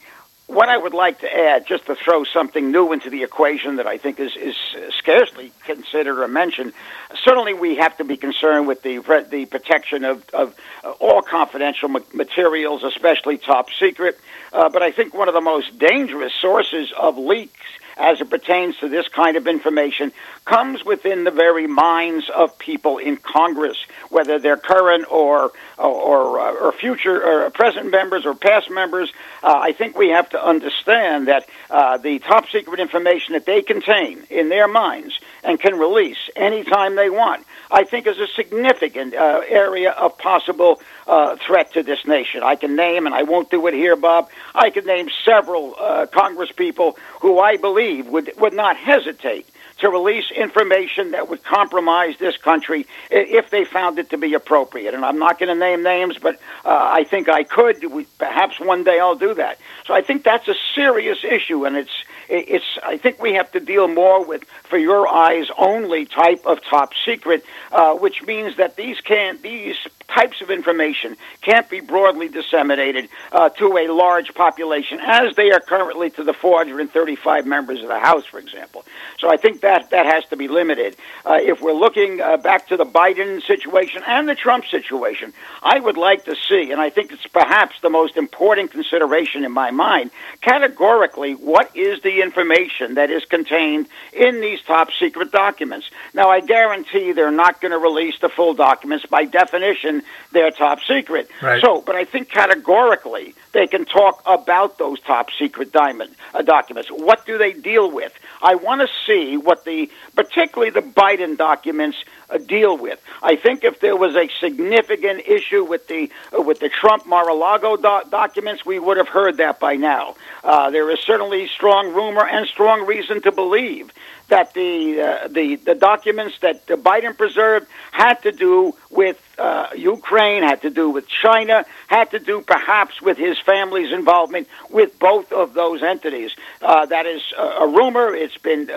what 0.46 0.68
I 0.68 0.76
would 0.76 0.92
like 0.92 1.20
to 1.20 1.34
add, 1.34 1.66
just 1.66 1.86
to 1.86 1.94
throw 1.94 2.24
something 2.24 2.70
new 2.70 2.92
into 2.92 3.08
the 3.08 3.22
equation 3.22 3.76
that 3.76 3.86
I 3.86 3.96
think 3.96 4.20
is, 4.20 4.36
is 4.36 4.56
scarcely 4.98 5.52
considered 5.64 6.18
or 6.20 6.28
mentioned, 6.28 6.74
certainly 7.22 7.54
we 7.54 7.76
have 7.76 7.96
to 7.96 8.04
be 8.04 8.16
concerned 8.16 8.68
with 8.68 8.82
the 8.82 8.98
the 9.30 9.46
protection 9.46 10.04
of, 10.04 10.22
of 10.34 10.54
all 11.00 11.22
confidential 11.22 11.88
materials, 11.88 12.84
especially 12.84 13.38
top 13.38 13.70
secret. 13.78 14.20
Uh, 14.52 14.68
but 14.68 14.82
I 14.82 14.92
think 14.92 15.14
one 15.14 15.28
of 15.28 15.34
the 15.34 15.40
most 15.40 15.78
dangerous 15.78 16.32
sources 16.34 16.92
of 16.96 17.16
leaks 17.16 17.66
as 17.96 18.20
it 18.20 18.30
pertains 18.30 18.76
to 18.78 18.88
this 18.88 19.08
kind 19.08 19.36
of 19.36 19.46
information 19.46 20.12
comes 20.44 20.84
within 20.84 21.24
the 21.24 21.30
very 21.30 21.66
minds 21.66 22.28
of 22.30 22.58
people 22.58 22.98
in 22.98 23.16
Congress, 23.16 23.76
whether 24.10 24.38
they're 24.38 24.56
current 24.56 25.10
or 25.10 25.52
or, 25.78 26.40
uh, 26.40 26.52
or 26.52 26.72
future 26.72 27.22
or 27.22 27.50
present 27.50 27.90
members 27.90 28.26
or 28.26 28.34
past 28.34 28.70
members. 28.70 29.12
Uh, 29.42 29.58
I 29.62 29.72
think 29.72 29.96
we 29.96 30.10
have 30.10 30.28
to 30.30 30.44
understand 30.44 31.28
that 31.28 31.48
uh, 31.70 31.98
the 31.98 32.18
top 32.18 32.48
secret 32.48 32.80
information 32.80 33.34
that 33.34 33.46
they 33.46 33.62
contain 33.62 34.22
in 34.30 34.48
their 34.48 34.68
minds 34.68 35.18
and 35.42 35.58
can 35.58 35.78
release 35.78 36.30
anytime 36.36 36.96
they 36.96 37.10
want, 37.10 37.46
I 37.74 37.82
think 37.82 38.06
is 38.06 38.20
a 38.20 38.28
significant 38.28 39.14
uh, 39.14 39.42
area 39.48 39.90
of 39.90 40.16
possible 40.16 40.80
uh, 41.08 41.34
threat 41.44 41.72
to 41.72 41.82
this 41.82 42.06
nation. 42.06 42.44
I 42.44 42.54
can 42.54 42.76
name, 42.76 43.06
and 43.06 43.14
I 43.14 43.24
won't 43.24 43.50
do 43.50 43.66
it 43.66 43.74
here, 43.74 43.96
Bob. 43.96 44.30
I 44.54 44.70
can 44.70 44.86
name 44.86 45.08
several 45.24 45.74
uh, 45.76 46.06
Congress 46.06 46.52
people 46.52 46.96
who 47.20 47.40
I 47.40 47.56
believe 47.56 48.06
would 48.06 48.30
would 48.38 48.54
not 48.54 48.76
hesitate 48.76 49.48
to 49.78 49.88
release 49.88 50.30
information 50.30 51.10
that 51.10 51.28
would 51.28 51.42
compromise 51.42 52.14
this 52.18 52.36
country 52.36 52.86
if 53.10 53.50
they 53.50 53.64
found 53.64 53.98
it 53.98 54.10
to 54.10 54.18
be 54.18 54.34
appropriate. 54.34 54.94
And 54.94 55.04
I'm 55.04 55.18
not 55.18 55.40
going 55.40 55.48
to 55.48 55.58
name 55.58 55.82
names, 55.82 56.16
but 56.16 56.36
uh, 56.64 56.68
I 57.00 57.02
think 57.02 57.28
I 57.28 57.42
could. 57.42 57.84
We, 57.90 58.04
perhaps 58.18 58.60
one 58.60 58.84
day 58.84 59.00
I'll 59.00 59.16
do 59.16 59.34
that. 59.34 59.58
So 59.86 59.94
I 59.94 60.02
think 60.02 60.22
that's 60.22 60.46
a 60.46 60.54
serious 60.76 61.24
issue, 61.24 61.66
and 61.66 61.76
it's 61.76 62.04
it's. 62.28 62.78
I 62.82 62.96
think 62.96 63.20
we 63.20 63.34
have 63.34 63.50
to 63.52 63.60
deal 63.60 63.88
more 63.88 64.24
with 64.24 64.44
for 64.64 64.78
your 64.78 65.08
eyes 65.08 65.48
only 65.58 66.06
type 66.06 66.44
of 66.46 66.62
top 66.62 66.92
secret, 67.04 67.44
uh, 67.72 67.94
which 67.94 68.22
means 68.22 68.56
that 68.56 68.76
these 68.76 69.00
can 69.00 69.38
these 69.42 69.76
types 70.08 70.40
of 70.40 70.50
information 70.50 71.16
can't 71.40 71.68
be 71.68 71.80
broadly 71.80 72.28
disseminated 72.28 73.08
uh, 73.32 73.48
to 73.50 73.76
a 73.76 73.88
large 73.92 74.34
population 74.34 75.00
as 75.00 75.34
they 75.36 75.50
are 75.50 75.60
currently 75.60 76.10
to 76.10 76.24
the 76.24 76.32
435 76.32 77.46
members 77.46 77.82
of 77.82 77.88
the 77.88 77.98
House, 77.98 78.24
for 78.24 78.38
example. 78.38 78.84
So 79.18 79.30
I 79.30 79.36
think 79.36 79.60
that 79.62 79.90
that 79.90 80.06
has 80.06 80.24
to 80.26 80.36
be 80.36 80.48
limited. 80.48 80.96
Uh, 81.24 81.38
if 81.40 81.60
we're 81.60 81.72
looking 81.72 82.20
uh, 82.20 82.36
back 82.36 82.68
to 82.68 82.76
the 82.76 82.84
Biden 82.84 83.42
situation 83.42 84.02
and 84.06 84.28
the 84.28 84.34
Trump 84.34 84.66
situation, 84.66 85.32
I 85.62 85.78
would 85.78 85.96
like 85.96 86.24
to 86.24 86.36
see, 86.36 86.70
and 86.72 86.80
I 86.80 86.90
think 86.90 87.12
it's 87.12 87.26
perhaps 87.26 87.80
the 87.80 87.90
most 87.90 88.16
important 88.16 88.70
consideration 88.72 89.44
in 89.44 89.52
my 89.52 89.70
mind, 89.70 90.10
categorically, 90.40 91.32
what 91.34 91.74
is 91.76 92.00
the 92.02 92.22
information 92.22 92.94
that 92.94 93.10
is 93.10 93.24
contained 93.24 93.88
in 94.12 94.40
these 94.40 94.60
top 94.62 94.90
secret 94.92 95.32
documents? 95.32 95.90
Now, 96.12 96.30
I 96.30 96.40
guarantee 96.40 97.12
they're 97.12 97.30
not 97.30 97.60
going 97.60 97.72
to 97.72 97.78
release 97.78 98.18
the 98.20 98.28
full 98.28 98.54
documents. 98.54 99.06
By 99.06 99.24
definition, 99.24 99.93
they're 100.32 100.50
top 100.50 100.80
secret. 100.86 101.30
Right. 101.42 101.62
So, 101.62 101.80
but 101.80 101.94
I 101.94 102.04
think 102.04 102.28
categorically 102.30 103.34
they 103.52 103.66
can 103.66 103.84
talk 103.84 104.22
about 104.26 104.78
those 104.78 105.00
top 105.00 105.28
secret 105.38 105.72
diamond, 105.72 106.14
uh, 106.34 106.42
documents. 106.42 106.90
What 106.90 107.26
do 107.26 107.38
they 107.38 107.52
deal 107.52 107.90
with? 107.90 108.12
I 108.42 108.56
want 108.56 108.80
to 108.82 108.88
see 109.06 109.36
what 109.36 109.64
the, 109.64 109.90
particularly 110.14 110.70
the 110.70 110.82
Biden 110.82 111.36
documents, 111.36 111.96
uh, 112.30 112.38
deal 112.38 112.76
with. 112.76 113.00
I 113.22 113.36
think 113.36 113.64
if 113.64 113.80
there 113.80 113.96
was 113.96 114.14
a 114.16 114.28
significant 114.40 115.26
issue 115.26 115.64
with 115.64 115.86
the 115.88 116.10
uh, 116.36 116.42
with 116.42 116.60
the 116.60 116.68
Trump 116.68 117.06
Mar-a-Lago 117.06 117.76
do- 117.76 118.10
documents, 118.10 118.64
we 118.64 118.78
would 118.78 118.96
have 118.96 119.08
heard 119.08 119.38
that 119.38 119.60
by 119.60 119.76
now. 119.76 120.16
Uh, 120.42 120.70
there 120.70 120.90
is 120.90 121.00
certainly 121.00 121.48
strong 121.48 121.94
rumor 121.94 122.26
and 122.26 122.46
strong 122.46 122.86
reason 122.86 123.22
to 123.22 123.32
believe 123.32 123.92
that 124.28 124.54
the 124.54 125.00
uh, 125.00 125.28
the 125.28 125.56
the 125.56 125.74
documents 125.74 126.38
that 126.40 126.66
Biden 126.66 127.16
preserved 127.16 127.66
had 127.92 128.22
to 128.22 128.32
do 128.32 128.74
with 128.90 129.20
uh, 129.38 129.68
Ukraine, 129.76 130.42
had 130.42 130.62
to 130.62 130.70
do 130.70 130.88
with 130.90 131.06
China, 131.08 131.64
had 131.88 132.10
to 132.12 132.18
do 132.18 132.40
perhaps 132.40 133.02
with 133.02 133.18
his 133.18 133.38
family's 133.38 133.92
involvement 133.92 134.48
with 134.70 134.98
both 134.98 135.32
of 135.32 135.54
those 135.54 135.82
entities. 135.82 136.34
Uh, 136.62 136.86
that 136.86 137.06
is 137.06 137.22
a, 137.36 137.42
a 137.42 137.66
rumor. 137.68 138.14
It's 138.14 138.38
been 138.38 138.70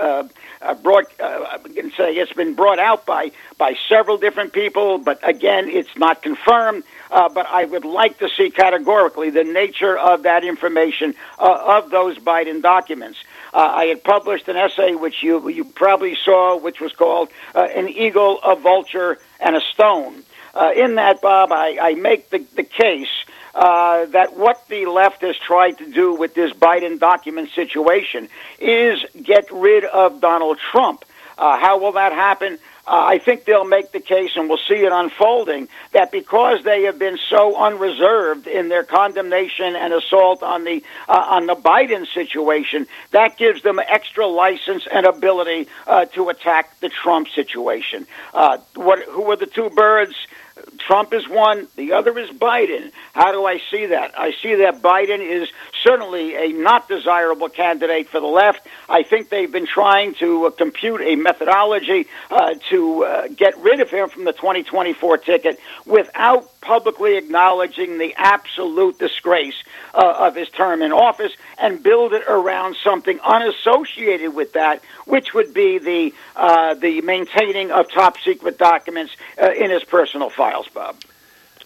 uh, 0.62 0.74
brought. 0.76 1.06
Uh, 1.20 1.46
I 1.52 1.58
can 1.58 1.92
say 1.92 2.16
it's 2.16 2.34
been 2.34 2.56
brought 2.56 2.80
out 2.80 3.06
by 3.06 3.32
by 3.58 3.76
several 3.90 4.18
different 4.18 4.54
people, 4.54 4.98
but 4.98 5.28
again, 5.28 5.70
it's 5.70 5.96
not 5.98 6.22
confirmed. 6.22 6.84
Uh, 7.10 7.30
but 7.30 7.46
I 7.48 7.66
would 7.66 7.86
like 7.86 8.20
to 8.20 8.30
see 8.30 8.50
categorically 8.50 9.30
the 9.30 9.44
nature 9.44 9.98
of 9.98 10.24
that 10.24 10.44
information 10.44 11.16
uh, 11.40 11.78
of 11.82 11.90
those 11.90 12.18
Biden 12.18 12.62
documents. 12.62 13.18
Uh, 13.54 13.60
I 13.60 13.86
had 13.86 14.04
published 14.04 14.48
an 14.50 14.58
essay 14.58 14.96
which 14.96 15.24
you 15.24 15.48
you 15.50 15.64
probably 15.64 16.16
saw, 16.16 16.58
which 16.58 16.80
was 16.80 16.94
called 16.94 17.30
uh, 17.56 17.68
"An 17.76 17.90
Eagle, 17.90 18.40
a 18.42 18.56
Vulture, 18.56 19.20
and 19.40 19.56
a 19.56 19.62
Stone." 19.62 20.24
Uh, 20.54 20.72
in 20.76 20.96
that, 20.96 21.22
Bob, 21.22 21.52
I, 21.52 21.78
I 21.80 21.94
make 21.94 22.32
the, 22.32 22.40
the 22.56 22.64
case 22.64 23.26
uh, 23.58 24.06
that 24.06 24.38
what 24.38 24.68
the 24.68 24.86
left 24.86 25.22
has 25.24 25.36
tried 25.36 25.80
to 25.80 25.92
do 25.92 26.14
with 26.14 26.36
this 26.36 26.54
Biden 26.54 27.00
document 27.00 27.50
situation 27.56 28.30
is 28.60 29.04
get 29.22 29.52
rid 29.52 29.84
of 29.84 30.22
Donald 30.22 30.60
Trump. 30.72 31.04
Uh, 31.40 31.58
how 31.58 31.80
will 31.80 31.94
that 31.94 32.14
happen? 32.14 32.60
Uh, 32.86 33.04
I 33.06 33.18
think 33.18 33.44
they'll 33.44 33.66
make 33.66 33.92
the 33.92 34.00
case, 34.00 34.32
and 34.36 34.48
we'll 34.48 34.60
see 34.60 34.76
it 34.76 34.92
unfolding, 34.94 35.68
that 35.92 36.10
because 36.10 36.64
they 36.64 36.84
have 36.84 36.98
been 36.98 37.18
so 37.30 37.58
unreserved 37.58 38.48
in 38.48 38.70
their 38.70 38.84
condemnation 38.84 39.76
and 39.76 39.92
assault 39.92 40.42
on 40.42 40.64
the 40.64 40.82
uh, 41.10 41.26
on 41.28 41.48
the 41.48 41.56
Biden 41.56 42.08
situation, 42.14 42.88
that 43.12 43.38
gives 43.38 43.62
them 43.62 43.80
extra 43.80 44.26
license 44.26 44.88
and 44.90 45.06
ability 45.06 45.68
uh, 45.86 46.06
to 46.06 46.30
attack 46.30 46.80
the 46.80 46.90
Trump 46.90 47.28
situation. 47.28 48.08
Uh, 48.34 48.60
what? 48.76 49.00
Who 49.10 49.32
are 49.32 49.36
the 49.36 49.48
two 49.48 49.70
birds? 49.70 50.16
Trump 50.80 51.14
is 51.14 51.28
one, 51.28 51.68
the 51.76 51.94
other 51.94 52.18
is 52.18 52.30
Biden. 52.30 52.92
How 53.14 53.32
do 53.32 53.46
I 53.46 53.60
see 53.72 53.88
that? 53.88 54.18
I 54.18 54.32
see 54.42 54.56
that 54.56 54.82
Biden 54.82 55.20
is 55.20 55.50
certainly 55.84 56.36
a 56.36 56.54
not 56.54 56.88
desirable 56.88 57.50
candidate 57.50 58.10
for 58.10 58.20
the 58.20 58.28
left. 58.28 58.66
I 58.88 59.04
think 59.04 59.30
they've 59.30 59.52
been 59.52 59.68
trying 59.68 60.14
to 60.16 60.46
uh, 60.46 60.50
compute 60.52 61.02
a 61.02 61.16
methodology 61.16 62.08
uh, 62.32 62.56
to 62.70 63.04
uh, 63.04 63.28
get 63.28 63.58
rid 63.58 63.80
of 63.82 63.90
him 63.90 64.10
from 64.10 64.24
the 64.26 64.34
2024 64.34 65.18
ticket 65.20 65.60
without 65.86 66.50
publicly 66.62 67.18
acknowledging 67.18 67.98
the 67.98 68.14
absolute 68.18 69.00
disgrace 69.00 69.56
uh, 69.94 70.28
of 70.28 70.36
his 70.36 70.50
term 70.50 70.82
in 70.82 70.92
office 70.92 71.34
and 71.58 71.82
build 71.82 72.14
it 72.14 72.24
around 72.28 72.76
something 72.84 73.20
unassociated 73.22 74.34
with 74.34 74.54
that, 74.54 74.82
which 75.06 75.34
would 75.34 75.54
be 75.54 75.78
the 75.78 76.14
uh, 76.36 76.74
the 76.76 77.02
maintaining 77.02 77.72
of 77.72 77.92
top 77.92 78.18
secret 78.20 78.58
documents 78.58 79.16
uh, 79.42 79.52
in 79.52 79.70
his 79.72 79.84
personal 79.84 80.30
files, 80.30 80.68
Bob. 80.74 80.96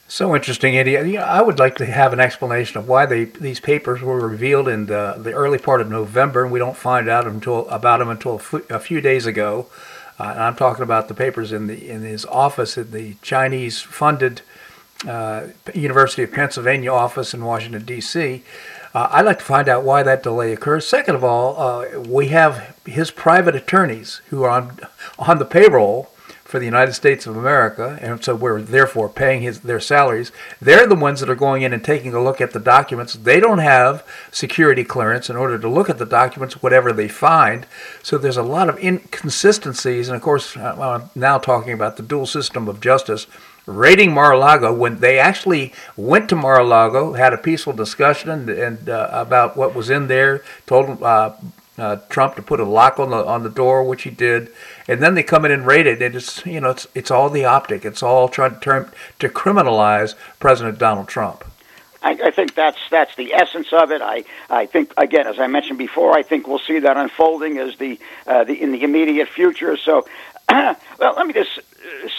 So 0.07 0.35
interesting, 0.35 0.77
Andy. 0.77 0.91
You 0.91 1.03
know, 1.03 1.21
I 1.21 1.41
would 1.41 1.57
like 1.57 1.77
to 1.77 1.85
have 1.85 2.11
an 2.11 2.19
explanation 2.19 2.77
of 2.77 2.85
why 2.85 3.05
they, 3.05 3.23
these 3.23 3.61
papers 3.61 4.01
were 4.01 4.19
revealed 4.19 4.67
in 4.67 4.87
the, 4.87 5.15
the 5.17 5.31
early 5.31 5.57
part 5.57 5.79
of 5.79 5.89
November, 5.89 6.43
and 6.43 6.51
we 6.51 6.59
don't 6.59 6.75
find 6.75 7.07
out 7.07 7.25
until 7.25 7.69
about 7.69 7.99
them 7.99 8.09
until 8.09 8.41
a 8.69 8.79
few 8.79 8.99
days 8.99 9.25
ago. 9.25 9.67
Uh, 10.19 10.31
and 10.31 10.43
I'm 10.43 10.55
talking 10.57 10.83
about 10.83 11.07
the 11.07 11.13
papers 11.13 11.53
in 11.53 11.67
the 11.67 11.89
in 11.89 12.01
his 12.01 12.25
office 12.25 12.77
in 12.77 12.91
the 12.91 13.15
Chinese-funded 13.21 14.41
uh, 15.07 15.47
University 15.73 16.23
of 16.23 16.31
Pennsylvania 16.31 16.91
office 16.91 17.33
in 17.33 17.43
Washington, 17.43 17.83
D.C. 17.85 18.43
Uh, 18.93 19.07
I'd 19.11 19.25
like 19.25 19.39
to 19.39 19.45
find 19.45 19.69
out 19.69 19.83
why 19.83 20.03
that 20.03 20.23
delay 20.23 20.51
occurs. 20.53 20.85
Second 20.85 21.15
of 21.15 21.23
all, 21.23 21.59
uh, 21.59 21.99
we 22.01 22.27
have 22.27 22.77
his 22.85 23.09
private 23.09 23.55
attorneys 23.55 24.21
who 24.29 24.43
are 24.43 24.49
on, 24.49 24.79
on 25.17 25.39
the 25.39 25.45
payroll 25.45 26.11
for 26.51 26.59
the 26.59 26.65
United 26.65 26.91
States 26.91 27.25
of 27.25 27.37
America, 27.37 27.97
and 28.01 28.21
so 28.21 28.35
we're 28.35 28.61
therefore 28.61 29.07
paying 29.07 29.41
his 29.41 29.61
their 29.61 29.79
salaries. 29.79 30.33
They're 30.59 30.85
the 30.85 30.95
ones 30.95 31.21
that 31.21 31.29
are 31.29 31.35
going 31.35 31.61
in 31.61 31.71
and 31.71 31.81
taking 31.81 32.13
a 32.13 32.21
look 32.21 32.41
at 32.41 32.51
the 32.51 32.59
documents. 32.59 33.13
They 33.13 33.39
don't 33.39 33.59
have 33.59 34.05
security 34.31 34.83
clearance 34.83 35.29
in 35.29 35.37
order 35.37 35.57
to 35.57 35.69
look 35.69 35.89
at 35.89 35.97
the 35.97 36.05
documents, 36.05 36.61
whatever 36.61 36.91
they 36.91 37.07
find. 37.07 37.65
So 38.03 38.17
there's 38.17 38.35
a 38.35 38.43
lot 38.43 38.67
of 38.67 38.77
inconsistencies, 38.83 40.09
and 40.09 40.17
of 40.17 40.21
course, 40.21 40.57
I'm 40.57 41.09
now 41.15 41.37
talking 41.37 41.71
about 41.71 41.95
the 41.95 42.03
dual 42.03 42.25
system 42.25 42.67
of 42.67 42.81
justice 42.81 43.27
raiding 43.65 44.13
Mar-a-Lago 44.13 44.73
when 44.73 44.99
they 44.99 45.19
actually 45.19 45.73
went 45.95 46.29
to 46.29 46.35
Mar-a-Lago, 46.35 47.13
had 47.13 47.33
a 47.33 47.37
peaceful 47.37 47.73
discussion 47.73 48.29
and, 48.29 48.49
and 48.49 48.89
uh, 48.89 49.09
about 49.11 49.55
what 49.55 49.75
was 49.75 49.89
in 49.89 50.07
there, 50.07 50.43
told 50.65 51.01
uh, 51.03 51.33
uh, 51.77 51.97
Trump 52.09 52.35
to 52.35 52.41
put 52.41 52.59
a 52.59 52.65
lock 52.65 52.99
on 52.99 53.09
the 53.09 53.25
on 53.25 53.43
the 53.43 53.49
door, 53.49 53.83
which 53.83 54.03
he 54.03 54.09
did, 54.09 54.49
and 54.87 55.01
then 55.01 55.15
they 55.15 55.23
come 55.23 55.45
in 55.45 55.51
and 55.51 55.65
raid 55.65 55.87
it. 55.87 56.01
And 56.01 56.15
it's 56.15 56.45
you 56.45 56.59
know 56.59 56.69
it's 56.69 56.87
it's 56.93 57.09
all 57.09 57.29
the 57.29 57.45
optic. 57.45 57.85
It's 57.85 58.03
all 58.03 58.27
trying 58.27 58.55
to 58.55 58.59
turn 58.59 58.91
to 59.19 59.29
criminalize 59.29 60.15
President 60.39 60.77
Donald 60.77 61.07
Trump. 61.07 61.43
I, 62.03 62.11
I 62.25 62.31
think 62.31 62.55
that's 62.55 62.79
that's 62.89 63.15
the 63.15 63.33
essence 63.33 63.71
of 63.71 63.91
it. 63.91 64.01
I 64.01 64.23
I 64.49 64.65
think 64.65 64.93
again, 64.97 65.27
as 65.27 65.39
I 65.39 65.47
mentioned 65.47 65.77
before, 65.77 66.15
I 66.15 66.23
think 66.23 66.47
we'll 66.47 66.59
see 66.59 66.79
that 66.79 66.97
unfolding 66.97 67.57
as 67.57 67.77
the 67.77 67.99
uh, 68.27 68.43
the 68.43 68.61
in 68.61 68.71
the 68.71 68.83
immediate 68.83 69.29
future. 69.29 69.77
So, 69.77 70.05
well, 70.49 70.75
let 70.99 71.25
me 71.25 71.33
just 71.33 71.59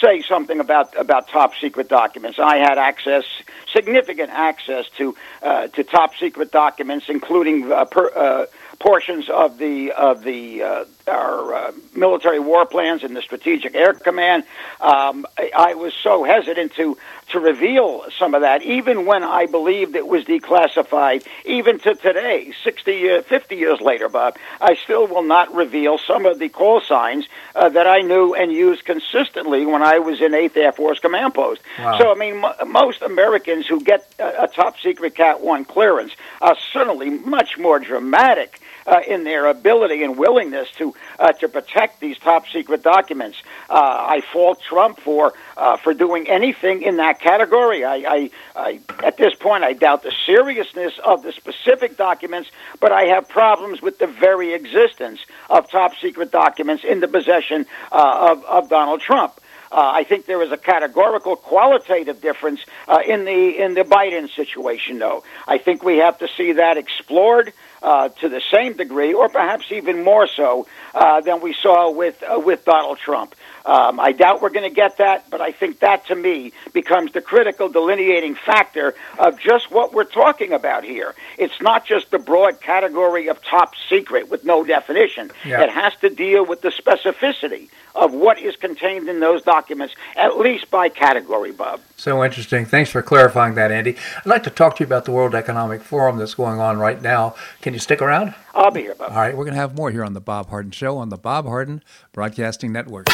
say 0.01 0.21
something 0.21 0.59
about 0.59 0.97
about 0.97 1.27
top 1.27 1.53
secret 1.59 1.89
documents. 1.89 2.39
I 2.39 2.57
had 2.57 2.77
access, 2.77 3.25
significant 3.71 4.29
access 4.29 4.85
to 4.97 5.15
uh, 5.41 5.67
to 5.67 5.83
top 5.83 6.15
secret 6.15 6.51
documents, 6.51 7.05
including 7.09 7.71
uh, 7.71 7.85
per, 7.85 8.11
uh, 8.15 8.45
portions 8.79 9.29
of 9.29 9.57
the 9.57 9.91
of 9.91 10.23
the 10.23 10.61
uh, 10.61 10.85
our 11.07 11.53
uh, 11.53 11.71
military 11.95 12.39
war 12.39 12.65
plans 12.65 13.03
and 13.03 13.15
the 13.15 13.21
Strategic 13.21 13.75
Air 13.75 13.93
Command. 13.93 14.43
Um, 14.81 15.25
I, 15.37 15.51
I, 15.55 15.73
was 15.75 15.93
so 15.93 16.23
hesitant 16.23 16.73
to 16.73 16.97
to 17.29 17.39
reveal 17.39 18.05
some 18.17 18.33
of 18.35 18.41
that, 18.41 18.63
even 18.63 19.05
when 19.05 19.23
I 19.23 19.45
believed 19.45 19.95
it 19.95 20.07
was 20.07 20.23
declassified. 20.25 21.25
Even 21.45 21.79
to 21.79 21.95
today, 21.95 22.53
60, 22.63 23.11
uh, 23.11 23.21
50 23.23 23.55
years 23.55 23.81
later, 23.81 24.09
Bob, 24.09 24.37
I 24.61 24.75
still 24.75 25.07
will 25.07 25.23
not 25.23 25.53
reveal 25.53 25.97
some 25.97 26.25
of 26.25 26.39
the 26.39 26.49
call 26.49 26.81
signs 26.81 27.25
uh, 27.55 27.69
that 27.69 27.87
I 27.87 27.99
knew 27.99 28.33
and 28.33 28.51
used 28.51 28.85
consistently 28.85 29.65
when 29.65 29.81
I 29.81 29.99
was 29.99 30.21
in 30.21 30.31
8th 30.31 30.57
Air 30.57 30.71
Force 30.71 30.99
Command 30.99 31.33
Post. 31.33 31.61
Wow. 31.79 31.97
So, 31.97 32.11
I 32.11 32.15
mean, 32.15 32.43
m- 32.43 32.71
most 32.71 33.01
Americans 33.01 33.67
who 33.67 33.81
get 33.81 34.07
a, 34.19 34.43
a 34.43 34.47
top 34.47 34.79
secret 34.79 35.15
Cat 35.15 35.41
1 35.41 35.65
clearance 35.65 36.13
are 36.41 36.57
certainly 36.71 37.09
much 37.09 37.57
more 37.57 37.79
dramatic 37.79 38.59
uh, 38.85 38.99
in 39.07 39.23
their 39.23 39.47
ability 39.47 40.03
and 40.03 40.17
willingness 40.17 40.69
to 40.77 40.93
uh, 41.19 41.31
to 41.33 41.47
protect 41.47 41.99
these 41.99 42.17
top 42.17 42.47
secret 42.47 42.83
documents. 42.83 43.37
Uh, 43.69 43.73
I 43.73 44.21
fault 44.31 44.61
Trump 44.61 44.99
for 44.99 45.33
uh, 45.57 45.77
for 45.77 45.93
doing 45.93 46.29
anything 46.29 46.81
in 46.81 46.97
that 46.97 47.19
category. 47.19 47.83
I, 47.83 47.95
I, 47.95 48.29
I, 48.55 48.79
at 49.03 49.17
this 49.17 49.33
point, 49.35 49.63
I 49.63 49.73
doubt 49.73 50.03
the 50.03 50.13
seriousness 50.25 50.93
of 51.03 51.23
the 51.23 51.31
specific 51.31 51.97
documents, 51.97 52.49
but 52.79 52.91
I 52.91 53.05
have 53.05 53.29
problems 53.29 53.81
with 53.81 53.99
the 53.99 54.07
very 54.07 54.53
existence 54.53 55.19
of 55.49 55.69
top 55.69 55.93
secret 56.01 56.31
documents 56.31 56.83
in 56.83 56.99
the 56.99 57.07
possession 57.07 57.65
uh, 57.91 58.31
of, 58.31 58.43
of 58.45 58.69
Donald 58.69 59.01
Trump. 59.01 59.39
Uh, 59.73 59.91
I 59.91 60.03
think 60.03 60.27
there 60.27 60.41
is 60.43 60.51
a 60.51 60.57
categorical 60.57 61.35
qualitative 61.35 62.21
difference 62.21 62.63
uh, 62.87 62.99
in 63.07 63.25
the 63.25 63.57
in 63.59 63.73
the 63.73 63.81
Biden 63.81 64.29
situation, 64.29 64.99
though. 64.99 65.23
I 65.47 65.57
think 65.57 65.83
we 65.83 65.97
have 65.97 66.19
to 66.19 66.27
see 66.27 66.53
that 66.53 66.77
explored 66.77 67.53
uh, 67.83 68.09
to 68.09 68.29
the 68.29 68.41
same 68.53 68.73
degree, 68.73 69.13
or 69.13 69.29
perhaps 69.29 69.65
even 69.71 70.03
more 70.03 70.27
so, 70.27 70.67
uh, 70.95 71.21
than 71.21 71.41
we 71.41 71.53
saw 71.53 71.91
with 71.91 72.23
uh, 72.23 72.39
with 72.39 72.65
Donald 72.65 72.97
Trump. 72.97 73.35
Um, 73.65 73.99
I 73.99 74.11
doubt 74.11 74.41
we're 74.41 74.49
going 74.49 74.69
to 74.69 74.75
get 74.75 74.97
that, 74.97 75.29
but 75.29 75.41
I 75.41 75.51
think 75.51 75.79
that 75.79 76.05
to 76.07 76.15
me 76.15 76.51
becomes 76.73 77.13
the 77.13 77.21
critical 77.21 77.69
delineating 77.69 78.35
factor 78.35 78.93
of 79.17 79.39
just 79.39 79.71
what 79.71 79.93
we're 79.93 80.03
talking 80.03 80.51
about 80.51 80.83
here. 80.83 81.15
It's 81.37 81.61
not 81.61 81.85
just 81.85 82.11
the 82.11 82.19
broad 82.19 82.59
category 82.59 83.27
of 83.27 83.41
top 83.43 83.73
secret 83.89 84.29
with 84.29 84.43
no 84.43 84.63
definition. 84.63 85.31
Yeah. 85.45 85.61
It 85.61 85.69
has 85.69 85.95
to 85.97 86.09
deal 86.09 86.45
with 86.45 86.61
the 86.61 86.69
specificity 86.69 87.69
of 87.95 88.13
what 88.13 88.39
is 88.39 88.55
contained 88.55 89.07
in 89.07 89.19
those 89.19 89.43
documents, 89.43 89.95
at 90.15 90.37
least 90.37 90.69
by 90.69 90.89
category, 90.89 91.51
Bob. 91.51 91.79
So 91.95 92.23
interesting. 92.23 92.65
Thanks 92.65 92.89
for 92.89 93.01
clarifying 93.01 93.55
that, 93.55 93.71
Andy. 93.71 93.95
I'd 94.17 94.25
like 94.25 94.43
to 94.43 94.49
talk 94.49 94.75
to 94.77 94.83
you 94.83 94.87
about 94.87 95.05
the 95.05 95.11
World 95.11 95.35
Economic 95.35 95.81
Forum 95.81 96.17
that's 96.17 96.33
going 96.33 96.59
on 96.59 96.79
right 96.79 97.01
now. 97.01 97.35
Can 97.61 97.73
you 97.73 97.79
stick 97.79 98.01
around? 98.01 98.33
I'll 98.53 98.71
be 98.71 98.81
here, 98.81 98.95
Bob. 98.95 99.11
All 99.11 99.17
right, 99.17 99.35
we're 99.35 99.45
going 99.45 99.55
to 99.55 99.59
have 99.59 99.75
more 99.75 99.91
here 99.91 100.03
on 100.03 100.13
the 100.13 100.21
Bob 100.21 100.49
Harden 100.49 100.71
Show 100.71 100.97
on 100.97 101.09
the 101.09 101.17
Bob 101.17 101.45
Harden 101.45 101.83
Broadcasting 102.11 102.71
Network. 102.71 103.09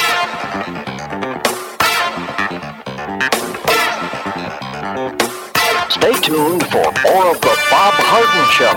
Stay 5.90 6.14
tuned 6.22 6.64
for 6.68 6.86
more 7.04 7.32
of 7.32 7.42
the 7.42 7.58
Bob 7.72 7.94
Harden 8.06 8.46
Show 8.52 8.76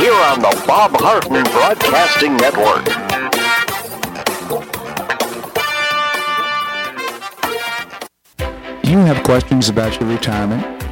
here 0.00 0.12
on 0.12 0.40
the 0.40 0.64
Bob 0.66 0.92
Harden 0.94 1.42
Broadcasting 1.44 2.36
Network. 2.36 3.12
you 8.92 8.98
have 8.98 9.22
questions 9.22 9.70
about 9.70 9.98
your 9.98 10.10
retirement, 10.10 10.81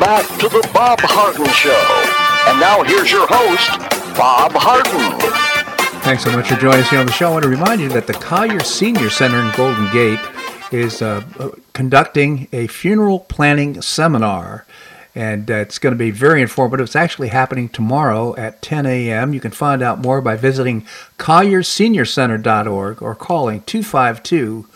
Back 0.00 0.26
to 0.40 0.48
the 0.48 0.66
Bob 0.72 0.98
Harden 1.02 1.46
Show. 1.52 2.50
And 2.50 2.58
now 2.58 2.82
here's 2.82 3.12
your 3.12 3.26
host, 3.28 3.68
Bob 4.16 4.52
Harden. 4.54 5.20
Thanks 6.00 6.24
so 6.24 6.32
much 6.32 6.48
for 6.48 6.56
joining 6.56 6.80
us 6.80 6.88
here 6.88 7.00
on 7.00 7.06
the 7.06 7.12
show. 7.12 7.28
I 7.28 7.32
want 7.32 7.42
to 7.42 7.50
remind 7.50 7.82
you 7.82 7.90
that 7.90 8.06
the 8.06 8.14
Collier 8.14 8.60
Senior 8.60 9.10
Center 9.10 9.38
in 9.38 9.54
Golden 9.54 9.92
Gate 9.92 10.18
is 10.72 11.02
uh, 11.02 11.22
uh 11.38 11.50
conducting 11.74 12.48
a 12.50 12.66
funeral 12.68 13.20
planning 13.20 13.82
seminar. 13.82 14.64
And 15.14 15.50
uh, 15.50 15.54
it's 15.54 15.78
going 15.78 15.92
to 15.92 15.98
be 15.98 16.10
very 16.10 16.40
informative. 16.40 16.84
It's 16.86 16.96
actually 16.96 17.28
happening 17.28 17.68
tomorrow 17.68 18.34
at 18.36 18.62
10 18.62 18.86
a.m. 18.86 19.34
You 19.34 19.40
can 19.40 19.50
find 19.50 19.82
out 19.82 19.98
more 19.98 20.22
by 20.22 20.36
visiting 20.36 20.86
collierseniorcenter.org 21.18 23.02
or 23.02 23.14
calling 23.14 23.62
252 23.62 24.66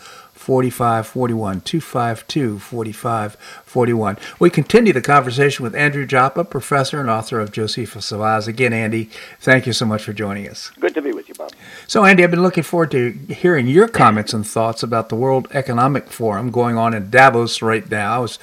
4541, 0.45 1.61
252 1.61 2.59
4541. 2.59 4.17
We 4.37 4.51
continue 4.51 4.93
the 4.93 5.01
conversation 5.01 5.63
with 5.63 5.73
Andrew 5.73 6.05
Joppa, 6.05 6.43
professor 6.43 6.99
and 7.01 7.09
author 7.09 7.39
of 7.39 7.51
Josephus 7.51 8.11
of 8.11 8.21
Again, 8.47 8.71
Andy, 8.71 9.09
thank 9.39 9.65
you 9.65 9.73
so 9.73 9.87
much 9.87 10.03
for 10.03 10.13
joining 10.13 10.47
us. 10.47 10.69
Good 10.79 10.93
to 10.93 11.01
be 11.01 11.13
with 11.13 11.29
you, 11.29 11.33
Bob. 11.33 11.49
So, 11.87 12.05
Andy, 12.05 12.23
I've 12.23 12.29
been 12.29 12.43
looking 12.43 12.61
forward 12.61 12.91
to 12.91 13.09
hearing 13.09 13.65
your 13.65 13.87
comments 13.87 14.33
and 14.33 14.45
thoughts 14.45 14.83
about 14.83 15.09
the 15.09 15.15
World 15.15 15.47
Economic 15.51 16.11
Forum 16.11 16.51
going 16.51 16.77
on 16.77 16.93
in 16.93 17.09
Davos 17.09 17.63
right 17.63 17.89
now. 17.89 18.17
I 18.17 18.19
was 18.19 18.37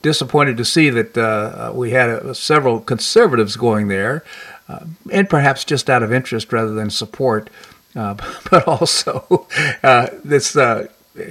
disappointed 0.00 0.56
to 0.56 0.64
see 0.64 0.88
that 0.88 1.18
uh, 1.18 1.70
we 1.74 1.90
had 1.90 2.08
uh, 2.08 2.32
several 2.32 2.80
conservatives 2.80 3.56
going 3.56 3.88
there, 3.88 4.24
uh, 4.70 4.86
and 5.12 5.28
perhaps 5.28 5.64
just 5.64 5.90
out 5.90 6.02
of 6.02 6.14
interest 6.14 6.50
rather 6.50 6.72
than 6.72 6.88
support. 6.88 7.50
Uh, 7.94 8.14
but 8.50 8.66
also, 8.66 9.46
uh, 9.82 10.06
this 10.24 10.56
uh, 10.56 10.86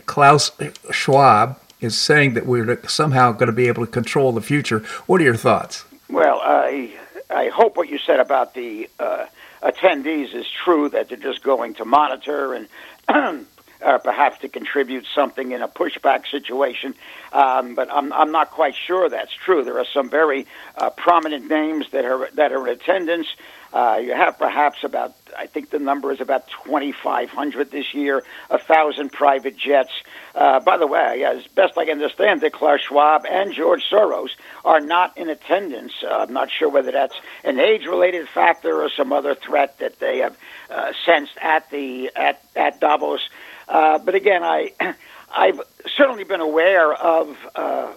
Klaus 0.05 0.51
Schwab 0.91 1.59
is 1.79 1.97
saying 1.97 2.35
that 2.35 2.45
we're 2.45 2.79
somehow 2.87 3.31
going 3.31 3.47
to 3.47 3.53
be 3.53 3.67
able 3.67 3.85
to 3.85 3.91
control 3.91 4.31
the 4.31 4.41
future. 4.41 4.79
What 5.07 5.19
are 5.21 5.23
your 5.23 5.35
thoughts? 5.35 5.85
Well, 6.09 6.39
I 6.43 6.91
I 7.29 7.47
hope 7.49 7.77
what 7.77 7.89
you 7.89 7.97
said 7.97 8.19
about 8.19 8.53
the 8.53 8.89
uh, 8.99 9.25
attendees 9.63 10.35
is 10.35 10.45
true. 10.49 10.89
That 10.89 11.09
they're 11.09 11.17
just 11.17 11.43
going 11.43 11.75
to 11.75 11.85
monitor 11.85 12.53
and. 12.53 12.67
Uh, 13.83 13.97
perhaps 13.97 14.37
to 14.37 14.47
contribute 14.47 15.07
something 15.15 15.53
in 15.53 15.63
a 15.63 15.67
pushback 15.67 16.29
situation, 16.29 16.93
um, 17.33 17.73
but 17.73 17.91
I'm, 17.91 18.13
I'm 18.13 18.31
not 18.31 18.51
quite 18.51 18.75
sure 18.75 19.09
that's 19.09 19.33
true. 19.33 19.63
There 19.63 19.79
are 19.79 19.87
some 19.91 20.07
very 20.07 20.45
uh, 20.77 20.91
prominent 20.91 21.49
names 21.49 21.89
that 21.89 22.05
are 22.05 22.29
that 22.35 22.51
are 22.51 22.67
in 22.67 22.75
attendance. 22.75 23.25
Uh, 23.73 23.99
you 23.99 24.13
have 24.13 24.37
perhaps 24.37 24.83
about, 24.83 25.15
I 25.37 25.47
think 25.47 25.69
the 25.69 25.79
number 25.79 26.11
is 26.11 26.21
about 26.21 26.47
2,500 26.65 27.71
this 27.71 27.93
year, 27.93 28.23
a 28.49 28.57
thousand 28.57 29.11
private 29.11 29.57
jets. 29.57 29.91
Uh, 30.33 30.59
by 30.59 30.77
the 30.77 30.87
way, 30.87 31.23
as 31.23 31.45
best 31.47 31.77
I 31.77 31.85
can 31.85 31.93
understand 31.93 32.43
it, 32.43 32.53
Klaus 32.53 32.81
Schwab 32.81 33.25
and 33.29 33.53
George 33.53 33.83
Soros 33.91 34.29
are 34.63 34.79
not 34.79 35.17
in 35.17 35.29
attendance. 35.29 35.93
Uh, 36.03 36.25
I'm 36.27 36.33
not 36.33 36.49
sure 36.51 36.69
whether 36.69 36.91
that's 36.91 37.19
an 37.43 37.59
age-related 37.59 38.27
factor 38.29 38.81
or 38.81 38.89
some 38.89 39.11
other 39.13 39.35
threat 39.35 39.79
that 39.79 39.99
they 39.99 40.19
have 40.19 40.37
uh, 40.69 40.93
sensed 41.05 41.37
at 41.41 41.69
the 41.71 42.11
at 42.15 42.43
at 42.55 42.79
Davos. 42.79 43.29
Uh, 43.67 43.99
but 43.99 44.15
again, 44.15 44.43
I 44.43 44.71
I've 45.35 45.61
certainly 45.95 46.23
been 46.23 46.41
aware 46.41 46.93
of 46.93 47.37
uh, 47.55 47.93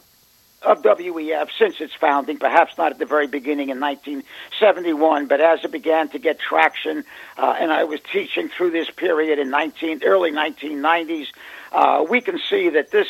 of 0.65 0.83
WEF 0.83 1.49
since 1.59 1.81
its 1.81 1.95
founding, 1.95 2.39
perhaps 2.39 2.77
not 2.79 2.93
at 2.93 2.99
the 2.99 3.07
very 3.07 3.27
beginning 3.27 3.69
in 3.69 3.81
1971, 3.81 5.27
but 5.27 5.41
as 5.41 5.65
it 5.65 5.71
began 5.71 6.09
to 6.11 6.19
get 6.19 6.39
traction, 6.39 7.05
uh, 7.37 7.57
and 7.59 7.73
I 7.73 7.85
was 7.85 8.01
teaching 8.13 8.49
through 8.49 8.71
this 8.71 8.91
period 8.91 9.39
in 9.39 9.51
19, 9.51 10.03
early 10.05 10.33
1990s, 10.33 11.27
uh, 11.73 12.05
we 12.09 12.21
can 12.21 12.39
see 12.39 12.71
that 12.71 12.91
this, 12.91 13.09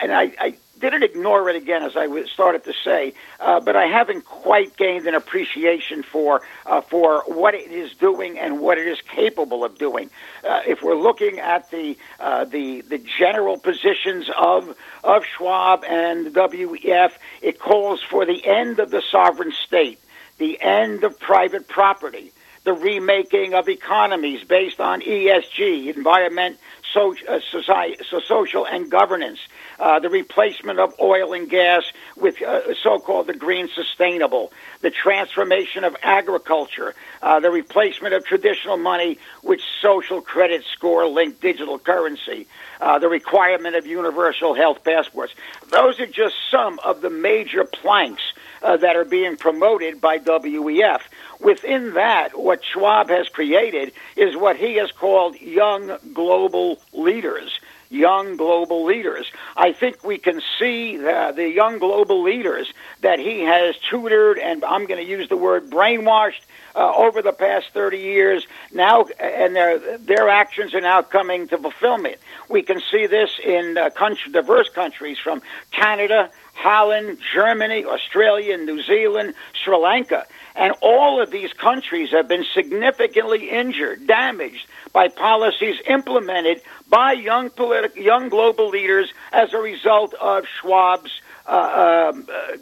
and 0.00 0.12
I, 0.12 0.32
I 0.38 0.56
didn't 0.80 1.02
ignore 1.02 1.48
it 1.48 1.56
again, 1.56 1.82
as 1.82 1.96
I 1.96 2.24
started 2.24 2.64
to 2.64 2.72
say, 2.84 3.14
uh, 3.40 3.60
but 3.60 3.76
I 3.76 3.86
haven't 3.86 4.24
quite 4.24 4.76
gained 4.76 5.06
an 5.06 5.14
appreciation 5.14 6.02
for 6.02 6.42
uh, 6.64 6.80
for 6.82 7.22
what 7.26 7.54
it 7.54 7.70
is 7.70 7.94
doing 7.94 8.38
and 8.38 8.60
what 8.60 8.78
it 8.78 8.86
is 8.86 9.00
capable 9.00 9.64
of 9.64 9.78
doing. 9.78 10.10
Uh, 10.44 10.60
if 10.66 10.82
we're 10.82 10.96
looking 10.96 11.38
at 11.40 11.70
the 11.70 11.96
uh, 12.20 12.44
the 12.44 12.82
the 12.82 12.98
general 13.18 13.58
positions 13.58 14.28
of 14.36 14.76
of 15.02 15.24
Schwab 15.24 15.84
and 15.84 16.34
WEF, 16.34 17.12
it 17.42 17.58
calls 17.58 18.02
for 18.02 18.26
the 18.26 18.46
end 18.46 18.78
of 18.78 18.90
the 18.90 19.02
sovereign 19.10 19.52
state, 19.52 20.00
the 20.38 20.60
end 20.60 21.04
of 21.04 21.18
private 21.18 21.68
property, 21.68 22.32
the 22.64 22.74
remaking 22.74 23.54
of 23.54 23.68
economies 23.68 24.44
based 24.44 24.80
on 24.80 25.00
ESG, 25.00 25.94
environment, 25.94 26.58
so, 26.92 27.14
uh, 27.28 27.40
society, 27.50 27.96
so 28.10 28.20
social 28.20 28.66
and 28.66 28.90
governance, 28.90 29.38
uh, 29.78 29.98
the 29.98 30.08
replacement 30.08 30.78
of 30.78 30.94
oil 31.00 31.32
and 31.32 31.48
gas 31.48 31.82
with 32.16 32.40
uh, 32.42 32.74
so-called 32.82 33.26
the 33.26 33.34
green 33.34 33.68
sustainable, 33.74 34.52
the 34.80 34.90
transformation 34.90 35.84
of 35.84 35.96
agriculture, 36.02 36.94
uh, 37.22 37.40
the 37.40 37.50
replacement 37.50 38.14
of 38.14 38.24
traditional 38.24 38.76
money 38.76 39.18
with 39.42 39.60
social 39.80 40.20
credit 40.20 40.64
score 40.72 41.06
linked 41.06 41.40
digital 41.40 41.78
currency, 41.78 42.46
uh, 42.80 42.98
the 42.98 43.08
requirement 43.08 43.76
of 43.76 43.86
universal 43.86 44.54
health 44.54 44.82
passports. 44.84 45.34
Those 45.70 46.00
are 46.00 46.06
just 46.06 46.34
some 46.50 46.78
of 46.84 47.00
the 47.00 47.10
major 47.10 47.64
planks 47.64 48.22
uh, 48.62 48.76
that 48.78 48.96
are 48.96 49.04
being 49.04 49.36
promoted 49.36 50.00
by 50.00 50.18
WEF. 50.18 51.00
Within 51.40 51.94
that, 51.94 52.38
what 52.38 52.64
Schwab 52.64 53.10
has 53.10 53.28
created 53.28 53.92
is 54.16 54.36
what 54.36 54.56
he 54.56 54.76
has 54.76 54.90
called 54.90 55.40
young 55.40 55.98
global 56.14 56.80
leaders 56.92 57.60
young 57.88 58.36
global 58.36 58.84
leaders. 58.84 59.26
I 59.56 59.72
think 59.72 60.04
we 60.04 60.18
can 60.18 60.40
see 60.58 60.96
the, 60.96 61.32
the 61.34 61.48
young 61.48 61.78
global 61.78 62.22
leaders 62.22 62.72
that 63.02 63.18
he 63.18 63.40
has 63.40 63.76
tutored, 63.90 64.38
and 64.38 64.64
I'm 64.64 64.86
going 64.86 65.04
to 65.04 65.08
use 65.08 65.28
the 65.28 65.36
word 65.36 65.70
brainwashed 65.70 66.42
uh, 66.74 66.92
over 66.94 67.22
the 67.22 67.32
past 67.32 67.66
30 67.72 67.98
years 67.98 68.46
now, 68.72 69.06
and 69.18 69.56
their 69.56 69.98
their 69.98 70.28
actions 70.28 70.74
are 70.74 70.80
now 70.80 71.02
coming 71.02 71.48
to 71.48 71.58
fulfillment. 71.58 72.18
We 72.50 72.62
can 72.62 72.80
see 72.90 73.06
this 73.06 73.30
in 73.42 73.78
uh, 73.78 73.90
country, 73.90 74.30
diverse 74.32 74.68
countries 74.68 75.18
from 75.18 75.42
Canada, 75.70 76.30
Holland, 76.54 77.18
Germany, 77.34 77.84
Australia, 77.84 78.56
New 78.56 78.82
Zealand, 78.82 79.34
Sri 79.52 79.76
Lanka. 79.76 80.26
And 80.54 80.72
all 80.80 81.20
of 81.20 81.30
these 81.30 81.52
countries 81.52 82.10
have 82.12 82.28
been 82.28 82.44
significantly 82.54 83.50
injured, 83.50 84.06
damaged 84.06 84.66
by 84.92 85.08
policies 85.08 85.76
implemented 85.86 86.62
by 86.88 87.12
young 87.12 87.50
politi- 87.50 87.96
young 87.96 88.28
global 88.28 88.68
leaders 88.68 89.12
as 89.32 89.52
a 89.52 89.58
result 89.58 90.14
of 90.14 90.44
Schwab's 90.60 91.20
uh, 91.46 92.12
um, 92.12 92.26
uh, 92.32 92.56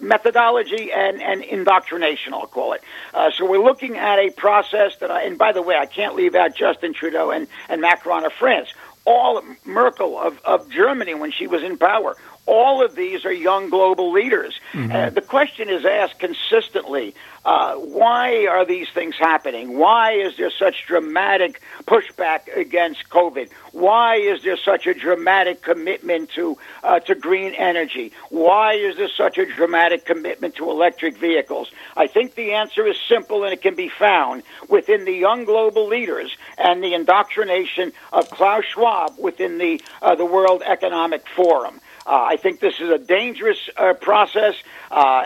methodology 0.00 0.90
and, 0.92 1.20
and 1.20 1.42
indoctrination, 1.42 2.32
I'll 2.34 2.46
call 2.46 2.72
it. 2.72 2.82
Uh, 3.12 3.30
so 3.36 3.48
we're 3.48 3.62
looking 3.62 3.96
at 3.96 4.18
a 4.18 4.30
process 4.30 4.96
that, 5.00 5.10
I, 5.10 5.22
and 5.22 5.38
by 5.38 5.52
the 5.52 5.62
way, 5.62 5.76
I 5.76 5.86
can't 5.86 6.14
leave 6.14 6.34
out 6.34 6.54
Justin 6.54 6.94
Trudeau 6.94 7.30
and, 7.30 7.48
and 7.68 7.80
Macron 7.80 8.24
of 8.24 8.32
France. 8.32 8.68
All 9.04 9.42
Merkel 9.64 10.18
of, 10.18 10.38
of 10.44 10.70
Germany 10.70 11.14
when 11.14 11.32
she 11.32 11.46
was 11.46 11.62
in 11.62 11.78
power. 11.78 12.16
All 12.48 12.82
of 12.82 12.94
these 12.94 13.26
are 13.26 13.32
young 13.32 13.68
global 13.68 14.10
leaders. 14.10 14.58
Mm-hmm. 14.72 14.90
Uh, 14.90 15.10
the 15.10 15.20
question 15.20 15.68
is 15.68 15.84
asked 15.84 16.18
consistently 16.18 17.14
uh, 17.44 17.76
why 17.76 18.46
are 18.46 18.66
these 18.66 18.88
things 18.90 19.14
happening? 19.18 19.78
Why 19.78 20.12
is 20.12 20.36
there 20.36 20.50
such 20.50 20.86
dramatic 20.86 21.62
pushback 21.86 22.54
against 22.54 23.08
COVID? 23.08 23.50
Why 23.72 24.16
is 24.16 24.42
there 24.42 24.56
such 24.56 24.86
a 24.86 24.92
dramatic 24.92 25.62
commitment 25.62 26.30
to 26.32 26.58
uh, 26.82 27.00
to 27.00 27.14
green 27.14 27.54
energy? 27.54 28.12
Why 28.30 28.74
is 28.74 28.96
there 28.96 29.08
such 29.08 29.38
a 29.38 29.46
dramatic 29.46 30.04
commitment 30.04 30.56
to 30.56 30.70
electric 30.70 31.16
vehicles? 31.16 31.70
I 31.96 32.06
think 32.06 32.34
the 32.34 32.52
answer 32.52 32.86
is 32.86 32.96
simple 33.08 33.44
and 33.44 33.52
it 33.52 33.62
can 33.62 33.74
be 33.74 33.88
found 33.88 34.42
within 34.68 35.04
the 35.04 35.12
young 35.12 35.44
global 35.44 35.86
leaders 35.86 36.36
and 36.58 36.82
the 36.82 36.92
indoctrination 36.92 37.92
of 38.12 38.30
Klaus 38.30 38.64
Schwab 38.64 39.18
within 39.18 39.58
the 39.58 39.80
uh, 40.02 40.14
the 40.14 40.26
World 40.26 40.62
Economic 40.66 41.26
Forum. 41.28 41.80
Uh, 42.08 42.24
I 42.30 42.38
think 42.38 42.60
this 42.60 42.80
is 42.80 42.88
a 42.88 42.98
dangerous 42.98 43.68
uh, 43.76 43.92
process. 43.92 44.54
Uh, 44.90 45.24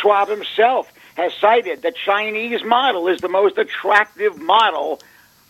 Schwab 0.00 0.28
himself 0.28 0.92
has 1.14 1.32
cited 1.40 1.80
the 1.80 1.92
Chinese 1.92 2.62
model 2.62 3.08
is 3.08 3.20
the 3.20 3.30
most 3.30 3.56
attractive 3.56 4.38
model 4.42 5.00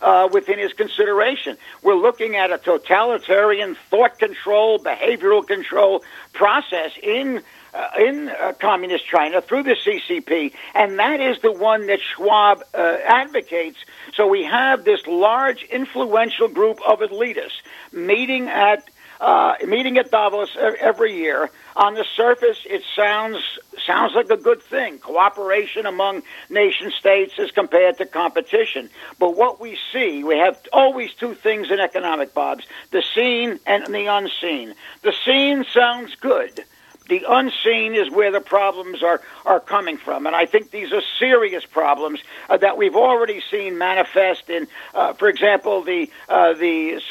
uh, 0.01 0.29
within 0.31 0.57
his 0.57 0.71
consideration. 0.71 1.57
We're 1.83 1.95
looking 1.95 2.37
at 2.37 2.49
a 2.49 2.57
totalitarian 2.57 3.75
thought 3.89 4.17
control, 4.17 4.79
behavioral 4.79 5.45
control 5.45 6.03
process 6.31 6.91
in 7.03 7.43
uh, 7.73 7.89
in 7.99 8.29
uh, 8.29 8.53
communist 8.53 9.05
China 9.05 9.41
through 9.41 9.63
the 9.63 9.75
CCP, 9.75 10.53
and 10.73 10.97
that 10.97 11.19
is 11.19 11.41
the 11.41 11.51
one 11.51 11.87
that 11.87 11.99
Schwab 11.99 12.63
uh, 12.73 12.97
advocates. 13.03 13.79
So 14.13 14.27
we 14.27 14.45
have 14.45 14.85
this 14.85 15.05
large, 15.07 15.63
influential 15.63 16.47
group 16.47 16.79
of 16.87 16.99
elitists 16.99 17.61
meeting 17.91 18.47
at 18.47 18.87
uh, 19.19 19.55
meeting 19.65 19.97
at 19.97 20.11
Davos 20.11 20.55
every 20.57 21.15
year. 21.15 21.49
On 21.75 21.93
the 21.93 22.05
surface, 22.15 22.59
it 22.65 22.83
sounds 22.95 23.37
sounds 23.85 24.13
like 24.15 24.29
a 24.29 24.37
good 24.37 24.61
thing. 24.61 24.99
Cooperation 24.99 25.85
among 25.85 26.23
nation 26.49 26.91
states 26.91 27.33
as 27.37 27.51
compared 27.51 27.97
to 27.97 28.05
competition. 28.05 28.89
But 29.19 29.35
what 29.35 29.59
we 29.59 29.77
see, 29.91 30.23
we 30.23 30.37
have 30.37 30.57
always 30.71 31.13
two 31.13 31.33
things 31.33 31.69
in 31.71 31.79
economic, 31.79 32.33
Bobs: 32.33 32.65
the 32.91 33.03
seen 33.13 33.59
and 33.65 33.85
the 33.87 34.07
unseen. 34.07 34.73
The 35.01 35.13
seen 35.25 35.65
sounds 35.73 36.15
good 36.15 36.63
the 37.07 37.23
unseen 37.27 37.93
is 37.93 38.09
where 38.09 38.31
the 38.31 38.41
problems 38.41 39.03
are, 39.03 39.21
are 39.45 39.59
coming 39.59 39.97
from. 39.97 40.25
And 40.25 40.35
I 40.35 40.45
think 40.45 40.71
these 40.71 40.91
are 40.91 41.01
serious 41.19 41.65
problems 41.65 42.21
uh, 42.49 42.57
that 42.57 42.77
we've 42.77 42.95
already 42.95 43.41
seen 43.51 43.77
manifest 43.77 44.49
in, 44.49 44.67
uh, 44.93 45.13
for 45.13 45.27
example, 45.27 45.83
the, 45.83 46.09
uh, 46.29 46.53
the, 46.53 47.01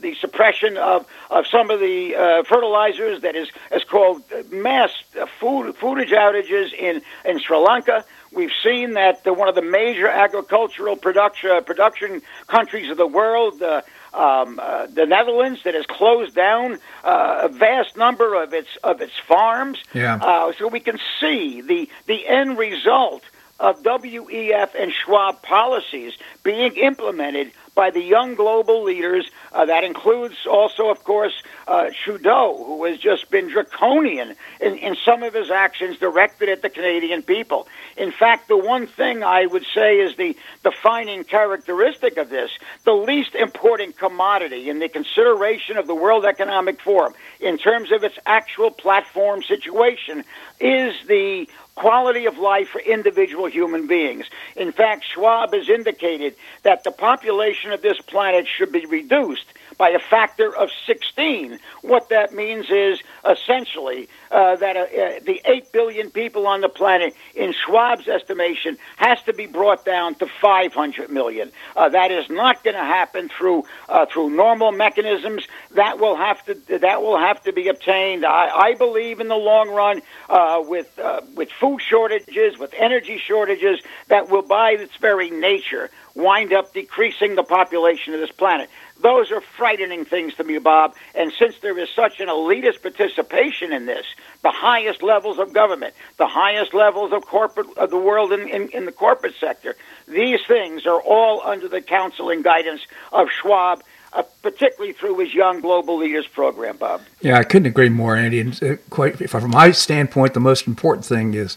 the 0.00 0.14
suppression 0.14 0.76
of, 0.76 1.06
of 1.30 1.46
some 1.46 1.70
of 1.70 1.80
the 1.80 2.14
uh, 2.14 2.42
fertilizers 2.44 3.22
that 3.22 3.34
is, 3.34 3.48
is 3.72 3.84
called 3.84 4.22
mass 4.50 4.90
food, 5.38 5.74
foodage 5.76 6.12
outages 6.12 6.72
in, 6.72 7.02
in 7.24 7.40
Sri 7.40 7.56
Lanka. 7.56 8.04
We've 8.32 8.52
seen 8.62 8.92
that 8.92 9.22
one 9.24 9.48
of 9.48 9.56
the 9.56 9.62
major 9.62 10.06
agricultural 10.06 10.96
production, 10.96 11.64
production 11.64 12.22
countries 12.46 12.88
of 12.88 12.96
the 12.96 13.06
world, 13.06 13.60
uh, 13.60 13.82
um, 14.12 14.58
uh, 14.60 14.86
the 14.86 15.06
Netherlands 15.06 15.62
that 15.64 15.74
has 15.74 15.86
closed 15.86 16.34
down 16.34 16.78
uh, 17.04 17.42
a 17.44 17.48
vast 17.48 17.96
number 17.96 18.40
of 18.42 18.52
its 18.52 18.68
of 18.82 19.00
its 19.00 19.12
farms. 19.26 19.78
Yeah. 19.94 20.16
Uh, 20.16 20.52
so 20.58 20.68
we 20.68 20.80
can 20.80 20.98
see 21.20 21.60
the 21.60 21.88
the 22.06 22.26
end 22.26 22.58
result 22.58 23.22
of 23.60 23.82
WEF 23.82 24.70
and 24.74 24.90
Schwab 24.90 25.42
policies 25.42 26.14
being 26.42 26.72
implemented 26.76 27.52
by 27.74 27.90
the 27.90 28.00
young 28.00 28.34
global 28.34 28.82
leaders. 28.82 29.30
Uh, 29.52 29.66
that 29.66 29.84
includes 29.84 30.34
also, 30.46 30.88
of 30.88 31.04
course, 31.04 31.34
uh, 31.66 31.90
Trudeau, 32.04 32.62
who 32.64 32.84
has 32.84 32.98
just 32.98 33.30
been 33.30 33.48
draconian 33.48 34.34
in, 34.60 34.76
in 34.76 34.96
some 35.04 35.22
of 35.22 35.34
his 35.34 35.50
actions 35.50 35.98
directed 35.98 36.48
at 36.48 36.62
the 36.62 36.70
Canadian 36.70 37.22
people. 37.22 37.68
In 37.96 38.12
fact, 38.12 38.48
the 38.48 38.56
one 38.56 38.86
thing 38.86 39.22
I 39.22 39.46
would 39.46 39.64
say 39.74 39.98
is 39.98 40.16
the 40.16 40.36
defining 40.62 41.24
characteristic 41.24 42.16
of 42.16 42.28
this, 42.30 42.50
the 42.84 42.92
least 42.92 43.34
important 43.34 43.98
commodity 43.98 44.68
in 44.68 44.78
the 44.78 44.88
consideration 44.88 45.76
of 45.76 45.86
the 45.86 45.94
World 45.94 46.24
Economic 46.24 46.80
Forum 46.80 47.14
in 47.40 47.58
terms 47.58 47.92
of 47.92 48.04
its 48.04 48.18
actual 48.26 48.70
platform 48.70 49.42
situation 49.42 50.24
is 50.60 50.94
the 51.06 51.48
quality 51.74 52.26
of 52.26 52.36
life 52.36 52.68
for 52.68 52.80
individual 52.80 53.46
human 53.46 53.86
beings. 53.86 54.26
In 54.56 54.72
fact, 54.72 55.04
Schwab 55.04 55.54
has 55.54 55.68
indicated 55.68 56.34
that 56.62 56.84
the 56.84 56.90
population 56.90 57.72
of 57.72 57.80
this 57.80 57.98
planet 58.00 58.46
should 58.46 58.72
be 58.72 58.84
reduced 58.86 59.46
by 59.80 59.88
a 59.88 59.98
factor 59.98 60.54
of 60.54 60.68
16. 60.86 61.58
What 61.80 62.10
that 62.10 62.34
means 62.34 62.66
is 62.68 63.00
essentially 63.24 64.10
uh, 64.30 64.56
that 64.56 64.76
uh, 64.76 64.80
uh, 64.80 65.20
the 65.24 65.40
8 65.42 65.72
billion 65.72 66.10
people 66.10 66.46
on 66.46 66.60
the 66.60 66.68
planet, 66.68 67.14
in 67.34 67.54
Schwab's 67.54 68.06
estimation, 68.06 68.76
has 68.98 69.22
to 69.22 69.32
be 69.32 69.46
brought 69.46 69.86
down 69.86 70.16
to 70.16 70.26
500 70.26 71.10
million. 71.10 71.50
Uh, 71.74 71.88
that 71.88 72.10
is 72.10 72.28
not 72.28 72.62
going 72.62 72.76
to 72.76 72.84
happen 72.84 73.30
through 73.30 73.64
uh, 73.88 74.04
through 74.04 74.28
normal 74.28 74.70
mechanisms. 74.70 75.46
That 75.70 75.98
will 75.98 76.16
have 76.16 76.44
to 76.44 76.78
that 76.80 77.00
will 77.00 77.18
have 77.18 77.42
to 77.44 77.52
be 77.54 77.68
obtained. 77.68 78.26
I, 78.26 78.50
I 78.50 78.74
believe 78.74 79.18
in 79.18 79.28
the 79.28 79.36
long 79.36 79.70
run 79.70 80.02
uh, 80.28 80.62
with 80.62 81.00
with 81.34 81.48
food 81.58 81.80
shortages, 81.80 82.58
with 82.58 82.74
energy 82.76 83.16
shortages, 83.16 83.80
that 84.08 84.28
will 84.28 84.42
by 84.42 84.72
its 84.72 84.96
very 84.96 85.30
nature 85.30 85.88
wind 86.14 86.52
up 86.52 86.72
decreasing 86.74 87.34
the 87.34 87.42
population 87.42 88.14
of 88.14 88.20
this 88.20 88.32
planet. 88.32 88.68
Those 89.02 89.30
are 89.30 89.40
frightening 89.40 90.04
things 90.04 90.34
to 90.34 90.44
me, 90.44 90.58
Bob. 90.58 90.94
And 91.14 91.32
since 91.38 91.58
there 91.60 91.78
is 91.78 91.88
such 91.94 92.20
an 92.20 92.28
elitist 92.28 92.82
participation 92.82 93.72
in 93.72 93.86
this, 93.86 94.06
the 94.42 94.50
highest 94.50 95.02
levels 95.02 95.38
of 95.38 95.52
government, 95.52 95.94
the 96.18 96.26
highest 96.26 96.74
levels 96.74 97.12
of 97.12 97.26
corporate 97.26 97.66
of 97.76 97.90
the 97.90 97.98
world 97.98 98.32
in, 98.32 98.48
in, 98.48 98.68
in 98.70 98.84
the 98.84 98.92
corporate 98.92 99.34
sector, 99.40 99.76
these 100.06 100.40
things 100.46 100.86
are 100.86 101.00
all 101.00 101.42
under 101.42 101.68
the 101.68 101.80
counsel 101.80 102.30
and 102.30 102.44
guidance 102.44 102.82
of 103.12 103.28
Schwab 103.30 103.82
uh, 104.12 104.22
particularly 104.42 104.92
through 104.92 105.18
his 105.18 105.32
Young 105.32 105.60
Global 105.60 105.98
Leaders 105.98 106.26
program, 106.26 106.76
Bob. 106.76 107.02
Yeah, 107.20 107.38
I 107.38 107.44
couldn't 107.44 107.66
agree 107.66 107.88
more, 107.88 108.16
Andy. 108.16 108.40
And 108.40 108.60
uh, 108.62 108.76
quite 108.90 109.30
from 109.30 109.50
my 109.50 109.70
standpoint, 109.70 110.34
the 110.34 110.40
most 110.40 110.66
important 110.66 111.04
thing 111.04 111.34
is 111.34 111.56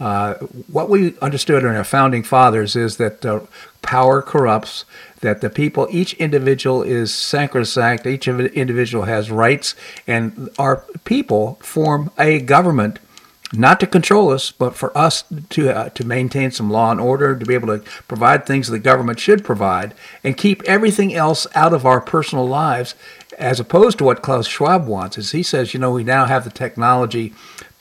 uh, 0.00 0.34
what 0.70 0.88
we 0.88 1.16
understood 1.20 1.62
in 1.62 1.74
our 1.74 1.84
founding 1.84 2.22
fathers 2.22 2.74
is 2.74 2.96
that 2.96 3.24
uh, 3.24 3.40
power 3.82 4.22
corrupts. 4.22 4.84
That 5.20 5.40
the 5.40 5.48
people, 5.48 5.88
each 5.90 6.12
individual 6.14 6.82
is 6.82 7.14
sacrosanct. 7.14 8.06
Each 8.06 8.28
individual 8.28 9.04
has 9.04 9.30
rights, 9.30 9.74
and 10.06 10.50
our 10.58 10.84
people 11.04 11.58
form 11.62 12.10
a 12.18 12.40
government 12.40 12.98
not 13.52 13.80
to 13.80 13.86
control 13.86 14.30
us, 14.30 14.50
but 14.50 14.74
for 14.74 14.96
us 14.96 15.24
to 15.50 15.70
uh, 15.70 15.88
to 15.90 16.04
maintain 16.04 16.50
some 16.50 16.70
law 16.70 16.90
and 16.90 17.00
order, 17.00 17.36
to 17.36 17.46
be 17.46 17.54
able 17.54 17.68
to 17.68 17.84
provide 18.08 18.44
things 18.46 18.68
the 18.68 18.78
government 18.78 19.18
should 19.20 19.44
provide, 19.44 19.94
and 20.22 20.36
keep 20.36 20.62
everything 20.64 21.14
else 21.14 21.46
out 21.54 21.72
of 21.72 21.86
our 21.86 22.00
personal 22.00 22.46
lives, 22.46 22.94
as 23.38 23.60
opposed 23.60 23.98
to 23.98 24.04
what 24.04 24.22
Klaus 24.22 24.46
Schwab 24.46 24.86
wants. 24.86 25.16
Is 25.16 25.32
he 25.32 25.42
says, 25.42 25.72
you 25.72 25.80
know, 25.80 25.92
we 25.92 26.04
now 26.04 26.26
have 26.26 26.44
the 26.44 26.50
technology 26.50 27.32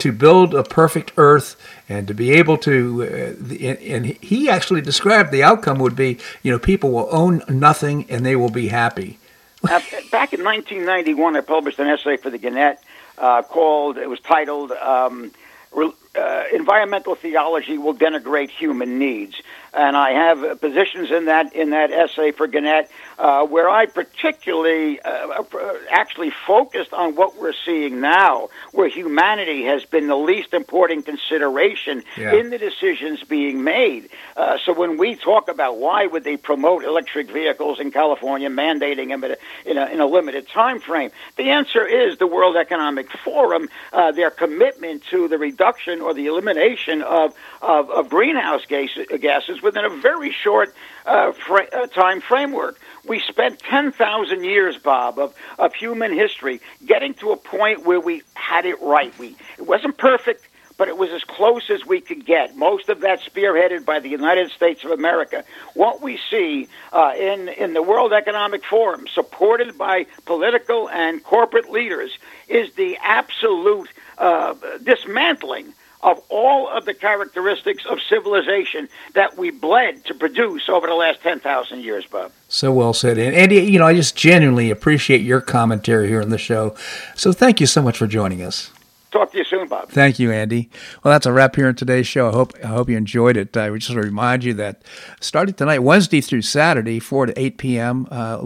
to 0.03 0.11
build 0.11 0.53
a 0.53 0.63
perfect 0.63 1.13
Earth 1.15 1.55
and 1.87 2.09
to 2.09 2.13
be 2.13 2.31
able 2.31 2.57
to, 2.57 3.03
uh, 3.03 3.87
and 3.93 4.05
he 4.05 4.49
actually 4.49 4.81
described 4.81 5.31
the 5.31 5.43
outcome 5.43 5.79
would 5.79 5.95
be, 5.95 6.19
you 6.41 6.51
know, 6.51 6.59
people 6.59 6.91
will 6.91 7.07
own 7.09 7.41
nothing 7.47 8.05
and 8.09 8.25
they 8.25 8.35
will 8.35 8.51
be 8.51 8.67
happy. 8.67 9.17
Uh, 9.63 9.79
back 10.11 10.33
in 10.33 10.43
1991, 10.43 11.37
I 11.37 11.39
published 11.39 11.79
an 11.79 11.87
essay 11.87 12.17
for 12.17 12.29
the 12.29 12.37
Gannett 12.37 12.79
uh, 13.17 13.43
called, 13.43 13.97
it 13.97 14.09
was 14.09 14.19
titled. 14.19 14.73
Um, 14.73 15.31
uh, 15.73 16.43
environmental 16.53 17.15
theology 17.15 17.77
will 17.77 17.95
denigrate 17.95 18.49
human 18.49 18.99
needs. 18.99 19.41
And 19.73 19.95
I 19.95 20.11
have 20.11 20.59
positions 20.59 21.11
in 21.11 21.25
that 21.25 21.55
in 21.55 21.71
that 21.71 21.91
essay 21.91 22.31
for 22.31 22.45
Gannett 22.47 22.91
uh, 23.17 23.45
where 23.45 23.69
I 23.69 23.85
particularly 23.85 24.99
uh, 25.01 25.43
uh, 25.43 25.73
actually 25.89 26.31
focused 26.45 26.93
on 26.93 27.15
what 27.15 27.39
we're 27.39 27.53
seeing 27.65 28.01
now, 28.01 28.49
where 28.71 28.89
humanity 28.89 29.63
has 29.65 29.85
been 29.85 30.07
the 30.07 30.15
least 30.15 30.53
important 30.53 31.05
consideration 31.05 32.03
yeah. 32.17 32.33
in 32.33 32.49
the 32.49 32.57
decisions 32.57 33.23
being 33.23 33.63
made. 33.63 34.09
Uh, 34.35 34.57
so 34.63 34.73
when 34.73 34.97
we 34.97 35.15
talk 35.15 35.47
about 35.47 35.77
why 35.77 36.05
would 36.05 36.23
they 36.23 36.37
promote 36.37 36.83
electric 36.83 37.31
vehicles 37.31 37.79
in 37.79 37.91
California, 37.91 38.49
mandating 38.49 39.09
them 39.09 39.23
a, 39.23 39.35
in, 39.69 39.77
a, 39.77 39.85
in 39.87 39.99
a 39.99 40.05
limited 40.05 40.47
time 40.49 40.79
frame, 40.79 41.11
the 41.35 41.49
answer 41.49 41.85
is 41.85 42.17
the 42.17 42.27
World 42.27 42.55
Economic 42.55 43.11
Forum, 43.11 43.69
uh, 43.91 44.11
their 44.11 44.31
commitment 44.31 45.03
to 45.09 45.27
the 45.27 45.37
reduction 45.37 46.01
or 46.01 46.13
the 46.13 46.27
elimination 46.27 47.01
of, 47.01 47.33
of, 47.61 47.89
of 47.89 48.09
greenhouse 48.09 48.65
gas, 48.65 48.89
gases 49.19 49.61
within 49.61 49.85
a 49.85 49.89
very 49.89 50.31
short 50.31 50.73
uh, 51.05 51.31
fra- 51.31 51.67
uh, 51.73 51.87
time 51.87 52.21
framework. 52.21 52.79
We 53.05 53.19
spent 53.19 53.59
10,000 53.59 54.43
years, 54.43 54.77
Bob, 54.77 55.19
of, 55.19 55.33
of 55.59 55.73
human 55.73 56.13
history 56.13 56.61
getting 56.85 57.13
to 57.15 57.31
a 57.31 57.37
point 57.37 57.85
where 57.85 57.99
we 57.99 58.21
had 58.33 58.65
it 58.65 58.81
right. 58.81 59.17
We, 59.19 59.35
it 59.57 59.67
wasn't 59.67 59.97
perfect, 59.97 60.47
but 60.77 60.87
it 60.87 60.97
was 60.97 61.09
as 61.11 61.23
close 61.23 61.69
as 61.69 61.85
we 61.85 61.99
could 61.99 62.25
get. 62.25 62.55
Most 62.55 62.89
of 62.89 63.01
that 63.01 63.21
spearheaded 63.21 63.85
by 63.85 63.99
the 63.99 64.09
United 64.09 64.51
States 64.51 64.83
of 64.83 64.91
America. 64.91 65.43
What 65.73 66.01
we 66.01 66.17
see 66.29 66.67
uh, 66.93 67.13
in, 67.17 67.49
in 67.49 67.73
the 67.73 67.81
World 67.81 68.13
Economic 68.13 68.63
Forum, 68.65 69.05
supported 69.13 69.77
by 69.77 70.05
political 70.25 70.89
and 70.89 71.21
corporate 71.23 71.69
leaders, 71.69 72.17
is 72.47 72.73
the 72.75 72.97
absolute 73.03 73.89
uh, 74.17 74.55
dismantling 74.83 75.73
of 76.03 76.21
all 76.29 76.67
of 76.69 76.83
the 76.85 76.93
characteristics 76.93 77.85
of 77.89 77.97
civilization 78.09 78.89
that 79.13 79.37
we 79.37 79.49
bled 79.49 80.03
to 80.05 80.13
produce 80.13 80.67
over 80.67 80.85
the 80.85 80.93
last 80.93 81.21
10,000 81.21 81.79
years, 81.79 82.05
Bob. 82.05 82.31
So 82.49 82.73
well 82.73 82.93
said. 82.93 83.17
And 83.17 83.33
Andy, 83.33 83.55
you 83.55 83.79
know, 83.79 83.87
I 83.87 83.93
just 83.93 84.15
genuinely 84.15 84.69
appreciate 84.69 85.21
your 85.21 85.39
commentary 85.39 86.09
here 86.09 86.21
on 86.21 86.29
the 86.29 86.37
show. 86.37 86.75
So 87.15 87.31
thank 87.31 87.61
you 87.61 87.65
so 87.65 87.81
much 87.81 87.97
for 87.97 88.05
joining 88.05 88.41
us. 88.41 88.72
Talk 89.13 89.31
to 89.31 89.37
you 89.37 89.43
soon, 89.43 89.67
Bob. 89.67 89.89
Thank 89.89 90.17
you, 90.17 90.31
Andy. 90.31 90.71
Well, 91.03 91.13
that's 91.13 91.27
a 91.27 91.31
wrap 91.31 91.55
here 91.55 91.67
on 91.67 91.75
today's 91.75 92.07
show. 92.07 92.29
I 92.29 92.31
hope 92.31 92.53
I 92.63 92.67
hope 92.67 92.89
you 92.89 92.97
enjoyed 92.97 93.37
it. 93.37 93.55
I 93.55 93.69
just 93.77 93.91
want 93.91 94.01
to 94.01 94.07
remind 94.07 94.43
you 94.43 94.55
that 94.55 94.83
starting 95.19 95.53
tonight, 95.53 95.83
Wednesday 95.83 96.19
through 96.19 96.41
Saturday, 96.41 96.99
4 96.99 97.27
to 97.27 97.39
8 97.39 97.57
p.m., 97.59 98.07
uh, 98.09 98.41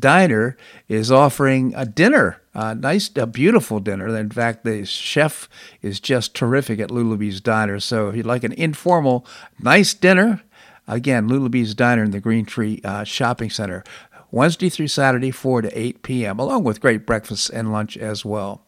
Diner 0.00 0.56
is 0.88 1.12
offering 1.12 1.72
a 1.76 1.86
dinner 1.86 2.40
uh, 2.52 2.74
nice, 2.74 3.10
a 3.16 3.28
beautiful 3.28 3.78
dinner. 3.78 4.08
In 4.16 4.30
fact, 4.30 4.64
the 4.64 4.84
chef 4.84 5.48
is 5.80 6.00
just 6.00 6.34
terrific 6.34 6.80
at 6.80 6.90
Lulabee's 6.90 7.40
Diner. 7.40 7.78
So 7.78 8.08
if 8.08 8.16
you'd 8.16 8.26
like 8.26 8.42
an 8.44 8.52
informal, 8.52 9.24
nice 9.60 9.94
dinner, 9.94 10.42
again, 10.88 11.28
Lulabee's 11.28 11.74
Diner 11.74 12.02
in 12.02 12.10
the 12.10 12.20
Green 12.20 12.44
Tree 12.44 12.80
uh, 12.84 13.04
Shopping 13.04 13.50
Center, 13.50 13.84
Wednesday 14.32 14.68
through 14.68 14.88
Saturday, 14.88 15.30
4 15.30 15.62
to 15.62 15.78
8 15.78 16.02
p.m., 16.02 16.38
along 16.40 16.64
with 16.64 16.80
great 16.80 17.06
breakfast 17.06 17.50
and 17.50 17.72
lunch 17.72 17.96
as 17.96 18.24
well. 18.24 18.66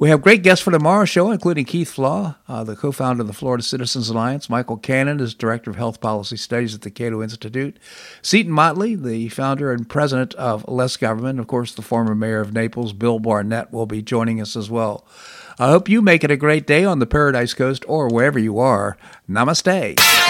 We 0.00 0.08
have 0.08 0.22
great 0.22 0.42
guests 0.42 0.64
for 0.64 0.70
tomorrow's 0.70 1.10
show, 1.10 1.30
including 1.30 1.66
Keith 1.66 1.90
Flaugh, 1.90 2.36
uh, 2.48 2.64
the 2.64 2.74
co 2.74 2.90
founder 2.90 3.20
of 3.20 3.26
the 3.26 3.34
Florida 3.34 3.62
Citizens 3.62 4.08
Alliance. 4.08 4.48
Michael 4.48 4.78
Cannon 4.78 5.20
is 5.20 5.34
Director 5.34 5.68
of 5.68 5.76
Health 5.76 6.00
Policy 6.00 6.38
Studies 6.38 6.74
at 6.74 6.80
the 6.80 6.90
Cato 6.90 7.22
Institute. 7.22 7.78
Seton 8.22 8.50
Motley, 8.50 8.94
the 8.94 9.28
founder 9.28 9.70
and 9.70 9.86
president 9.86 10.32
of 10.36 10.66
Less 10.66 10.96
Government. 10.96 11.38
Of 11.38 11.48
course, 11.48 11.74
the 11.74 11.82
former 11.82 12.14
mayor 12.14 12.40
of 12.40 12.54
Naples, 12.54 12.94
Bill 12.94 13.18
Barnett, 13.18 13.74
will 13.74 13.84
be 13.84 14.00
joining 14.00 14.40
us 14.40 14.56
as 14.56 14.70
well. 14.70 15.06
I 15.58 15.68
hope 15.68 15.90
you 15.90 16.00
make 16.00 16.24
it 16.24 16.30
a 16.30 16.36
great 16.38 16.66
day 16.66 16.82
on 16.86 16.98
the 16.98 17.06
Paradise 17.06 17.52
Coast 17.52 17.84
or 17.86 18.08
wherever 18.08 18.38
you 18.38 18.58
are. 18.58 18.96
Namaste. 19.28 20.29